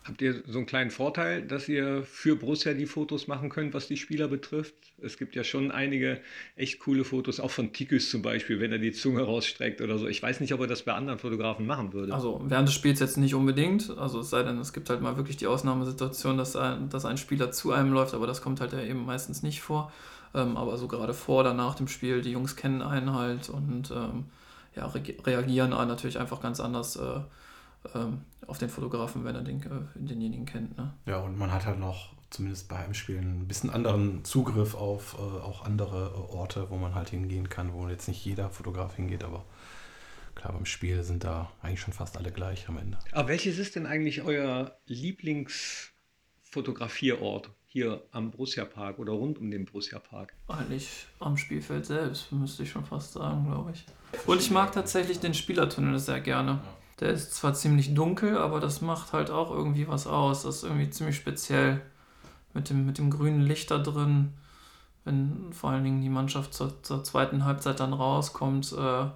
Habt 0.05 0.21
ihr 0.21 0.43
so 0.47 0.59
einen 0.59 0.67
kleinen 0.67 0.91
Vorteil, 0.91 1.43
dass 1.43 1.69
ihr 1.69 2.03
für 2.03 2.35
Borussia 2.35 2.75
die 2.75 2.87
Fotos 2.87 3.29
machen 3.29 3.51
könnt, 3.51 3.73
was 3.73 3.87
die 3.87 3.97
Spieler 3.97 4.27
betrifft? 4.27 4.75
Es 5.01 5.17
gibt 5.17 5.37
ja 5.37 5.45
schon 5.45 5.71
einige 5.71 6.21
echt 6.57 6.81
coole 6.81 7.05
Fotos, 7.05 7.39
auch 7.39 7.53
von 7.53 7.73
Tikus 7.73 8.11
zum 8.11 8.21
Beispiel, 8.21 8.59
wenn 8.59 8.73
er 8.73 8.79
die 8.79 8.91
Zunge 8.91 9.23
rausstreckt 9.23 9.81
oder 9.81 9.99
so. 9.99 10.09
Ich 10.09 10.21
weiß 10.21 10.41
nicht, 10.41 10.53
ob 10.55 10.61
er 10.61 10.67
das 10.67 10.83
bei 10.83 10.93
anderen 10.93 11.21
Fotografen 11.21 11.67
machen 11.67 11.93
würde. 11.93 12.13
Also 12.13 12.43
während 12.45 12.69
des 12.69 12.75
Spiels 12.75 12.99
jetzt 12.99 13.17
nicht 13.17 13.35
unbedingt. 13.35 13.97
Also 13.97 14.21
es 14.21 14.31
sei 14.31 14.43
denn, 14.43 14.59
es 14.59 14.73
gibt 14.73 14.91
halt 14.91 15.01
mal 15.01 15.17
wirklich 15.17 15.37
die 15.37 15.47
Ausnahmesituation, 15.47 16.37
dass 16.37 16.57
ein, 16.57 16.89
dass 16.89 17.05
ein 17.05 17.17
Spieler 17.17 17.53
zu 17.53 17.71
einem 17.71 17.93
läuft, 17.93 18.13
aber 18.13 18.27
das 18.27 18.43
kommt 18.43 18.61
halt 18.61 18.73
ja 18.73 18.83
eben 18.83 19.07
meistens 19.07 19.45
nicht 19.45 19.63
vor. 19.63 19.93
Ähm, 20.35 20.57
aber 20.57 20.77
so 20.77 20.89
gerade 20.89 21.15
vor 21.15 21.41
oder 21.41 21.55
nach 21.55 21.75
dem 21.75 21.89
Spiel, 21.89 22.23
die 22.23 22.33
Jungs 22.33 22.57
kennen 22.57 22.83
einen 22.83 23.15
halt 23.15 23.49
und 23.49 23.91
ähm, 23.91 24.27
ja, 24.75 24.87
re 24.87 25.03
reagieren 25.25 25.71
natürlich 25.71 26.19
einfach 26.19 26.41
ganz 26.41 26.61
anders 26.61 26.97
äh, 26.97 27.21
ähm, 27.95 28.23
auf 28.47 28.59
den 28.59 28.69
Fotografen, 28.69 29.25
wenn 29.25 29.35
er 29.35 29.43
den, 29.43 29.63
äh, 29.63 29.69
denjenigen 29.95 30.47
kennt. 30.47 30.77
Ne? 30.77 30.93
Ja, 31.07 31.19
und 31.19 31.37
man 31.37 31.51
hat 31.53 31.67
halt 31.67 31.79
noch 31.79 32.15
zumindest 32.31 32.69
bei 32.69 32.79
Heimspielen 32.79 33.43
ein 33.43 33.49
bisschen 33.49 33.71
anderen 33.71 34.25
Zugriff 34.25 34.75
auf 34.75 35.17
äh, 35.19 35.19
auch 35.19 35.65
andere 35.65 36.13
äh, 36.15 36.35
Orte, 36.35 36.71
wo 36.71 36.77
man 36.77 36.95
halt 36.95 37.11
hingehen 37.11 37.51
kann, 37.51 37.75
wo 37.75 37.89
jetzt 37.89 38.09
nicht 38.09 38.25
jeder 38.25 38.49
Fotograf 38.51 38.97
hingeht, 38.97 39.25
aber 39.25 39.45
klar, 40.35 40.55
beim 40.55 40.65
Spiel 40.65 41.03
sind 41.03 41.25
da 41.25 41.51
eigentlich 41.61 41.81
schon 41.81 41.93
fast 41.93 42.17
alle 42.17 42.33
gleich 42.33 42.67
am 42.69 42.79
Ende. 42.79 42.99
Aber 43.13 43.29
welches 43.29 43.59
ist 43.59 43.77
denn 43.77 43.85
eigentlich 43.87 44.23
euer 44.23 44.79
Lieblingsfotografierort? 44.87 47.51
Hier 47.73 48.03
am 48.13 48.31
Borussia 48.31 48.67
Park 48.67 48.99
oder 48.99 49.13
rund 49.13 49.39
um 49.39 49.51
den 49.51 49.65
Borussia 49.65 49.99
Park? 49.99 50.35
Eigentlich 50.47 51.07
am 51.21 51.39
Spielfeld 51.39 51.87
selbst, 51.87 52.31
müsste 52.31 52.65
ich 52.65 52.71
schon 52.71 52.85
fast 52.85 53.15
sagen, 53.15 53.47
glaube 53.47 53.73
ich. 53.73 53.87
Und 54.27 54.43
ich 54.43 54.51
mag 54.51 54.73
tatsächlich 54.73 55.21
den 55.21 55.33
Spielertunnel 55.33 55.99
sehr 55.99 56.21
gerne. 56.21 56.61
Der 57.01 57.09
ist 57.09 57.33
zwar 57.33 57.55
ziemlich 57.55 57.95
dunkel, 57.95 58.37
aber 58.37 58.61
das 58.61 58.83
macht 58.83 59.15
halt 59.15 59.31
auch 59.31 59.51
irgendwie 59.51 59.89
was 59.89 60.07
aus. 60.07 60.43
Das 60.43 60.57
ist 60.57 60.65
irgendwie 60.65 60.91
ziemlich 60.91 61.17
speziell 61.17 61.81
mit 62.53 62.69
dem, 62.69 62.85
mit 62.85 62.99
dem 62.99 63.09
grünen 63.09 63.41
Licht 63.41 63.71
da 63.71 63.79
drin. 63.79 64.35
Wenn 65.05 65.51
vor 65.55 65.71
allen 65.71 65.85
Dingen 65.85 66.03
die 66.03 66.11
Mannschaft 66.11 66.53
zur, 66.53 66.83
zur 66.83 67.03
zweiten 67.03 67.47
Halbzeit 67.47 67.81
dann 67.81 67.95
rauskommt, 67.95 68.71
äh, 68.73 69.07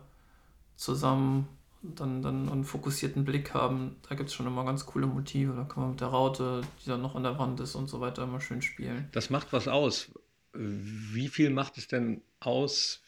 zusammen 0.76 1.46
dann, 1.94 2.22
dann 2.22 2.48
einen 2.48 2.64
fokussierten 2.64 3.24
Blick 3.24 3.54
haben. 3.54 3.96
Da 4.08 4.14
gibt 4.14 4.28
es 4.28 4.34
schon 4.34 4.46
immer 4.46 4.64
ganz 4.64 4.86
coole 4.86 5.06
Motive. 5.06 5.54
Da 5.54 5.64
kann 5.64 5.82
man 5.82 5.90
mit 5.92 6.00
der 6.00 6.08
Raute, 6.08 6.62
die 6.84 6.88
dann 6.88 7.02
noch 7.02 7.14
an 7.14 7.22
der 7.22 7.38
Wand 7.38 7.60
ist 7.60 7.74
und 7.74 7.88
so 7.88 8.00
weiter, 8.00 8.24
immer 8.24 8.40
schön 8.40 8.62
spielen. 8.62 9.08
Das 9.12 9.30
macht 9.30 9.52
was 9.52 9.68
aus. 9.68 10.10
Wie 10.52 11.28
viel 11.28 11.50
macht 11.50 11.78
es 11.78 11.88
denn 11.88 12.22
aus 12.40 13.02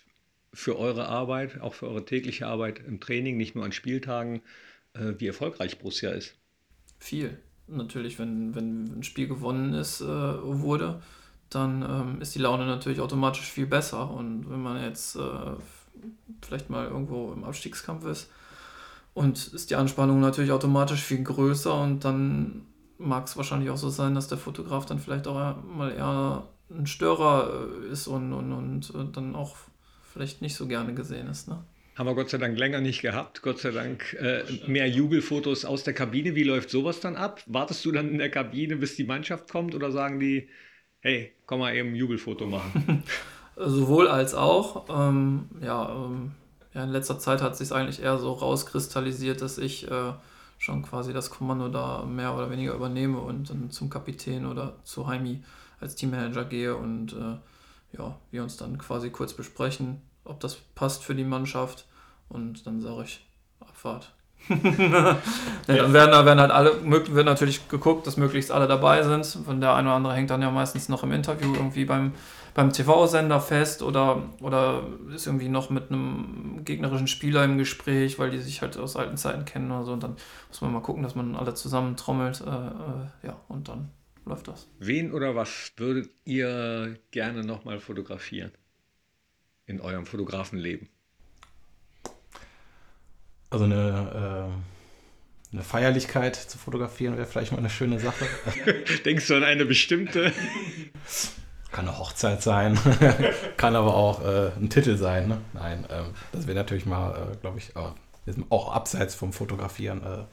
für 0.53 0.79
eure 0.79 1.09
Arbeit, 1.09 1.61
auch 1.61 1.75
für 1.75 1.89
eure 1.89 2.05
tägliche 2.05 2.47
Arbeit 2.47 2.81
im 2.87 3.01
Training, 3.01 3.37
nicht 3.37 3.55
nur 3.55 3.65
an 3.65 3.73
Spieltagen, 3.73 4.43
äh, 4.95 5.15
wie 5.19 5.27
erfolgreich 5.27 5.79
Borussia 5.79 6.11
ist? 6.11 6.35
Viel. 6.99 7.39
Natürlich, 7.67 8.19
wenn, 8.19 8.55
wenn 8.55 8.99
ein 8.99 9.03
Spiel 9.03 9.29
gewonnen 9.29 9.75
ist, 9.75 10.01
äh, 10.01 10.07
wurde, 10.07 11.03
dann 11.51 11.83
ähm, 11.83 12.21
ist 12.21 12.35
die 12.35 12.39
Laune 12.39 12.67
natürlich 12.67 13.01
automatisch 13.01 13.51
viel 13.51 13.67
besser. 13.67 14.11
Und 14.11 14.51
wenn 14.51 14.63
man 14.63 14.83
jetzt 14.83 15.17
äh, 15.17 15.21
vielleicht 16.43 16.71
mal 16.71 16.87
irgendwo 16.87 17.33
im 17.33 17.45
Abstiegskampf 17.45 18.05
ist, 18.07 18.31
und 19.19 19.49
ist 19.49 19.71
die 19.71 19.75
Anspannung 19.75 20.21
natürlich 20.21 20.53
automatisch 20.53 21.03
viel 21.03 21.25
größer 21.25 21.75
und 21.75 22.05
dann 22.05 22.63
mag 22.99 23.27
es 23.27 23.37
wahrscheinlich 23.37 23.71
auch 23.71 23.77
so 23.77 23.89
sein, 23.91 24.15
dass 24.15 24.29
der 24.29 24.39
Fotograf 24.39 24.87
dann 24.87 25.01
vielleicht 25.01 25.27
auch 25.27 25.57
mal 25.65 25.93
eher 25.93 26.47
ein 26.71 26.87
Störer 26.87 27.69
äh, 27.83 27.93
ist 27.93 28.07
und, 28.07 28.33
und, 28.33 28.53
und 28.53 28.91
äh, 28.91 29.13
dann 29.13 29.35
auch 29.35 29.57
vielleicht 30.13 30.41
nicht 30.41 30.55
so 30.55 30.69
gerne 30.69 30.95
gesehen 30.95 31.27
ist. 31.27 31.49
Ne? 31.49 31.65
Haben 31.97 32.07
wir 32.07 32.15
Gott 32.15 32.31
sei 32.31 32.39
Dank 32.39 32.57
länger 32.57 32.81
nicht 32.81 33.03
gehabt. 33.03 33.43
Gott 33.43 33.59
sei 33.59 33.73
Dank 33.73 34.15
äh, 34.21 34.45
mehr 34.69 34.89
Jubelfotos 34.89 35.65
aus 35.65 35.83
der 35.83 35.95
Kabine. 35.95 36.37
Wie 36.37 36.45
läuft 36.45 36.71
sowas 36.71 37.01
dann 37.01 37.17
ab? 37.17 37.43
Wartest 37.47 37.85
du 37.85 37.91
dann 37.91 38.11
in 38.11 38.19
der 38.19 38.31
Kabine, 38.31 38.77
bis 38.77 38.95
die 38.95 39.05
Mannschaft 39.05 39.51
kommt 39.51 39.75
oder 39.75 39.91
sagen 39.91 40.21
die, 40.21 40.49
hey, 41.01 41.33
komm 41.47 41.59
mal 41.59 41.75
eben 41.75 41.91
ein 41.91 41.97
Jubelfoto 41.97 42.47
machen? 42.47 43.03
Sowohl 43.57 44.07
als 44.07 44.35
auch. 44.35 44.87
Ähm, 44.89 45.47
ja, 45.61 45.93
ähm, 45.93 46.33
ja, 46.75 46.85
in 46.85 46.91
letzter 46.91 47.19
Zeit 47.19 47.43
hat 47.43 47.57
sich 47.57 47.73
eigentlich 47.73 48.03
eher 48.03 48.19
so 48.19 48.33
rauskristallisiert, 48.33 49.41
dass 49.41 49.59
ich 49.59 49.91
äh, 49.91 50.13
schon 50.59 50.83
quasi 50.83 51.13
das 51.13 51.31
Kommando 51.31 51.69
da 51.69 52.05
mehr 52.05 52.35
oder 52.35 52.51
weniger 52.51 52.75
übernehme 52.75 53.21
und 53.21 53.51
dann 53.51 53.71
zum 53.71 53.91
Kapitän 53.91 54.47
oder 54.47 54.75
zu 54.85 55.07
Heimi 55.07 55.43
als 55.81 55.95
Teammanager 55.95 56.45
gehe 56.45 56.77
und 56.77 57.13
äh, 57.13 57.97
ja, 57.97 58.17
wir 58.31 58.43
uns 58.43 58.57
dann 58.57 58.77
quasi 58.79 59.11
kurz 59.11 59.33
besprechen, 59.33 60.03
ob 60.25 60.41
das 60.41 60.57
passt 60.75 61.05
für 61.05 61.15
die 61.15 61.25
Mannschaft 61.25 61.87
und 62.29 62.67
dann 62.67 62.81
sage 62.81 63.05
ich 63.05 63.25
Abfahrt. 63.61 64.13
ja, 64.49 65.19
dann 65.67 65.93
werden, 65.93 66.11
da 66.13 66.25
werden 66.25 66.41
halt 66.41 66.53
alle, 66.53 66.73
wird 66.85 67.27
natürlich 67.27 67.69
geguckt, 67.69 68.07
dass 68.07 68.17
möglichst 68.17 68.51
alle 68.51 68.69
dabei 68.69 69.03
sind. 69.03 69.27
Von 69.27 69.61
der 69.61 69.75
eine 69.75 69.89
oder 69.89 69.97
andere 69.97 70.15
hängt 70.15 70.31
dann 70.31 70.43
ja 70.43 70.51
meistens 70.51 70.89
noch 70.89 71.03
im 71.03 71.13
Interview 71.13 71.55
irgendwie 71.55 71.85
beim, 71.85 72.13
beim 72.59 72.73
TV-Sender 72.73 73.41
fest 73.41 73.83
oder, 73.83 74.35
oder 74.41 74.85
ist 75.15 75.29
irgendwie 75.29 75.49
noch 75.49 75.71
mit 75.71 75.93
einem 75.93 76.65
gegnerischen 76.65 77.07
Spieler 77.07 77.45
im 77.45 77.57
Gespräch, 77.57 78.19
weil 78.19 78.31
die 78.31 78.41
sich 78.41 78.63
halt 78.63 78.77
aus 78.77 78.97
alten 78.97 79.17
Zeiten 79.17 79.45
kennen 79.45 79.71
oder 79.71 79.85
so. 79.85 79.93
Und 79.93 80.03
dann 80.03 80.17
muss 80.49 80.61
man 80.61 80.73
mal 80.73 80.83
gucken, 80.83 81.05
dass 81.05 81.15
man 81.15 81.37
alle 81.37 81.55
zusammen 81.55 81.95
trommelt. 81.95 82.41
Äh, 82.41 82.51
äh, 82.51 83.29
ja, 83.29 83.41
und 83.47 83.69
dann 83.69 83.93
läuft 84.25 84.49
das. 84.49 84.67
Wen 84.81 85.13
oder 85.13 85.37
was 85.37 85.71
würdet 85.77 86.11
ihr 86.25 86.99
gerne 87.13 87.45
nochmal 87.45 87.79
fotografieren 87.79 88.51
in 89.67 89.81
eurem 89.81 90.05
Fotografenleben? 90.05 90.89
Also 93.51 93.67
eine, 93.67 94.51
äh, 95.53 95.53
eine 95.55 95.63
Feierlichkeit 95.63 96.35
zu 96.35 96.59
fotografieren 96.59 97.17
wäre 97.17 97.29
vielleicht 97.29 97.53
mal 97.53 97.59
eine 97.59 97.71
schöne 97.71 98.01
Sache. 98.01 98.27
Denkst 99.05 99.29
du 99.29 99.37
an 99.37 99.45
eine 99.45 99.65
bestimmte? 99.65 100.33
Kann 101.71 101.87
eine 101.87 101.99
Hochzeit 101.99 102.43
sein, 102.43 102.79
kann 103.57 103.77
aber 103.77 103.95
auch 103.95 104.25
äh, 104.25 104.53
ein 104.57 104.71
Titel 104.71 104.97
sein. 104.97 105.29
Ne? 105.29 105.39
Nein, 105.53 105.85
ähm, 105.91 106.07
das 106.33 106.47
wäre 106.47 106.57
natürlich 106.57 106.87
mal, 106.87 107.33
äh, 107.33 107.37
glaube 107.37 107.59
ich, 107.59 107.75
auch 108.49 108.73
abseits 108.73 109.15
vom 109.15 109.33
Fotografieren 109.33 110.03
äh, 110.03 110.25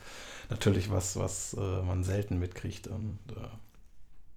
natürlich 0.50 0.92
was, 0.92 1.18
was 1.18 1.54
äh, 1.54 1.82
man 1.82 2.04
selten 2.04 2.40
mitkriegt. 2.40 2.88
Und 2.88 3.20
äh, 3.32 3.48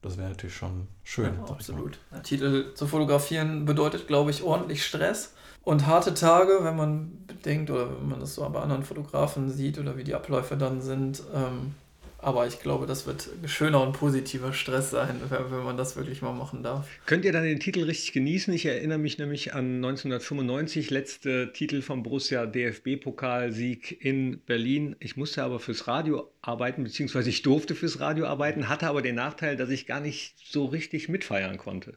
das 0.02 0.16
wäre 0.16 0.28
natürlich 0.28 0.56
schon 0.56 0.88
schön. 1.04 1.34
Ja, 1.34 1.52
absolut. 1.52 1.98
Titel 2.22 2.74
zu 2.74 2.86
fotografieren 2.86 3.64
bedeutet, 3.64 4.06
glaube 4.06 4.30
ich, 4.30 4.42
ordentlich 4.42 4.84
Stress 4.84 5.34
und 5.64 5.86
harte 5.86 6.14
Tage, 6.14 6.60
wenn 6.62 6.76
man 6.76 7.26
bedenkt 7.26 7.70
oder 7.70 7.90
wenn 7.90 8.08
man 8.08 8.20
das 8.20 8.34
so 8.34 8.48
bei 8.48 8.60
anderen 8.60 8.84
Fotografen 8.84 9.50
sieht 9.50 9.78
oder 9.78 9.96
wie 9.96 10.04
die 10.04 10.14
Abläufe 10.14 10.56
dann 10.56 10.80
sind. 10.80 11.22
Ähm, 11.34 11.74
aber 12.20 12.48
ich 12.48 12.58
glaube, 12.58 12.86
das 12.86 13.06
wird 13.06 13.28
schöner 13.46 13.80
und 13.80 13.92
positiver 13.92 14.52
Stress 14.52 14.90
sein, 14.90 15.20
wenn 15.28 15.64
man 15.64 15.76
das 15.76 15.96
wirklich 15.96 16.20
mal 16.20 16.32
machen 16.32 16.64
darf. 16.64 16.88
Könnt 17.06 17.24
ihr 17.24 17.32
dann 17.32 17.44
den 17.44 17.60
Titel 17.60 17.84
richtig 17.84 18.12
genießen? 18.12 18.52
Ich 18.52 18.66
erinnere 18.66 18.98
mich 18.98 19.18
nämlich 19.18 19.54
an 19.54 19.76
1995, 19.76 20.90
letzte 20.90 21.52
Titel 21.52 21.80
vom 21.80 22.02
Borussia 22.02 22.44
DFB-Pokalsieg 22.46 24.04
in 24.04 24.40
Berlin. 24.40 24.96
Ich 24.98 25.16
musste 25.16 25.44
aber 25.44 25.60
fürs 25.60 25.86
Radio 25.86 26.28
arbeiten, 26.42 26.82
beziehungsweise 26.82 27.30
ich 27.30 27.42
durfte 27.42 27.76
fürs 27.76 28.00
Radio 28.00 28.26
arbeiten, 28.26 28.68
hatte 28.68 28.88
aber 28.88 29.00
den 29.00 29.14
Nachteil, 29.14 29.56
dass 29.56 29.70
ich 29.70 29.86
gar 29.86 30.00
nicht 30.00 30.34
so 30.44 30.64
richtig 30.64 31.08
mitfeiern 31.08 31.56
konnte. 31.56 31.94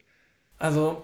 Also 0.59 1.03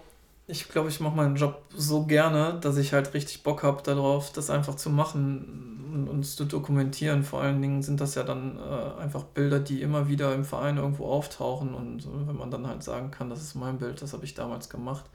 ich 0.50 0.70
glaube, 0.70 0.88
ich 0.88 1.02
mache 1.02 1.16
meinen 1.16 1.36
Job 1.36 1.62
so 1.76 2.06
gerne, 2.06 2.58
dass 2.62 2.78
ich 2.78 2.93
halt 2.93 3.14
richtig 3.14 3.43
Bock 3.43 3.64
habe 3.64 3.84
darauf, 3.84 4.32
das 4.32 4.50
einfach 4.50 4.76
zu 4.76 4.89
machen 4.89 5.84
und 5.93 6.08
uns 6.08 6.38
zu 6.38 6.45
dokumentieren. 6.45 7.24
Vor 7.24 7.41
allen 7.41 7.62
Dingen 7.62 7.84
sind 7.84 8.00
das 8.00 8.16
ja 8.16 8.24
dann 8.24 8.58
äh, 8.58 9.02
einfach 9.02 9.24
Bilder, 9.24 9.60
die 9.60 9.82
immer 9.82 10.08
wieder 10.08 10.34
im 10.34 10.45
Verein 10.45 10.78
irgendwo 10.78 11.08
auftauchen 11.08 11.74
und 11.74 12.06
äh, 12.06 12.28
wenn 12.28 12.38
man 12.38 12.50
dann 12.50 12.66
halt 12.66 12.82
sagen 12.82 13.12
kann, 13.12 13.30
das 13.30 13.41
ist 13.41 13.56
mein 13.56 13.78
Bild, 13.78 14.02
das 14.02 14.14
habe 14.14 14.24
ich 14.24 14.36
damals 14.36 14.70
gemacht, 14.70 15.06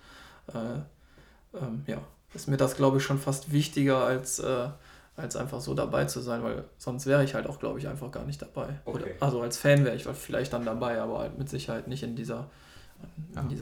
äh, 0.49 1.59
ähm, 1.59 1.83
ja, 1.87 1.99
ist 2.35 2.49
mir 2.49 2.59
das, 2.59 2.77
glaube 2.77 2.99
ich, 2.99 3.03
schon 3.03 3.19
fast 3.19 3.53
wichtiger 3.53 4.05
als, 4.05 4.39
äh, 4.39 4.69
als 5.17 5.37
einfach 5.37 5.63
so 5.63 5.73
dabei 5.73 6.05
zu 6.05 6.21
sein, 6.21 6.43
weil 6.43 6.65
sonst 6.77 7.07
wäre 7.07 7.25
ich 7.25 7.35
halt 7.35 7.47
auch, 7.47 7.59
glaube 7.59 7.79
ich, 7.79 7.89
einfach 7.89 8.11
gar 8.11 8.27
nicht 8.27 8.43
dabei. 8.43 8.81
Okay. 8.85 9.03
Oder, 9.03 9.07
also 9.21 9.41
als 9.41 9.57
Fan 9.57 9.87
wäre 9.87 9.97
ich 9.97 10.05
vielleicht 10.05 10.53
dann 10.53 10.67
dabei, 10.67 11.01
aber 11.01 11.21
halt 11.21 11.39
mit 11.39 11.49
Sicherheit 11.49 11.89
nicht 11.89 12.03
in 12.03 12.17
dieser 12.17 12.51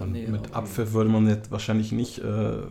Nähe. 0.07 0.29
Mit 0.29 0.55
Abpfiff 0.55 0.93
würde 0.93 1.11
man 1.11 1.29
jetzt 1.29 1.51
wahrscheinlich 1.51 1.93
nicht 1.93 2.19
äh, 2.19 2.63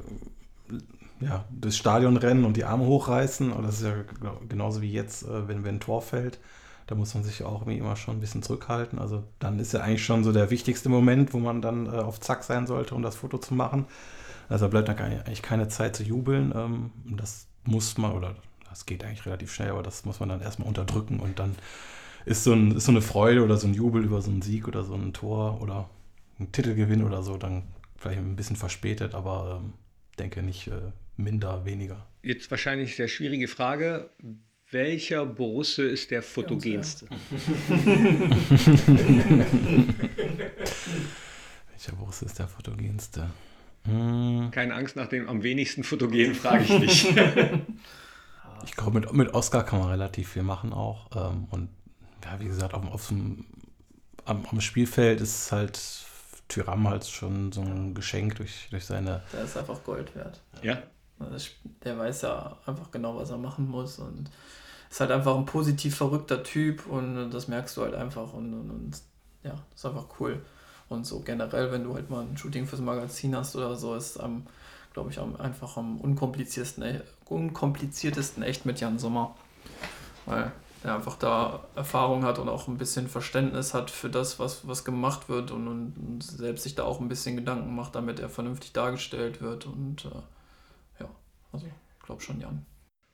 ja, 1.21 1.45
das 1.49 1.75
Stadion 1.75 2.17
rennen 2.17 2.45
und 2.45 2.57
die 2.57 2.65
Arme 2.65 2.85
hochreißen. 2.85 3.51
Aber 3.53 3.63
das 3.63 3.81
ist 3.81 3.87
ja 3.87 3.93
genauso 4.47 4.81
wie 4.81 4.91
jetzt, 4.91 5.23
äh, 5.23 5.47
wenn, 5.47 5.63
wenn 5.63 5.75
ein 5.75 5.79
Tor 5.79 6.01
fällt. 6.01 6.39
Da 6.87 6.95
muss 6.95 7.13
man 7.13 7.23
sich 7.23 7.43
auch 7.43 7.67
immer 7.67 7.95
schon 7.95 8.17
ein 8.17 8.19
bisschen 8.19 8.41
zurückhalten. 8.41 8.97
Also 8.97 9.23
dann 9.37 9.59
ist 9.59 9.73
ja 9.73 9.81
eigentlich 9.81 10.03
schon 10.03 10.23
so 10.23 10.31
der 10.31 10.49
wichtigste 10.49 10.89
Moment, 10.89 11.33
wo 11.33 11.39
man 11.39 11.61
dann 11.61 11.85
äh, 11.85 11.89
auf 11.89 12.19
Zack 12.19 12.43
sein 12.43 12.67
sollte, 12.67 12.95
um 12.95 13.03
das 13.03 13.15
Foto 13.15 13.37
zu 13.37 13.53
machen. 13.53 13.85
Also 14.49 14.65
da 14.65 14.69
bleibt 14.69 14.87
dann 14.89 14.97
eigentlich 14.97 15.43
keine 15.43 15.67
Zeit 15.67 15.95
zu 15.95 16.03
jubeln. 16.03 16.51
Ähm, 16.55 16.91
das 17.05 17.47
muss 17.65 17.97
man, 17.97 18.13
oder 18.13 18.35
das 18.69 18.85
geht 18.85 19.03
eigentlich 19.03 19.25
relativ 19.25 19.53
schnell, 19.53 19.69
aber 19.69 19.83
das 19.83 20.05
muss 20.05 20.19
man 20.19 20.29
dann 20.29 20.41
erstmal 20.41 20.67
unterdrücken 20.67 21.19
und 21.19 21.39
dann 21.39 21.55
ist 22.25 22.43
so, 22.43 22.53
ein, 22.53 22.71
ist 22.71 22.85
so 22.85 22.91
eine 22.91 23.01
Freude 23.01 23.43
oder 23.43 23.57
so 23.57 23.67
ein 23.67 23.73
Jubel 23.73 24.03
über 24.03 24.21
so 24.21 24.29
einen 24.31 24.41
Sieg 24.41 24.67
oder 24.67 24.83
so 24.83 24.95
ein 24.95 25.13
Tor 25.13 25.61
oder 25.61 25.89
einen 26.39 26.51
Titelgewinn 26.51 27.03
oder 27.03 27.21
so, 27.23 27.37
dann 27.37 27.63
vielleicht 27.97 28.19
ein 28.19 28.35
bisschen 28.35 28.55
verspätet, 28.55 29.13
aber 29.13 29.61
ähm, 29.61 29.73
denke 30.17 30.41
nicht 30.41 30.67
äh, 30.67 30.91
minder, 31.17 31.65
weniger. 31.65 32.07
Jetzt 32.23 32.49
wahrscheinlich 32.51 32.95
sehr 32.95 33.07
schwierige 33.07 33.47
Frage. 33.47 34.09
Welcher 34.71 35.25
Borusse 35.25 35.83
ist 35.83 36.11
der 36.11 36.21
fotogenste? 36.21 37.07
Welcher 41.69 41.95
Borusse 41.97 42.25
ist 42.25 42.37
der 42.37 42.47
fotogenste? 42.47 43.31
Hm. 43.85 44.49
Keine 44.51 44.75
Angst, 44.75 44.95
nach 44.95 45.07
dem 45.07 45.27
am 45.27 45.41
wenigsten 45.41 45.83
fotogen 45.83 46.35
frage 46.35 46.65
ich 46.65 46.79
nicht. 46.79 47.07
ich 48.65 48.75
glaube, 48.75 48.99
mit, 48.99 49.11
mit 49.13 49.33
Oscar 49.33 49.65
kann 49.65 49.79
man 49.79 49.89
relativ 49.89 50.29
viel 50.29 50.43
machen 50.43 50.71
auch. 50.71 51.09
Ähm, 51.15 51.47
und 51.49 51.69
ja, 52.23 52.39
wie 52.39 52.45
gesagt, 52.45 52.75
auf, 52.75 52.85
auf 52.91 53.07
dem, 53.07 53.45
am, 54.25 54.45
am 54.45 54.61
Spielfeld 54.61 55.21
ist 55.21 55.51
halt 55.51 55.77
Tyram 56.49 56.87
halt 56.89 57.05
schon 57.05 57.51
so 57.51 57.61
ein 57.61 57.93
Geschenk 57.93 58.35
durch, 58.35 58.67
durch 58.71 58.85
seine. 58.85 59.21
Der 59.31 59.43
ist 59.43 59.55
einfach 59.55 59.81
Gold 59.83 60.13
wert. 60.15 60.41
Ja. 60.61 60.79
Der 61.83 61.97
weiß 61.97 62.23
ja 62.23 62.57
einfach 62.65 62.91
genau, 62.91 63.15
was 63.15 63.29
er 63.29 63.37
machen 63.37 63.69
muss 63.69 63.99
und 63.99 64.29
ist 64.89 64.99
halt 64.99 65.11
einfach 65.11 65.35
ein 65.35 65.45
positiv 65.45 65.95
verrückter 65.95 66.43
Typ 66.43 66.87
und 66.87 67.29
das 67.29 67.47
merkst 67.47 67.77
du 67.77 67.83
halt 67.83 67.93
einfach 67.93 68.33
und, 68.33 68.53
und, 68.53 68.69
und 68.71 69.01
ja, 69.43 69.53
ist 69.75 69.85
einfach 69.85 70.05
cool. 70.19 70.41
Und 70.87 71.05
so 71.05 71.19
generell, 71.19 71.71
wenn 71.71 71.83
du 71.83 71.93
halt 71.93 72.09
mal 72.09 72.21
ein 72.21 72.37
Shooting 72.37 72.65
fürs 72.65 72.81
Magazin 72.81 73.35
hast 73.35 73.55
oder 73.55 73.75
so, 73.75 73.95
ist 73.95 74.17
am, 74.17 74.47
glaube 74.93 75.11
ich, 75.11 75.19
am, 75.19 75.35
einfach 75.35 75.77
am 75.77 76.01
unkompliziertesten, 76.01 77.01
unkompliziertesten 77.25 78.41
echt 78.41 78.65
mit 78.65 78.79
Jan 78.79 78.97
Sommer. 78.97 79.35
Weil 80.25 80.51
der 80.83 80.95
einfach 80.95 81.17
da 81.17 81.67
Erfahrung 81.75 82.23
hat 82.23 82.39
und 82.39 82.47
auch 82.47 82.67
ein 82.67 82.77
bisschen 82.77 83.07
Verständnis 83.07 83.73
hat 83.73 83.91
für 83.91 84.09
das, 84.09 84.39
was, 84.39 84.67
was 84.67 84.85
gemacht 84.85 85.27
wird 85.27 85.51
und, 85.51 85.67
und, 85.67 86.23
selbst 86.23 86.63
sich 86.63 86.75
da 86.75 86.83
auch 86.83 87.01
ein 87.01 87.09
bisschen 87.09 87.35
Gedanken 87.35 87.75
macht, 87.75 87.95
damit 87.95 88.19
er 88.19 88.29
vernünftig 88.29 88.71
dargestellt 88.71 89.41
wird. 89.41 89.65
Und 89.65 90.05
äh, 90.05 91.01
ja, 91.01 91.09
also 91.51 91.65
ich 91.65 92.05
glaube 92.05 92.21
schon, 92.21 92.39
Jan. 92.39 92.65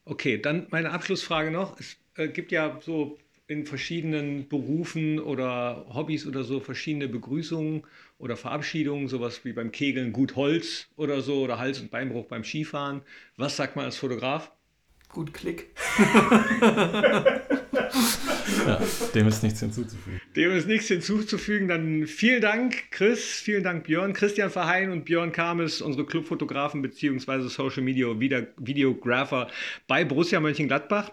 Okay, 0.06 0.40
dann 0.40 0.68
meine 0.70 0.92
Abschlussfrage 0.92 1.50
noch. 1.50 1.80
Es 1.80 1.98
äh, 2.16 2.28
gibt 2.28 2.52
ja 2.52 2.80
so 2.82 3.18
in 3.48 3.66
verschiedenen 3.66 4.48
Berufen 4.48 5.20
oder 5.20 5.86
Hobbys 5.94 6.26
oder 6.26 6.44
so 6.44 6.60
verschiedene 6.60 7.08
Begrüßungen 7.08 7.84
oder 8.18 8.38
Verabschiedungen, 8.38 9.08
sowas 9.08 9.44
wie 9.44 9.54
beim 9.54 9.72
Kegeln 9.72 10.14
gut 10.14 10.36
Holz 10.36 10.88
oder 10.96 11.22
so 11.22 11.42
oder 11.44 11.60
Hals- 11.60 11.80
und 11.80 11.92
Beinbruch 11.92 12.26
beim 12.26 12.44
Skifahren. 12.44 13.02
Was 13.38 13.56
sagt 13.56 13.76
man 13.76 13.86
als 13.86 13.98
Fotograf? 13.98 14.52
Gut 15.10 15.34
Klick. 15.34 15.76
ja, 18.68 18.82
dem 19.14 19.28
ist 19.28 19.44
nichts 19.44 19.60
hinzuzufügen. 19.60 20.22
Dem 20.36 20.52
ist 20.52 20.68
nichts 20.68 20.88
hinzuzufügen. 20.88 21.68
Dann 21.68 22.08
vielen 22.08 22.42
Dank, 22.42 22.92
Chris, 22.92 23.24
vielen 23.24 23.64
Dank, 23.64 23.86
Björn, 23.86 24.14
Christian 24.14 24.50
Verheyen 24.50 24.92
und 24.92 25.06
Björn 25.06 25.32
Kames, 25.32 25.82
unsere 25.82 26.06
Clubfotografen 26.06 26.82
bzw. 26.82 27.48
Social 27.48 27.84
Media 27.84 28.08
Videographer 28.20 29.48
bei 29.88 30.04
Borussia 30.06 30.40
Mönchengladbach. 30.40 31.12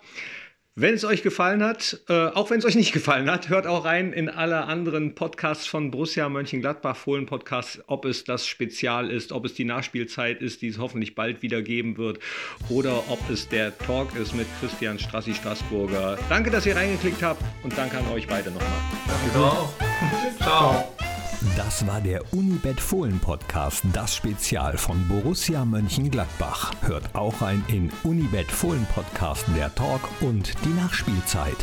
Wenn 0.74 0.94
es 0.94 1.04
euch 1.04 1.22
gefallen 1.22 1.62
hat, 1.62 2.00
äh, 2.08 2.28
auch 2.28 2.48
wenn 2.48 2.58
es 2.58 2.64
euch 2.64 2.76
nicht 2.76 2.92
gefallen 2.94 3.30
hat, 3.30 3.50
hört 3.50 3.66
auch 3.66 3.84
rein 3.84 4.14
in 4.14 4.30
alle 4.30 4.64
anderen 4.64 5.14
Podcasts 5.14 5.66
von 5.66 5.90
Borussia 5.90 6.30
Mönchengladbach, 6.30 6.96
Fohlen 6.96 7.26
Podcasts, 7.26 7.78
ob 7.88 8.06
es 8.06 8.24
das 8.24 8.46
Spezial 8.46 9.10
ist, 9.10 9.32
ob 9.32 9.44
es 9.44 9.52
die 9.52 9.66
Nachspielzeit 9.66 10.40
ist, 10.40 10.62
die 10.62 10.68
es 10.68 10.78
hoffentlich 10.78 11.14
bald 11.14 11.42
wieder 11.42 11.60
geben 11.60 11.98
wird, 11.98 12.20
oder 12.70 13.10
ob 13.10 13.18
es 13.28 13.48
der 13.50 13.76
Talk 13.76 14.16
ist 14.16 14.34
mit 14.34 14.46
Christian 14.60 14.98
Strassi 14.98 15.34
Straßburger. 15.34 16.18
Danke, 16.30 16.50
dass 16.50 16.64
ihr 16.64 16.74
reingeklickt 16.74 17.22
habt 17.22 17.42
und 17.62 17.76
danke 17.76 17.98
an 17.98 18.08
euch 18.08 18.26
beide 18.26 18.50
nochmal. 18.50 18.68
Danke 19.06 19.38
auch. 19.46 19.74
Ciao. 20.40 21.11
Das 21.56 21.86
war 21.86 22.00
der 22.00 22.22
Unibet 22.32 22.80
Fohlen 22.80 23.18
Podcast, 23.18 23.82
das 23.92 24.14
Spezial 24.14 24.78
von 24.78 25.08
Borussia 25.08 25.64
Mönchengladbach. 25.64 26.72
Hört 26.82 27.14
auch 27.14 27.42
ein 27.42 27.64
in 27.66 27.90
Unibet 28.04 28.50
Fohlen 28.50 28.86
Podcast 28.94 29.44
der 29.56 29.74
Talk 29.74 30.08
und 30.20 30.54
die 30.64 30.80
Nachspielzeit. 30.80 31.56